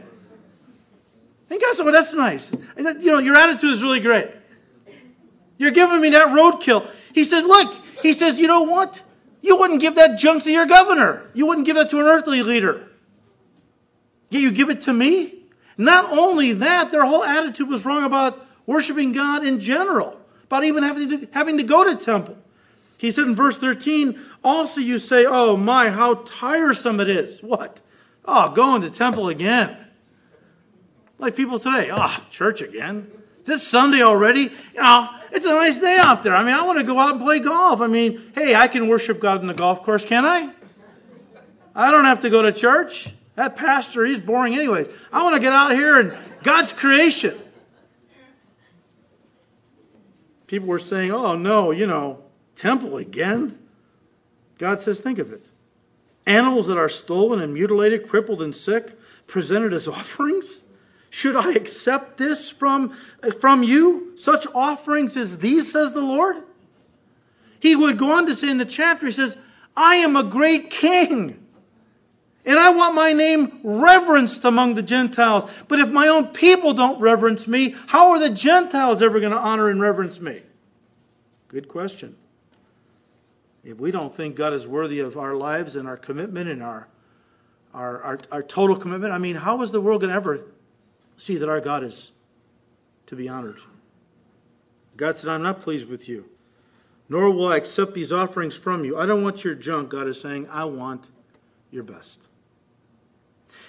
And 1.50 1.60
God 1.60 1.76
said, 1.76 1.86
well, 1.86 1.94
that's 1.94 2.14
nice. 2.14 2.52
And 2.78 2.86
that, 2.86 3.02
you 3.02 3.12
know, 3.12 3.18
your 3.18 3.36
attitude 3.36 3.72
is 3.72 3.82
really 3.82 4.00
great. 4.00 4.30
You're 5.58 5.72
giving 5.72 6.02
me 6.02 6.10
that 6.10 6.28
roadkill. 6.28 6.88
He 7.14 7.24
said, 7.24 7.46
Look, 7.46 7.82
he 8.02 8.14
says, 8.14 8.40
You 8.40 8.48
know 8.48 8.62
what? 8.62 9.02
You 9.42 9.58
wouldn't 9.58 9.82
give 9.82 9.96
that 9.96 10.18
junk 10.18 10.44
to 10.44 10.52
your 10.52 10.66
governor. 10.66 11.30
You 11.34 11.46
wouldn't 11.46 11.68
give 11.68 11.76
that 11.76 11.90
to 11.92 12.00
an 12.00 12.06
earthly 12.06 12.42
leader. 12.42 12.88
Yet 14.30 14.42
you 14.42 14.52
give 14.52 14.70
it 14.70 14.82
to 14.82 14.94
me? 14.94 15.36
Not 15.78 16.12
only 16.12 16.54
that, 16.54 16.92
their 16.92 17.06
whole 17.06 17.24
attitude 17.24 17.70
was 17.70 17.86
wrong 17.86 18.04
about 18.04 18.46
worshiping 18.66 19.12
God 19.12 19.46
in 19.46 19.60
general, 19.60 20.20
about 20.46 20.64
even 20.64 20.84
having 20.84 21.10
to, 21.10 21.28
having 21.32 21.58
to 21.58 21.64
go 21.64 21.84
to 21.84 21.96
temple. 21.96 22.38
He 22.98 23.12
said 23.12 23.26
in 23.26 23.36
verse 23.36 23.58
13, 23.58 24.20
also 24.44 24.82
you 24.82 25.00
say, 25.00 25.26
Oh 25.28 25.58
my, 25.58 25.90
how 25.90 26.16
tiresome 26.26 27.00
it 27.00 27.10
is. 27.10 27.44
What? 27.44 27.82
Oh, 28.26 28.50
going 28.50 28.82
to 28.82 28.90
temple 28.90 29.30
again. 29.30 29.78
Like 31.18 31.36
people 31.36 31.60
today, 31.60 31.90
oh, 31.92 32.26
church 32.30 32.62
again. 32.62 33.12
Is 33.46 33.50
it 33.50 33.60
Sunday 33.60 34.02
already? 34.02 34.52
You 34.74 34.82
know, 34.82 35.08
it's 35.32 35.46
a 35.46 35.50
nice 35.50 35.78
day 35.78 35.98
out 36.00 36.24
there. 36.24 36.36
I 36.36 36.44
mean, 36.44 36.56
I 36.56 36.64
want 36.64 36.80
to 36.80 36.84
go 36.84 36.98
out 36.98 37.12
and 37.12 37.22
play 37.22 37.40
golf. 37.40 37.80
I 37.80 37.86
mean, 37.86 38.32
hey, 38.34 38.56
I 38.56 38.68
can 38.68 38.88
worship 38.88 39.20
God 39.20 39.40
in 39.40 39.46
the 39.46 39.54
golf 39.54 39.84
course, 39.84 40.04
can 40.04 40.26
I? 40.26 40.50
I 41.76 41.92
don't 41.92 42.06
have 42.06 42.22
to 42.22 42.32
go 42.32 42.42
to 42.42 42.52
church. 42.52 43.10
That 43.36 43.56
pastor, 43.56 44.04
he's 44.04 44.20
boring 44.20 44.56
anyways. 44.56 44.90
I 45.14 45.22
want 45.22 45.36
to 45.36 45.42
get 45.42 45.54
out 45.54 45.74
here 45.74 46.00
and 46.00 46.18
God's 46.42 46.74
creation. 46.74 47.38
People 50.48 50.68
were 50.68 50.80
saying, 50.80 51.12
oh 51.12 51.36
no, 51.36 51.70
you 51.70 51.86
know, 51.86 52.24
temple 52.56 52.98
again. 52.98 53.60
God 54.58 54.80
says, 54.80 55.00
think 55.00 55.20
of 55.20 55.32
it. 55.32 55.50
Animals 56.26 56.66
that 56.66 56.80
are 56.80 56.90
stolen 56.90 57.42
and 57.42 57.54
mutilated, 57.54 58.08
crippled 58.08 58.42
and 58.42 58.56
sick, 58.56 58.98
presented 59.28 59.72
as 59.72 59.88
offerings? 59.88 60.64
Should 61.16 61.38
I 61.38 61.54
accept 61.54 62.18
this 62.18 62.50
from, 62.50 62.90
from 63.40 63.64
you? 63.64 64.12
Such 64.16 64.46
offerings 64.54 65.16
as 65.16 65.38
these, 65.38 65.72
says 65.72 65.94
the 65.94 66.02
Lord? 66.02 66.44
He 67.58 67.74
would 67.74 67.98
go 67.98 68.12
on 68.12 68.26
to 68.26 68.36
say 68.36 68.50
in 68.50 68.58
the 68.58 68.66
chapter, 68.66 69.06
he 69.06 69.14
says, 69.14 69.38
I 69.78 69.96
am 69.96 70.18
a 70.18 70.26
great 70.26 70.70
king. 70.70 71.42
And 72.46 72.60
I 72.60 72.70
want 72.72 72.96
my 72.96 73.14
name 73.14 73.62
reverenced 73.64 74.44
among 74.44 74.74
the 74.74 74.82
Gentiles. 74.82 75.50
But 75.70 75.80
if 75.80 75.88
my 75.88 76.10
own 76.10 76.34
people 76.34 76.74
don't 76.74 77.00
reverence 77.00 77.48
me, 77.48 77.78
how 77.88 78.10
are 78.10 78.20
the 78.20 78.30
Gentiles 78.30 79.02
ever 79.02 79.22
going 79.22 79.32
to 79.32 79.38
honor 79.38 79.70
and 79.70 79.80
reverence 79.80 80.20
me? 80.20 80.42
Good 81.48 81.70
question. 81.70 82.18
If 83.64 83.80
we 83.80 83.90
don't 83.90 84.14
think 84.14 84.36
God 84.36 84.52
is 84.52 84.68
worthy 84.68 85.00
of 85.00 85.18
our 85.18 85.34
lives 85.34 85.78
and 85.78 85.88
our 85.88 85.96
commitment 85.96 86.50
and 86.50 86.62
our, 86.62 86.90
our, 87.74 88.02
our, 88.02 88.20
our 88.34 88.44
total 88.44 88.76
commitment, 88.76 89.14
I 89.14 89.18
mean, 89.18 89.38
how 89.38 89.62
is 89.62 89.72
the 89.72 89.80
world 89.80 90.02
going 90.02 90.10
to 90.10 90.18
ever 90.18 90.44
see 91.18 91.38
that 91.38 91.50
our 91.50 91.62
God 91.62 91.84
is 91.84 92.12
to 93.08 93.16
be 93.16 93.30
honored. 93.30 93.60
God 94.98 95.16
said, 95.16 95.30
I'm 95.30 95.44
not 95.44 95.60
pleased 95.60 95.90
with 95.90 96.08
you, 96.08 96.30
nor 97.10 97.30
will 97.32 97.48
I 97.48 97.58
accept 97.58 97.94
these 97.94 98.14
offerings 98.14 98.56
from 98.56 98.86
you. 98.86 98.98
I 98.98 99.06
don't 99.06 99.24
want 99.24 99.44
your 99.44 99.56
junk, 99.56 99.90
God 99.90 100.08
is 100.08 100.20
saying. 100.20 100.48
I 100.50 100.66
want 100.66 101.10
your 101.72 101.84
best. 101.84 102.22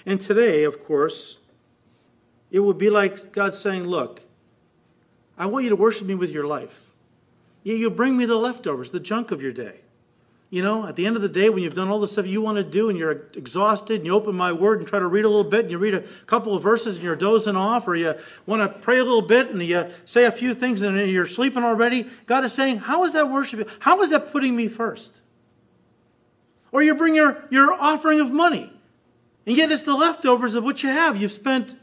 And 0.05 0.20
today, 0.20 0.64
of 0.64 0.84
course, 0.84 1.38
it 2.51 2.61
would 2.61 2.78
be 2.78 2.90
like 2.90 3.32
God 3.32 3.55
saying, 3.55 3.84
Look, 3.84 4.22
I 5.36 5.47
want 5.47 5.64
you 5.64 5.70
to 5.70 5.76
worship 5.76 6.07
me 6.07 6.14
with 6.14 6.30
your 6.30 6.47
life. 6.47 6.92
Yeah, 7.64 7.74
You 7.74 7.90
bring 7.90 8.16
me 8.16 8.26
the 8.26 8.36
leftovers, 8.36 8.92
the 8.92 9.01
junk 9.01 9.32
of 9.32 9.42
your 9.42 9.53
day. 9.53 9.80
You 10.49 10.62
know, 10.62 10.86
at 10.86 10.94
the 10.94 11.07
end 11.07 11.16
of 11.16 11.22
the 11.22 11.28
day, 11.28 11.51
when 11.51 11.64
you've 11.64 11.74
done 11.74 11.88
all 11.88 11.99
the 11.99 12.07
stuff 12.07 12.26
you 12.26 12.40
want 12.40 12.57
to 12.57 12.62
do 12.62 12.88
and 12.88 12.97
you're 12.97 13.26
exhausted 13.34 13.97
and 13.97 14.07
you 14.07 14.14
open 14.14 14.36
my 14.36 14.53
word 14.53 14.78
and 14.78 14.86
try 14.86 15.01
to 15.01 15.07
read 15.07 15.24
a 15.24 15.28
little 15.28 15.44
bit 15.44 15.62
and 15.62 15.70
you 15.72 15.78
read 15.78 15.94
a 15.94 16.03
couple 16.26 16.55
of 16.55 16.62
verses 16.62 16.97
and 16.97 17.05
you're 17.05 17.16
dozing 17.16 17.57
off 17.57 17.88
or 17.88 17.97
you 17.97 18.14
want 18.47 18.62
to 18.62 18.78
pray 18.78 18.99
a 18.99 19.05
little 19.05 19.22
bit 19.22 19.51
and 19.51 19.61
you 19.61 19.90
say 20.05 20.24
a 20.24 20.30
few 20.30 20.55
things 20.55 20.82
and 20.82 21.11
you're 21.11 21.26
sleeping 21.26 21.64
already, 21.64 22.07
God 22.26 22.44
is 22.44 22.53
saying, 22.53 22.78
How 22.78 23.03
is 23.03 23.12
that 23.14 23.28
worship? 23.28 23.68
How 23.80 24.01
is 24.03 24.11
that 24.11 24.30
putting 24.30 24.55
me 24.55 24.68
first? 24.68 25.20
Or 26.70 26.80
you 26.80 26.94
bring 26.94 27.16
your, 27.16 27.44
your 27.51 27.72
offering 27.72 28.20
of 28.20 28.30
money 28.30 28.72
and 29.47 29.57
yet 29.57 29.70
it's 29.70 29.82
the 29.82 29.94
leftovers 29.94 30.55
of 30.55 30.64
what 30.64 30.82
you 30.82 30.88
have. 30.88 31.16
You've 31.16 31.32
spent 31.32 31.76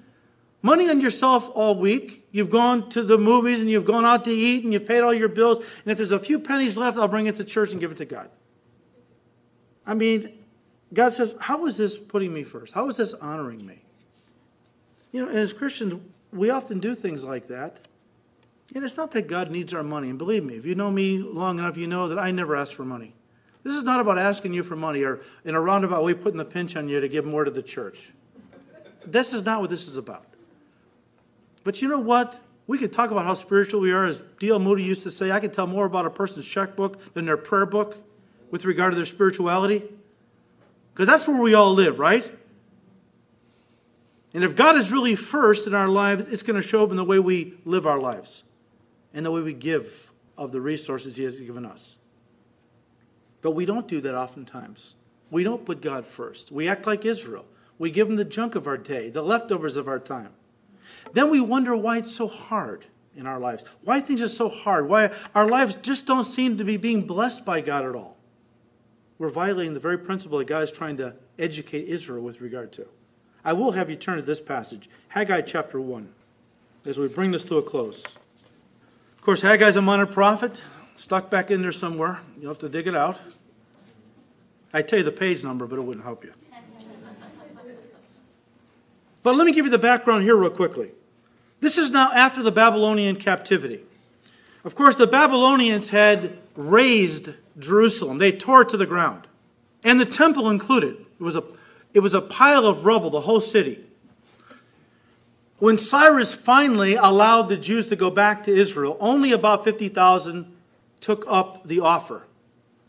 money 0.62 0.90
on 0.90 1.00
yourself 1.00 1.50
all 1.54 1.76
week. 1.76 2.28
You've 2.32 2.50
gone 2.50 2.90
to 2.90 3.04
the 3.04 3.18
movies 3.18 3.62
and 3.62 3.70
you've 3.70 3.86
gone 3.86 4.06
out 4.06 4.26
to 4.26 4.32
eat 4.32 4.64
and 4.64 4.74
you've 4.74 4.86
paid 4.86 5.02
all 5.02 5.14
your 5.14 5.30
bills. 5.30 5.60
And 5.60 5.92
if 5.92 5.98
there's 5.98 6.12
a 6.12 6.20
few 6.20 6.40
pennies 6.40 6.78
left, 6.78 6.98
I'll 6.98 7.08
bring 7.08 7.28
it 7.28 7.38
to 7.38 7.44
church 7.46 7.72
and 7.72 7.80
give 7.80 7.92
it 7.92 7.98
to 7.98 8.06
God. 8.06 8.30
I 9.86 9.94
mean, 9.94 10.32
God 10.94 11.10
says, 11.10 11.36
How 11.40 11.66
is 11.66 11.78
this 11.78 11.98
putting 11.98 12.34
me 12.34 12.44
first? 12.44 12.74
How 12.74 12.88
is 12.88 12.98
this 12.98 13.14
honoring 13.14 13.66
me? 13.66 13.82
You 15.12 15.24
know, 15.24 15.30
and 15.30 15.38
as 15.38 15.54
Christians, 15.54 15.96
we 16.32 16.50
often 16.50 16.80
do 16.80 16.96
things 16.96 17.24
like 17.24 17.48
that. 17.48 17.80
And 18.76 18.84
it's 18.84 18.98
not 18.98 19.12
that 19.12 19.28
God 19.28 19.52
needs 19.52 19.74
our 19.74 19.84
money. 19.84 20.10
And 20.10 20.18
believe 20.18 20.44
me, 20.44 20.56
if 20.56 20.66
you 20.66 20.74
know 20.74 20.90
me 20.90 21.20
long 21.20 21.60
enough, 21.60 21.78
you 21.78 21.86
know 21.86 22.08
that 22.08 22.18
I 22.18 22.32
never 22.32 22.56
ask 22.56 22.74
for 22.74 22.86
money. 22.86 23.14
This 23.64 23.74
is 23.74 23.84
not 23.84 24.00
about 24.00 24.18
asking 24.18 24.54
you 24.54 24.64
for 24.64 24.76
money 24.76 25.04
or 25.04 25.22
in 25.46 25.56
a 25.56 25.62
roundabout 25.62 26.04
way 26.04 26.14
putting 26.14 26.38
the 26.38 26.46
pinch 26.46 26.76
on 26.76 26.90
you 26.90 27.00
to 27.00 27.08
give 27.08 27.24
more 27.24 27.44
to 27.44 27.52
the 27.52 27.62
church. 27.62 28.12
This 29.06 29.34
is 29.34 29.46
not 29.46 29.62
what 29.62 29.70
this 29.70 29.88
is 29.88 29.98
about. 29.98 30.26
But 31.64 31.82
you 31.82 31.88
know 31.88 32.00
what? 32.00 32.40
We 32.66 32.78
could 32.78 32.92
talk 32.92 33.12
about 33.12 33.26
how 33.26 33.34
spiritual 33.36 33.82
we 33.82 33.92
are, 33.92 34.06
as 34.06 34.24
D.L. 34.40 34.60
Moody 34.60 34.84
used 34.84 35.04
to 35.04 35.12
say. 35.12 35.32
I 35.32 35.40
could 35.40 35.54
tell 35.54 35.68
more 35.68 35.86
about 35.86 36.06
a 36.06 36.10
person's 36.10 36.46
checkbook 36.46 37.14
than 37.14 37.26
their 37.26 37.38
prayer 37.38 37.66
book 37.66 37.98
with 38.54 38.66
regard 38.66 38.92
to 38.92 38.96
their 38.96 39.04
spirituality? 39.04 39.82
Because 40.94 41.08
that's 41.08 41.28
where 41.28 41.42
we 41.42 41.56
all 41.56 41.74
live, 41.74 41.98
right? 41.98 42.32
And 44.32 44.44
if 44.44 44.56
God 44.56 44.76
is 44.76 44.92
really 44.92 45.16
first 45.16 45.66
in 45.66 45.74
our 45.74 45.88
lives, 45.88 46.32
it's 46.32 46.44
going 46.44 46.62
to 46.62 46.68
show 46.68 46.84
up 46.84 46.92
in 46.92 46.96
the 46.96 47.04
way 47.04 47.18
we 47.18 47.56
live 47.66 47.88
our 47.88 47.98
lives 47.98 48.44
and 49.12 49.26
the 49.26 49.32
way 49.32 49.42
we 49.42 49.56
give 49.56 50.12
of 50.38 50.52
the 50.52 50.62
resources 50.62 51.18
He 51.18 51.24
has 51.24 51.40
given 51.40 51.66
us. 51.66 51.98
But 53.42 53.52
we 53.52 53.66
don't 53.66 53.88
do 53.88 54.00
that 54.02 54.14
oftentimes. 54.14 54.98
We 55.32 55.44
don't 55.44 55.66
put 55.66 55.82
God 55.82 56.06
first. 56.06 56.52
We 56.52 56.68
act 56.68 56.86
like 56.86 57.06
Israel. 57.06 57.48
We 57.80 57.90
give 57.90 58.08
Him 58.08 58.18
the 58.18 58.24
junk 58.24 58.54
of 58.54 58.68
our 58.68 58.78
day, 58.78 59.10
the 59.10 59.24
leftovers 59.24 59.78
of 59.78 59.88
our 59.88 59.98
time. 59.98 60.30
Then 61.14 61.32
we 61.32 61.42
wonder 61.42 61.76
why 61.76 61.98
it's 61.98 62.14
so 62.14 62.28
hard 62.28 62.86
in 63.18 63.26
our 63.26 63.40
lives, 63.40 63.66
why 63.82 64.00
things 64.00 64.22
are 64.22 64.28
so 64.28 64.48
hard, 64.48 64.88
why 64.88 65.10
our 65.34 65.48
lives 65.48 65.76
just 65.76 66.06
don't 66.06 66.24
seem 66.24 66.60
to 66.60 66.64
be 66.64 66.78
being 66.78 67.08
blessed 67.08 67.46
by 67.46 67.60
God 67.60 67.84
at 67.84 67.96
all 67.96 68.14
we're 69.24 69.30
violating 69.30 69.74
the 69.74 69.80
very 69.80 69.98
principle 69.98 70.38
that 70.40 70.48
God 70.48 70.64
is 70.64 70.72
trying 70.72 70.98
to 70.98 71.16
educate 71.40 71.88
Israel 71.88 72.22
with 72.22 72.42
regard 72.42 72.74
to. 72.74 72.86
I 73.46 73.54
will 73.54 73.72
have 73.72 73.90
you 73.90 73.96
turn 73.96 74.18
to 74.18 74.22
this 74.22 74.42
passage, 74.42 74.90
Haggai 75.08 75.44
chapter 75.44 75.80
1, 75.80 76.10
as 76.86 76.98
we 76.98 77.08
bring 77.08 77.32
this 77.32 77.46
to 77.46 77.56
a 77.56 77.62
close. 77.62 78.04
Of 78.06 79.22
course, 79.22 79.40
Haggai's 79.40 79.78
a 79.78 79.82
minor 79.82 80.06
prophet, 80.06 80.62
stuck 80.98 81.30
back 81.30 81.52
in 81.52 81.62
there 81.62 81.72
somewhere. 81.72 82.20
You'll 82.38 82.50
have 82.50 82.60
to 82.60 82.68
dig 82.68 82.86
it 82.86 82.96
out. 82.96 83.22
I 84.74 84.82
tell 84.82 85.00
you 85.00 85.06
the 85.06 85.12
page 85.14 85.42
number, 85.42 85.68
but 85.68 85.80
it 85.80 85.84
wouldn't 85.84 86.04
help 86.04 86.26
you. 86.26 86.34
But 89.24 89.38
let 89.38 89.46
me 89.46 89.54
give 89.54 89.64
you 89.64 89.72
the 89.72 89.78
background 89.78 90.24
here, 90.24 90.36
real 90.36 90.50
quickly. 90.50 90.92
This 91.62 91.78
is 91.78 91.92
now 91.92 92.12
after 92.12 92.44
the 92.44 92.52
Babylonian 92.52 93.16
captivity. 93.16 93.86
Of 94.66 94.76
course, 94.76 94.98
the 94.98 95.08
Babylonians 95.08 95.92
had 95.92 96.43
razed 96.56 97.34
Jerusalem. 97.58 98.18
They 98.18 98.32
tore 98.32 98.62
it 98.62 98.70
to 98.70 98.78
the 98.78 98.86
ground. 98.86 99.28
And 99.84 100.00
the 100.00 100.06
temple 100.06 100.50
included. 100.50 101.06
It 101.20 101.24
was 101.24 101.36
a, 101.36 101.44
it 101.94 102.00
was 102.00 102.14
a 102.14 102.22
pile 102.22 102.66
of 102.66 102.86
rubble, 102.86 103.10
the 103.10 103.22
whole 103.22 103.42
city. 103.42 103.84
When 105.60 105.78
Cyrus 105.78 106.34
finally 106.34 106.96
allowed 106.96 107.44
the 107.44 107.58
Jews 107.58 107.88
to 107.90 107.96
go 107.96 108.10
back 108.10 108.44
to 108.44 108.56
Israel, 108.56 108.98
only 109.00 109.32
about 109.32 109.64
50,000 109.64 110.54
took 111.00 111.24
up 111.28 111.68
the 111.68 111.80
offer. 111.80 112.24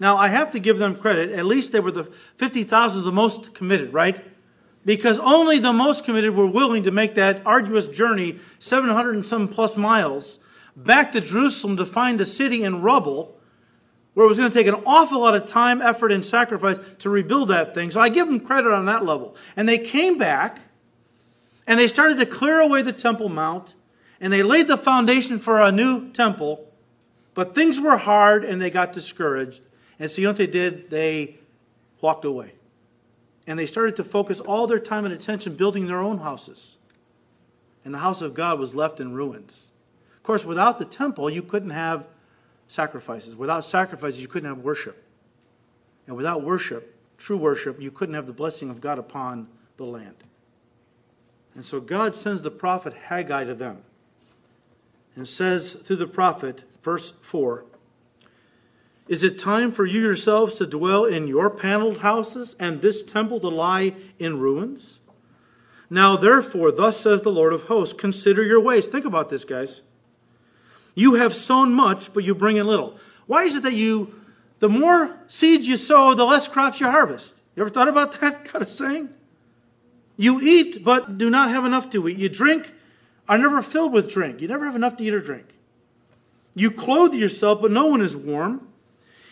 Now, 0.00 0.16
I 0.16 0.28
have 0.28 0.50
to 0.52 0.58
give 0.58 0.78
them 0.78 0.96
credit. 0.96 1.30
At 1.30 1.46
least 1.46 1.72
they 1.72 1.80
were 1.80 1.92
the 1.92 2.04
50,000 2.36 3.04
the 3.04 3.12
most 3.12 3.54
committed, 3.54 3.92
right? 3.92 4.24
Because 4.84 5.18
only 5.20 5.58
the 5.58 5.72
most 5.72 6.04
committed 6.04 6.34
were 6.34 6.46
willing 6.46 6.82
to 6.82 6.90
make 6.90 7.14
that 7.14 7.42
arduous 7.46 7.88
journey, 7.88 8.38
700 8.58 9.14
and 9.14 9.24
some 9.24 9.48
plus 9.48 9.76
miles, 9.76 10.38
back 10.76 11.12
to 11.12 11.20
Jerusalem 11.20 11.76
to 11.76 11.86
find 11.86 12.20
a 12.20 12.26
city 12.26 12.64
in 12.64 12.82
rubble 12.82 13.38
where 14.14 14.24
it 14.24 14.28
was 14.28 14.38
going 14.38 14.50
to 14.50 14.56
take 14.56 14.68
an 14.68 14.80
awful 14.86 15.20
lot 15.20 15.34
of 15.34 15.44
time, 15.44 15.82
effort, 15.82 16.12
and 16.12 16.24
sacrifice 16.24 16.78
to 17.00 17.10
rebuild 17.10 17.48
that 17.48 17.74
thing. 17.74 17.90
So 17.90 18.00
I 18.00 18.08
give 18.08 18.28
them 18.28 18.40
credit 18.40 18.72
on 18.72 18.86
that 18.86 19.04
level. 19.04 19.36
And 19.56 19.68
they 19.68 19.78
came 19.78 20.18
back 20.18 20.60
and 21.66 21.78
they 21.78 21.88
started 21.88 22.18
to 22.18 22.26
clear 22.26 22.60
away 22.60 22.82
the 22.82 22.92
Temple 22.92 23.28
Mount 23.28 23.74
and 24.20 24.32
they 24.32 24.42
laid 24.42 24.68
the 24.68 24.76
foundation 24.76 25.38
for 25.38 25.60
a 25.60 25.72
new 25.72 26.10
temple. 26.10 26.66
But 27.34 27.54
things 27.54 27.80
were 27.80 27.96
hard 27.96 28.44
and 28.44 28.62
they 28.62 28.70
got 28.70 28.92
discouraged. 28.92 29.62
And 29.98 30.10
so 30.10 30.20
you 30.20 30.26
know 30.26 30.30
what 30.30 30.38
they 30.38 30.46
did? 30.46 30.90
They 30.90 31.38
walked 32.00 32.24
away. 32.24 32.52
And 33.46 33.58
they 33.58 33.66
started 33.66 33.96
to 33.96 34.04
focus 34.04 34.40
all 34.40 34.66
their 34.66 34.78
time 34.78 35.04
and 35.04 35.12
attention 35.12 35.56
building 35.56 35.86
their 35.86 35.98
own 35.98 36.18
houses. 36.18 36.78
And 37.84 37.92
the 37.92 37.98
house 37.98 38.22
of 38.22 38.32
God 38.32 38.58
was 38.58 38.74
left 38.74 39.00
in 39.00 39.12
ruins. 39.12 39.72
Of 40.16 40.22
course, 40.22 40.44
without 40.44 40.78
the 40.78 40.86
temple, 40.86 41.28
you 41.28 41.42
couldn't 41.42 41.70
have 41.70 42.06
sacrifices. 42.74 43.36
Without 43.36 43.64
sacrifices, 43.64 44.20
you 44.20 44.28
couldn't 44.28 44.48
have 44.48 44.64
worship. 44.64 45.02
And 46.06 46.16
without 46.16 46.42
worship, 46.42 46.96
true 47.16 47.36
worship, 47.36 47.80
you 47.80 47.90
couldn't 47.90 48.14
have 48.14 48.26
the 48.26 48.32
blessing 48.32 48.68
of 48.68 48.80
God 48.80 48.98
upon 48.98 49.48
the 49.76 49.84
land. 49.84 50.16
And 51.54 51.64
so 51.64 51.80
God 51.80 52.14
sends 52.14 52.42
the 52.42 52.50
prophet 52.50 52.92
Haggai 52.92 53.44
to 53.44 53.54
them 53.54 53.78
and 55.14 55.26
says 55.26 55.74
through 55.74 55.96
the 55.96 56.06
prophet, 56.06 56.64
verse 56.82 57.12
4 57.12 57.64
Is 59.08 59.22
it 59.22 59.38
time 59.38 59.70
for 59.70 59.86
you 59.86 60.00
yourselves 60.00 60.56
to 60.56 60.66
dwell 60.66 61.04
in 61.04 61.28
your 61.28 61.48
paneled 61.48 61.98
houses 61.98 62.56
and 62.58 62.82
this 62.82 63.02
temple 63.02 63.38
to 63.40 63.48
lie 63.48 63.94
in 64.18 64.40
ruins? 64.40 64.98
Now, 65.88 66.16
therefore, 66.16 66.72
thus 66.72 66.98
says 66.98 67.22
the 67.22 67.30
Lord 67.30 67.52
of 67.52 67.62
hosts, 67.62 67.94
consider 67.94 68.42
your 68.42 68.58
ways. 68.58 68.88
Think 68.88 69.04
about 69.04 69.28
this, 69.28 69.44
guys. 69.44 69.82
You 70.94 71.14
have 71.14 71.34
sown 71.34 71.72
much, 71.72 72.12
but 72.12 72.24
you 72.24 72.34
bring 72.34 72.56
in 72.56 72.66
little. 72.66 72.96
Why 73.26 73.44
is 73.44 73.56
it 73.56 73.62
that 73.62 73.72
you, 73.72 74.14
the 74.60 74.68
more 74.68 75.16
seeds 75.26 75.66
you 75.66 75.76
sow, 75.76 76.14
the 76.14 76.24
less 76.24 76.46
crops 76.48 76.80
you 76.80 76.90
harvest? 76.90 77.42
You 77.56 77.62
ever 77.62 77.70
thought 77.70 77.88
about 77.88 78.12
that 78.20 78.44
kind 78.44 78.62
of 78.62 78.68
saying? 78.68 79.08
You 80.16 80.40
eat, 80.40 80.84
but 80.84 81.18
do 81.18 81.28
not 81.30 81.50
have 81.50 81.64
enough 81.64 81.90
to 81.90 82.08
eat. 82.08 82.18
You 82.18 82.28
drink, 82.28 82.72
are 83.28 83.38
never 83.38 83.62
filled 83.62 83.92
with 83.92 84.10
drink. 84.10 84.40
You 84.40 84.48
never 84.48 84.64
have 84.64 84.76
enough 84.76 84.96
to 84.96 85.04
eat 85.04 85.14
or 85.14 85.20
drink. 85.20 85.46
You 86.54 86.70
clothe 86.70 87.14
yourself, 87.14 87.60
but 87.62 87.70
no 87.70 87.86
one 87.86 88.00
is 88.00 88.16
warm. 88.16 88.68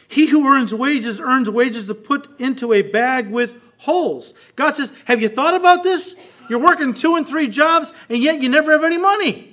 He 0.09 0.27
who 0.27 0.47
earns 0.47 0.75
wages 0.75 1.21
earns 1.21 1.49
wages 1.49 1.87
to 1.87 1.95
put 1.95 2.41
into 2.41 2.73
a 2.73 2.83
bag 2.83 3.31
with 3.31 3.61
holes. 3.79 4.35
God 4.57 4.73
says, 4.73 4.93
Have 5.05 5.23
you 5.23 5.29
thought 5.29 5.55
about 5.55 5.83
this? 5.83 6.17
You're 6.49 6.59
working 6.59 6.93
two 6.93 7.15
and 7.15 7.27
three 7.27 7.49
jobs, 7.49 7.93
and 8.09 8.19
yet 8.19 8.43
you 8.43 8.49
never 8.49 8.73
have 8.73 8.85
any 8.85 8.99
money. 8.99 9.52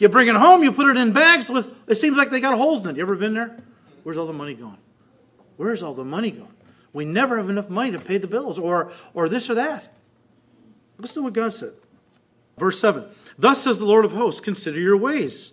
You 0.00 0.08
bring 0.08 0.28
it 0.28 0.34
home, 0.34 0.64
you 0.64 0.72
put 0.72 0.88
it 0.88 0.96
in 0.96 1.12
bags 1.12 1.50
with, 1.50 1.72
it 1.86 1.96
seems 1.96 2.16
like 2.16 2.30
they 2.30 2.40
got 2.40 2.56
holes 2.56 2.84
in 2.84 2.90
it. 2.90 2.96
You 2.96 3.02
ever 3.02 3.14
been 3.14 3.34
there? 3.34 3.58
Where's 4.02 4.16
all 4.16 4.26
the 4.26 4.32
money 4.32 4.54
going? 4.54 4.78
Where's 5.58 5.82
all 5.82 5.92
the 5.92 6.06
money 6.06 6.30
going? 6.30 6.54
We 6.94 7.04
never 7.04 7.36
have 7.36 7.50
enough 7.50 7.68
money 7.68 7.92
to 7.92 7.98
pay 7.98 8.16
the 8.16 8.26
bills 8.26 8.58
or, 8.58 8.92
or 9.12 9.28
this 9.28 9.50
or 9.50 9.54
that. 9.56 9.92
Listen 10.98 11.16
to 11.16 11.24
what 11.24 11.34
God 11.34 11.52
said. 11.52 11.72
Verse 12.56 12.80
7 12.80 13.04
Thus 13.38 13.62
says 13.62 13.78
the 13.78 13.84
Lord 13.84 14.06
of 14.06 14.12
hosts, 14.12 14.40
consider 14.40 14.80
your 14.80 14.96
ways. 14.96 15.52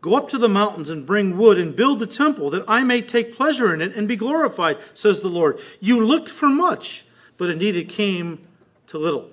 Go 0.00 0.14
up 0.16 0.30
to 0.30 0.38
the 0.38 0.48
mountains 0.48 0.88
and 0.88 1.06
bring 1.06 1.36
wood 1.36 1.58
and 1.58 1.76
build 1.76 1.98
the 1.98 2.06
temple, 2.06 2.48
that 2.50 2.64
I 2.66 2.82
may 2.84 3.02
take 3.02 3.36
pleasure 3.36 3.72
in 3.72 3.82
it 3.82 3.94
and 3.94 4.08
be 4.08 4.16
glorified, 4.16 4.78
says 4.94 5.20
the 5.20 5.28
Lord. 5.28 5.60
You 5.80 6.04
looked 6.04 6.30
for 6.30 6.48
much, 6.48 7.04
but 7.36 7.50
indeed 7.50 7.76
it 7.76 7.90
came 7.90 8.46
to 8.86 8.98
little. 8.98 9.30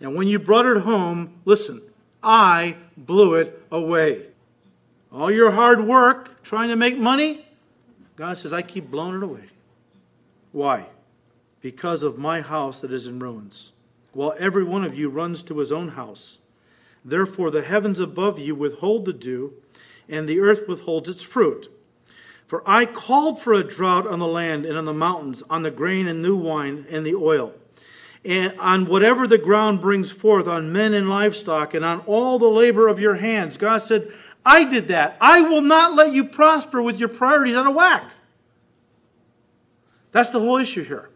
And 0.00 0.14
when 0.14 0.28
you 0.28 0.38
brought 0.38 0.66
it 0.66 0.82
home, 0.82 1.40
listen, 1.46 1.80
I 2.24 2.76
blew 2.96 3.34
it 3.34 3.62
away. 3.70 4.26
All 5.12 5.30
your 5.30 5.52
hard 5.52 5.86
work 5.86 6.42
trying 6.42 6.70
to 6.70 6.76
make 6.76 6.98
money, 6.98 7.46
God 8.16 8.38
says, 8.38 8.52
I 8.52 8.62
keep 8.62 8.90
blowing 8.90 9.16
it 9.16 9.22
away. 9.22 9.44
Why? 10.50 10.86
Because 11.60 12.02
of 12.02 12.18
my 12.18 12.40
house 12.40 12.80
that 12.80 12.92
is 12.92 13.06
in 13.06 13.18
ruins, 13.18 13.72
while 14.12 14.34
every 14.38 14.64
one 14.64 14.84
of 14.84 14.96
you 14.98 15.08
runs 15.08 15.42
to 15.44 15.58
his 15.58 15.70
own 15.70 15.90
house. 15.90 16.38
Therefore, 17.04 17.50
the 17.50 17.62
heavens 17.62 18.00
above 18.00 18.38
you 18.38 18.54
withhold 18.54 19.04
the 19.04 19.12
dew, 19.12 19.54
and 20.08 20.28
the 20.28 20.40
earth 20.40 20.66
withholds 20.66 21.08
its 21.08 21.22
fruit. 21.22 21.70
For 22.46 22.62
I 22.66 22.86
called 22.86 23.40
for 23.40 23.52
a 23.52 23.64
drought 23.64 24.06
on 24.06 24.18
the 24.18 24.26
land 24.26 24.64
and 24.64 24.78
on 24.78 24.84
the 24.84 24.94
mountains, 24.94 25.42
on 25.50 25.62
the 25.62 25.70
grain 25.70 26.06
and 26.06 26.22
new 26.22 26.36
wine 26.36 26.86
and 26.90 27.04
the 27.04 27.14
oil 27.14 27.54
on 28.26 28.86
whatever 28.86 29.26
the 29.26 29.38
ground 29.38 29.80
brings 29.80 30.10
forth, 30.10 30.46
on 30.46 30.72
men 30.72 30.94
and 30.94 31.08
livestock, 31.08 31.74
and 31.74 31.84
on 31.84 32.00
all 32.00 32.38
the 32.38 32.48
labor 32.48 32.88
of 32.88 32.98
your 32.98 33.14
hands. 33.14 33.56
God 33.56 33.78
said, 33.78 34.10
I 34.46 34.64
did 34.64 34.88
that. 34.88 35.16
I 35.20 35.42
will 35.42 35.60
not 35.60 35.94
let 35.94 36.12
you 36.12 36.24
prosper 36.24 36.82
with 36.82 36.98
your 36.98 37.08
priorities 37.08 37.56
out 37.56 37.66
of 37.66 37.74
whack. 37.74 38.04
That's 40.12 40.30
the 40.30 40.40
whole 40.40 40.56
issue 40.56 40.84
here. 40.84 41.10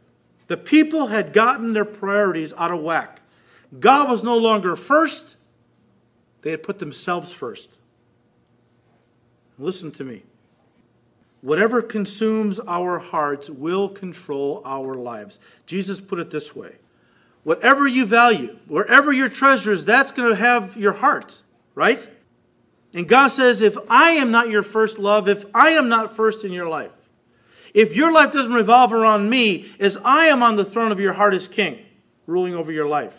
The 0.49 0.57
people 0.57 1.09
had 1.09 1.33
gotten 1.33 1.73
their 1.73 1.85
priorities 1.85 2.53
out 2.57 2.71
of 2.71 2.81
whack. 2.81 3.21
God 3.79 4.09
was 4.09 4.25
no 4.25 4.37
longer 4.37 4.77
first, 4.77 5.37
they 6.43 6.51
had 6.51 6.63
put 6.63 6.79
themselves 6.79 7.33
first. 7.33 7.79
Listen 9.59 9.91
to 9.93 10.05
me. 10.05 10.23
Whatever 11.41 11.83
consumes 11.83 12.59
our 12.61 12.99
hearts 12.99 13.51
will 13.51 13.89
control 13.89 14.63
our 14.65 14.95
lives. 14.95 15.39
Jesus 15.67 16.01
put 16.01 16.19
it 16.19 16.31
this 16.31 16.57
way 16.57 16.77
Whatever 17.45 17.87
you 17.87 18.05
value, 18.05 18.59
wherever 18.67 19.13
your 19.13 19.29
treasure 19.29 19.73
is, 19.73 19.85
that's 19.85 20.13
going 20.13 20.31
to 20.31 20.37
have 20.37 20.77
your 20.77 20.93
heart, 20.93 21.43
right? 21.75 22.07
And 22.93 23.09
God 23.09 23.29
says, 23.29 23.61
if 23.61 23.77
I 23.89 24.11
am 24.13 24.31
not 24.31 24.51
your 24.51 24.63
first 24.63 24.99
love, 24.99 25.29
if 25.29 25.45
I 25.55 25.71
am 25.71 25.89
not 25.89 26.15
first 26.15 26.45
in 26.45 26.53
your 26.53 26.69
life, 26.69 26.91
if 27.75 27.95
your 27.95 28.13
life 28.13 28.33
doesn't 28.33 28.53
revolve 28.53 28.93
around 28.93 29.29
me, 29.29 29.71
as 29.79 29.97
I 30.05 30.27
am 30.27 30.43
on 30.43 30.57
the 30.57 30.65
throne 30.65 30.91
of 30.91 31.01
your 31.01 31.13
heart 31.13 31.35
as 31.35 31.49
king, 31.49 31.79
ruling 32.27 32.55
over 32.55 32.73
your 32.73 32.89
life, 32.89 33.17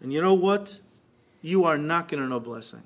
and 0.00 0.12
you 0.12 0.20
know 0.20 0.34
what? 0.34 0.78
You 1.42 1.64
are 1.64 1.78
not 1.78 2.08
going 2.08 2.22
to 2.22 2.28
know 2.28 2.40
blessing. 2.40 2.82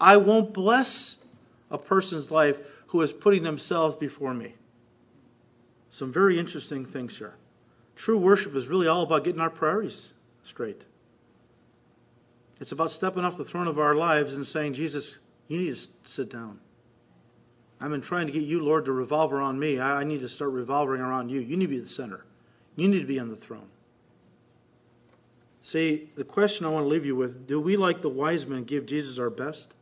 I 0.00 0.16
won't 0.16 0.52
bless 0.52 1.24
a 1.70 1.78
person's 1.78 2.30
life 2.30 2.58
who 2.88 3.00
is 3.02 3.12
putting 3.12 3.42
themselves 3.42 3.94
before 3.94 4.34
me. 4.34 4.54
Some 5.90 6.12
very 6.12 6.38
interesting 6.38 6.84
things 6.84 7.18
here. 7.18 7.34
True 7.98 8.16
worship 8.16 8.54
is 8.54 8.68
really 8.68 8.86
all 8.86 9.02
about 9.02 9.24
getting 9.24 9.40
our 9.40 9.50
priorities 9.50 10.12
straight. 10.44 10.84
It's 12.60 12.70
about 12.70 12.92
stepping 12.92 13.24
off 13.24 13.36
the 13.36 13.44
throne 13.44 13.66
of 13.66 13.80
our 13.80 13.96
lives 13.96 14.36
and 14.36 14.46
saying, 14.46 14.74
Jesus, 14.74 15.18
you 15.48 15.58
need 15.58 15.74
to 15.74 15.88
sit 16.04 16.30
down. 16.30 16.60
I've 17.80 17.90
been 17.90 18.00
trying 18.00 18.28
to 18.28 18.32
get 18.32 18.44
you, 18.44 18.62
Lord, 18.62 18.84
to 18.84 18.92
revolve 18.92 19.32
around 19.32 19.58
me. 19.58 19.80
I 19.80 20.04
need 20.04 20.20
to 20.20 20.28
start 20.28 20.52
revolving 20.52 21.00
around 21.00 21.30
you. 21.30 21.40
You 21.40 21.56
need 21.56 21.66
to 21.66 21.70
be 21.70 21.80
the 21.80 21.88
center. 21.88 22.24
You 22.76 22.86
need 22.86 23.00
to 23.00 23.06
be 23.06 23.18
on 23.18 23.30
the 23.30 23.36
throne. 23.36 23.68
See, 25.60 26.08
the 26.14 26.22
question 26.22 26.66
I 26.66 26.68
want 26.68 26.84
to 26.84 26.88
leave 26.88 27.04
you 27.04 27.16
with 27.16 27.48
do 27.48 27.60
we, 27.60 27.76
like 27.76 28.00
the 28.00 28.08
wise 28.08 28.46
men, 28.46 28.62
give 28.62 28.86
Jesus 28.86 29.18
our 29.18 29.28
best 29.28 29.74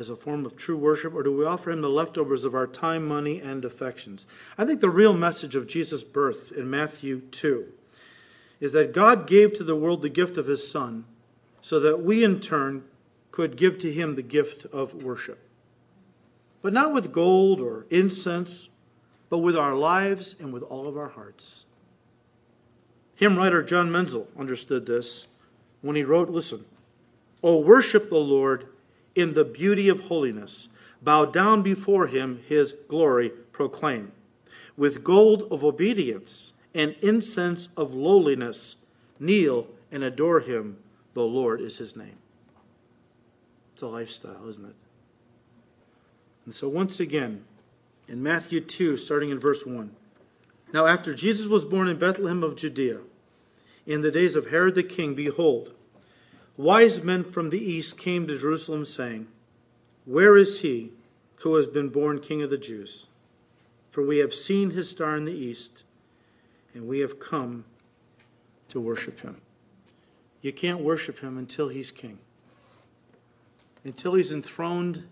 as 0.00 0.08
a 0.08 0.16
form 0.16 0.46
of 0.46 0.56
true 0.56 0.76
worship, 0.76 1.14
or 1.14 1.22
do 1.22 1.36
we 1.36 1.44
offer 1.44 1.70
him 1.70 1.82
the 1.82 1.88
leftovers 1.88 2.44
of 2.44 2.54
our 2.54 2.66
time, 2.66 3.06
money, 3.06 3.40
and 3.40 3.64
affections? 3.64 4.26
I 4.56 4.64
think 4.64 4.80
the 4.80 4.90
real 4.90 5.12
message 5.12 5.54
of 5.54 5.68
Jesus' 5.68 6.02
birth 6.02 6.50
in 6.50 6.70
Matthew 6.70 7.20
2 7.20 7.66
is 8.60 8.72
that 8.72 8.92
God 8.92 9.26
gave 9.26 9.52
to 9.54 9.64
the 9.64 9.76
world 9.76 10.02
the 10.02 10.08
gift 10.08 10.36
of 10.38 10.46
his 10.46 10.68
Son 10.68 11.04
so 11.60 11.78
that 11.80 12.02
we 12.02 12.24
in 12.24 12.40
turn 12.40 12.84
could 13.30 13.56
give 13.56 13.78
to 13.78 13.92
him 13.92 14.14
the 14.14 14.22
gift 14.22 14.64
of 14.66 14.94
worship. 14.94 15.38
But 16.62 16.72
not 16.72 16.92
with 16.92 17.12
gold 17.12 17.60
or 17.60 17.86
incense, 17.90 18.68
but 19.28 19.38
with 19.38 19.56
our 19.56 19.74
lives 19.74 20.34
and 20.38 20.52
with 20.52 20.62
all 20.62 20.88
of 20.88 20.96
our 20.96 21.08
hearts. 21.08 21.64
Hymn 23.14 23.36
writer 23.36 23.62
John 23.62 23.90
Monsell 23.90 24.26
understood 24.38 24.86
this 24.86 25.26
when 25.82 25.96
he 25.96 26.02
wrote, 26.02 26.30
Listen, 26.30 26.64
O 27.42 27.60
worship 27.60 28.08
the 28.08 28.16
Lord 28.16 28.66
in 29.14 29.34
the 29.34 29.44
beauty 29.44 29.88
of 29.88 30.02
holiness. 30.02 30.68
Bow 31.02 31.24
down 31.24 31.62
before 31.62 32.06
him, 32.06 32.42
his 32.48 32.72
glory 32.88 33.30
proclaim. 33.52 34.12
With 34.76 35.04
gold 35.04 35.48
of 35.50 35.64
obedience 35.64 36.52
and 36.74 36.94
incense 37.02 37.68
of 37.76 37.94
lowliness, 37.94 38.76
kneel 39.18 39.68
and 39.90 40.02
adore 40.02 40.40
him 40.40 40.78
the 41.14 41.22
Lord 41.22 41.60
is 41.60 41.78
his 41.78 41.96
name. 41.96 42.18
It's 43.74 43.82
a 43.82 43.88
lifestyle, 43.88 44.48
isn't 44.48 44.64
it? 44.64 44.74
And 46.44 46.54
so, 46.54 46.68
once 46.68 47.00
again, 47.00 47.44
in 48.08 48.22
Matthew 48.22 48.60
2, 48.60 48.96
starting 48.96 49.30
in 49.30 49.38
verse 49.38 49.64
1. 49.64 49.90
Now, 50.72 50.86
after 50.86 51.14
Jesus 51.14 51.48
was 51.48 51.64
born 51.64 51.88
in 51.88 51.98
Bethlehem 51.98 52.42
of 52.42 52.56
Judea, 52.56 52.98
in 53.86 54.02
the 54.02 54.10
days 54.10 54.36
of 54.36 54.50
Herod 54.50 54.74
the 54.74 54.82
king, 54.82 55.14
behold, 55.14 55.74
wise 56.60 57.02
men 57.02 57.24
from 57.24 57.50
the 57.50 57.58
east 57.58 57.98
came 57.98 58.26
to 58.26 58.38
Jerusalem, 58.38 58.84
saying, 58.84 59.26
Where 60.04 60.36
is 60.36 60.60
he 60.60 60.92
who 61.36 61.54
has 61.54 61.66
been 61.66 61.88
born 61.88 62.20
king 62.20 62.42
of 62.42 62.50
the 62.50 62.58
Jews? 62.58 63.06
For 63.90 64.04
we 64.04 64.18
have 64.18 64.34
seen 64.34 64.70
his 64.70 64.90
star 64.90 65.16
in 65.16 65.24
the 65.24 65.32
east, 65.32 65.84
and 66.74 66.86
we 66.86 67.00
have 67.00 67.18
come 67.18 67.64
to 68.68 68.80
worship 68.80 69.20
him. 69.20 69.40
You 70.42 70.52
can't 70.52 70.80
worship 70.80 71.18
him 71.20 71.36
until 71.36 71.68
he's 71.68 71.90
king, 71.90 72.18
until 73.84 74.14
he's 74.14 74.32
enthroned 74.32 75.04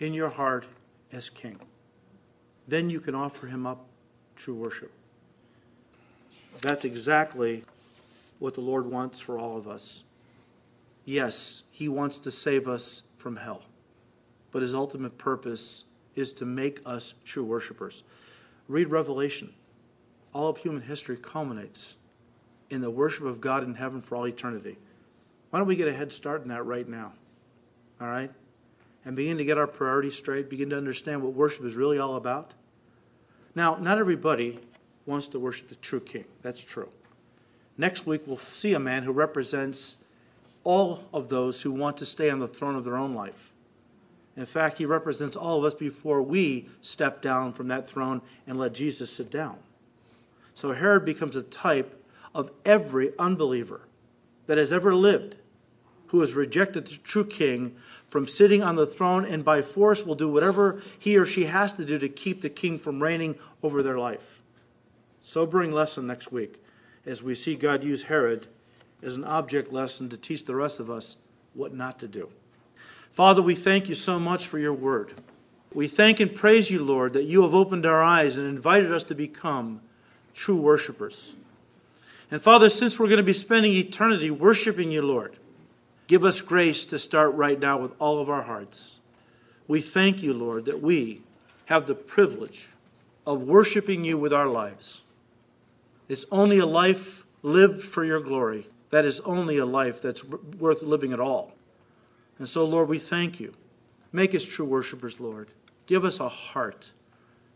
in 0.00 0.12
your 0.12 0.30
heart 0.30 0.66
as 1.12 1.30
king. 1.30 1.58
Then 2.66 2.90
you 2.90 3.00
can 3.00 3.14
offer 3.14 3.46
him 3.46 3.66
up 3.66 3.86
true 4.34 4.54
worship. 4.54 4.92
That's 6.60 6.84
exactly 6.84 7.64
what 8.38 8.54
the 8.54 8.60
Lord 8.60 8.86
wants 8.86 9.20
for 9.20 9.38
all 9.38 9.56
of 9.56 9.68
us. 9.68 10.04
Yes, 11.06 11.62
he 11.70 11.88
wants 11.88 12.18
to 12.18 12.30
save 12.32 12.66
us 12.66 13.04
from 13.16 13.36
hell, 13.36 13.62
but 14.50 14.60
his 14.60 14.74
ultimate 14.74 15.16
purpose 15.16 15.84
is 16.16 16.32
to 16.34 16.44
make 16.44 16.80
us 16.84 17.14
true 17.24 17.44
worshipers. 17.44 18.02
Read 18.68 18.90
Revelation. 18.90 19.54
All 20.34 20.48
of 20.48 20.58
human 20.58 20.82
history 20.82 21.16
culminates 21.16 21.96
in 22.68 22.80
the 22.80 22.90
worship 22.90 23.24
of 23.24 23.40
God 23.40 23.62
in 23.62 23.74
heaven 23.74 24.02
for 24.02 24.16
all 24.16 24.26
eternity. 24.26 24.76
Why 25.50 25.60
don't 25.60 25.68
we 25.68 25.76
get 25.76 25.86
a 25.86 25.92
head 25.92 26.10
start 26.10 26.42
in 26.42 26.48
that 26.48 26.66
right 26.66 26.88
now? 26.88 27.12
All 28.00 28.08
right? 28.08 28.32
And 29.04 29.14
begin 29.14 29.38
to 29.38 29.44
get 29.44 29.56
our 29.56 29.68
priorities 29.68 30.16
straight, 30.16 30.50
begin 30.50 30.70
to 30.70 30.76
understand 30.76 31.22
what 31.22 31.34
worship 31.34 31.64
is 31.64 31.76
really 31.76 32.00
all 32.00 32.16
about. 32.16 32.52
Now, 33.54 33.76
not 33.76 33.98
everybody 33.98 34.58
wants 35.06 35.28
to 35.28 35.38
worship 35.38 35.68
the 35.68 35.76
true 35.76 36.00
king. 36.00 36.24
That's 36.42 36.64
true. 36.64 36.88
Next 37.78 38.06
week, 38.06 38.22
we'll 38.26 38.38
see 38.38 38.74
a 38.74 38.80
man 38.80 39.04
who 39.04 39.12
represents 39.12 39.98
all 40.66 41.04
of 41.14 41.28
those 41.28 41.62
who 41.62 41.70
want 41.70 41.96
to 41.96 42.04
stay 42.04 42.28
on 42.28 42.40
the 42.40 42.48
throne 42.48 42.74
of 42.74 42.82
their 42.82 42.96
own 42.96 43.14
life. 43.14 43.52
In 44.36 44.46
fact, 44.46 44.78
he 44.78 44.84
represents 44.84 45.36
all 45.36 45.58
of 45.58 45.64
us 45.64 45.74
before 45.74 46.20
we 46.20 46.68
step 46.80 47.22
down 47.22 47.52
from 47.52 47.68
that 47.68 47.88
throne 47.88 48.20
and 48.48 48.58
let 48.58 48.74
Jesus 48.74 49.10
sit 49.10 49.30
down. 49.30 49.58
So 50.54 50.72
Herod 50.72 51.04
becomes 51.04 51.36
a 51.36 51.42
type 51.44 52.04
of 52.34 52.50
every 52.64 53.16
unbeliever 53.16 53.82
that 54.48 54.58
has 54.58 54.72
ever 54.72 54.92
lived 54.92 55.36
who 56.08 56.20
has 56.20 56.34
rejected 56.34 56.86
the 56.86 56.96
true 56.96 57.24
king 57.24 57.76
from 58.08 58.26
sitting 58.26 58.62
on 58.62 58.74
the 58.74 58.86
throne 58.86 59.24
and 59.24 59.44
by 59.44 59.62
force 59.62 60.04
will 60.04 60.14
do 60.16 60.28
whatever 60.28 60.82
he 60.98 61.16
or 61.16 61.26
she 61.26 61.44
has 61.44 61.74
to 61.74 61.84
do 61.84 61.96
to 61.98 62.08
keep 62.08 62.42
the 62.42 62.50
king 62.50 62.76
from 62.76 63.02
reigning 63.02 63.36
over 63.62 63.82
their 63.82 63.98
life. 63.98 64.42
Sobering 65.20 65.70
lesson 65.70 66.08
next 66.08 66.32
week 66.32 66.60
as 67.04 67.22
we 67.22 67.36
see 67.36 67.54
God 67.54 67.84
use 67.84 68.04
Herod 68.04 68.48
as 69.02 69.16
an 69.16 69.24
object 69.24 69.72
lesson 69.72 70.08
to 70.08 70.16
teach 70.16 70.44
the 70.44 70.54
rest 70.54 70.80
of 70.80 70.90
us 70.90 71.16
what 71.54 71.74
not 71.74 71.98
to 71.98 72.08
do. 72.08 72.30
Father, 73.12 73.40
we 73.40 73.54
thank 73.54 73.88
you 73.88 73.94
so 73.94 74.18
much 74.18 74.46
for 74.46 74.58
your 74.58 74.74
word. 74.74 75.14
We 75.72 75.88
thank 75.88 76.20
and 76.20 76.34
praise 76.34 76.70
you, 76.70 76.82
Lord, 76.82 77.12
that 77.14 77.24
you 77.24 77.42
have 77.42 77.54
opened 77.54 77.86
our 77.86 78.02
eyes 78.02 78.36
and 78.36 78.46
invited 78.46 78.92
us 78.92 79.04
to 79.04 79.14
become 79.14 79.80
true 80.34 80.56
worshipers. 80.56 81.34
And 82.30 82.42
Father, 82.42 82.68
since 82.68 82.98
we're 82.98 83.06
going 83.06 83.18
to 83.18 83.22
be 83.22 83.32
spending 83.32 83.72
eternity 83.72 84.30
worshiping 84.30 84.90
you, 84.90 85.02
Lord, 85.02 85.36
give 86.06 86.24
us 86.24 86.40
grace 86.40 86.86
to 86.86 86.98
start 86.98 87.34
right 87.34 87.58
now 87.58 87.78
with 87.78 87.92
all 87.98 88.20
of 88.20 88.28
our 88.28 88.42
hearts. 88.42 89.00
We 89.68 89.80
thank 89.80 90.22
you, 90.22 90.32
Lord, 90.32 90.64
that 90.66 90.82
we 90.82 91.22
have 91.66 91.86
the 91.86 91.94
privilege 91.94 92.68
of 93.26 93.42
worshiping 93.42 94.04
you 94.04 94.16
with 94.16 94.32
our 94.32 94.48
lives. 94.48 95.02
It's 96.08 96.26
only 96.30 96.58
a 96.58 96.66
life 96.66 97.24
lived 97.42 97.82
for 97.82 98.04
your 98.04 98.20
glory. 98.20 98.66
That 98.90 99.04
is 99.04 99.20
only 99.20 99.58
a 99.58 99.66
life 99.66 100.00
that's 100.00 100.24
worth 100.24 100.82
living 100.82 101.12
at 101.12 101.20
all. 101.20 101.52
And 102.38 102.48
so, 102.48 102.64
Lord, 102.64 102.88
we 102.88 102.98
thank 102.98 103.40
you. 103.40 103.54
Make 104.12 104.34
us 104.34 104.44
true 104.44 104.66
worshipers, 104.66 105.20
Lord. 105.20 105.48
Give 105.86 106.04
us 106.04 106.20
a 106.20 106.28
heart 106.28 106.92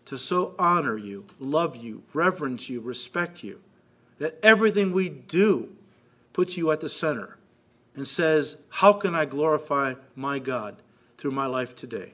to 0.06 0.18
so 0.18 0.54
honor 0.58 0.96
you, 0.96 1.26
love 1.38 1.76
you, 1.76 2.02
reverence 2.12 2.68
you, 2.68 2.80
respect 2.80 3.44
you 3.44 3.60
that 4.20 4.38
everything 4.42 4.92
we 4.92 5.08
do 5.08 5.70
puts 6.32 6.56
you 6.56 6.70
at 6.70 6.80
the 6.80 6.88
center 6.88 7.38
and 7.96 8.06
says, 8.06 8.62
How 8.68 8.92
can 8.92 9.14
I 9.14 9.24
glorify 9.24 9.94
my 10.14 10.38
God 10.38 10.76
through 11.18 11.32
my 11.32 11.46
life 11.46 11.74
today? 11.74 12.12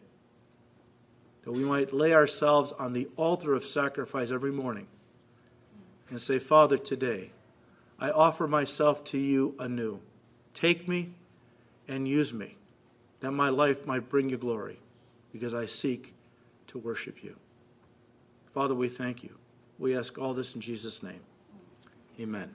That 1.43 1.53
we 1.53 1.65
might 1.65 1.93
lay 1.93 2.15
ourselves 2.15 2.73
on 2.73 2.93
the 2.93 3.09
altar 3.17 3.55
of 3.55 3.67
sacrifice 3.67 4.31
every 4.31 4.53
morning 4.53 4.87
and 6.09 6.21
say, 6.21 6.39
Father, 6.39 6.79
today 6.79 7.33
I 7.99 8.11
offer 8.11 8.47
myself 8.47 9.05
to 9.05 9.19
you 9.19 9.55
anew. 9.59 10.01
Take 10.55 10.89
me 10.89 11.15
and 11.89 12.07
use 12.07 12.33
me, 12.33 12.57
that 13.21 13.31
my 13.31 13.49
life 13.49 13.87
might 13.87 14.09
bring 14.09 14.31
you 14.31 14.37
glory, 14.37 14.79
because 15.33 15.55
I 15.55 15.67
seek 15.67 16.15
to 16.69 16.79
worship 16.79 17.23
you. 17.23 17.37
Father, 18.53 18.75
we 18.75 18.89
thank 18.89 19.23
you. 19.23 19.37
We 19.79 19.97
ask 19.97 20.19
all 20.19 20.35
this 20.35 20.55
in 20.55 20.61
Jesus' 20.61 21.03
name. 21.03 21.21
Amen. 22.19 22.55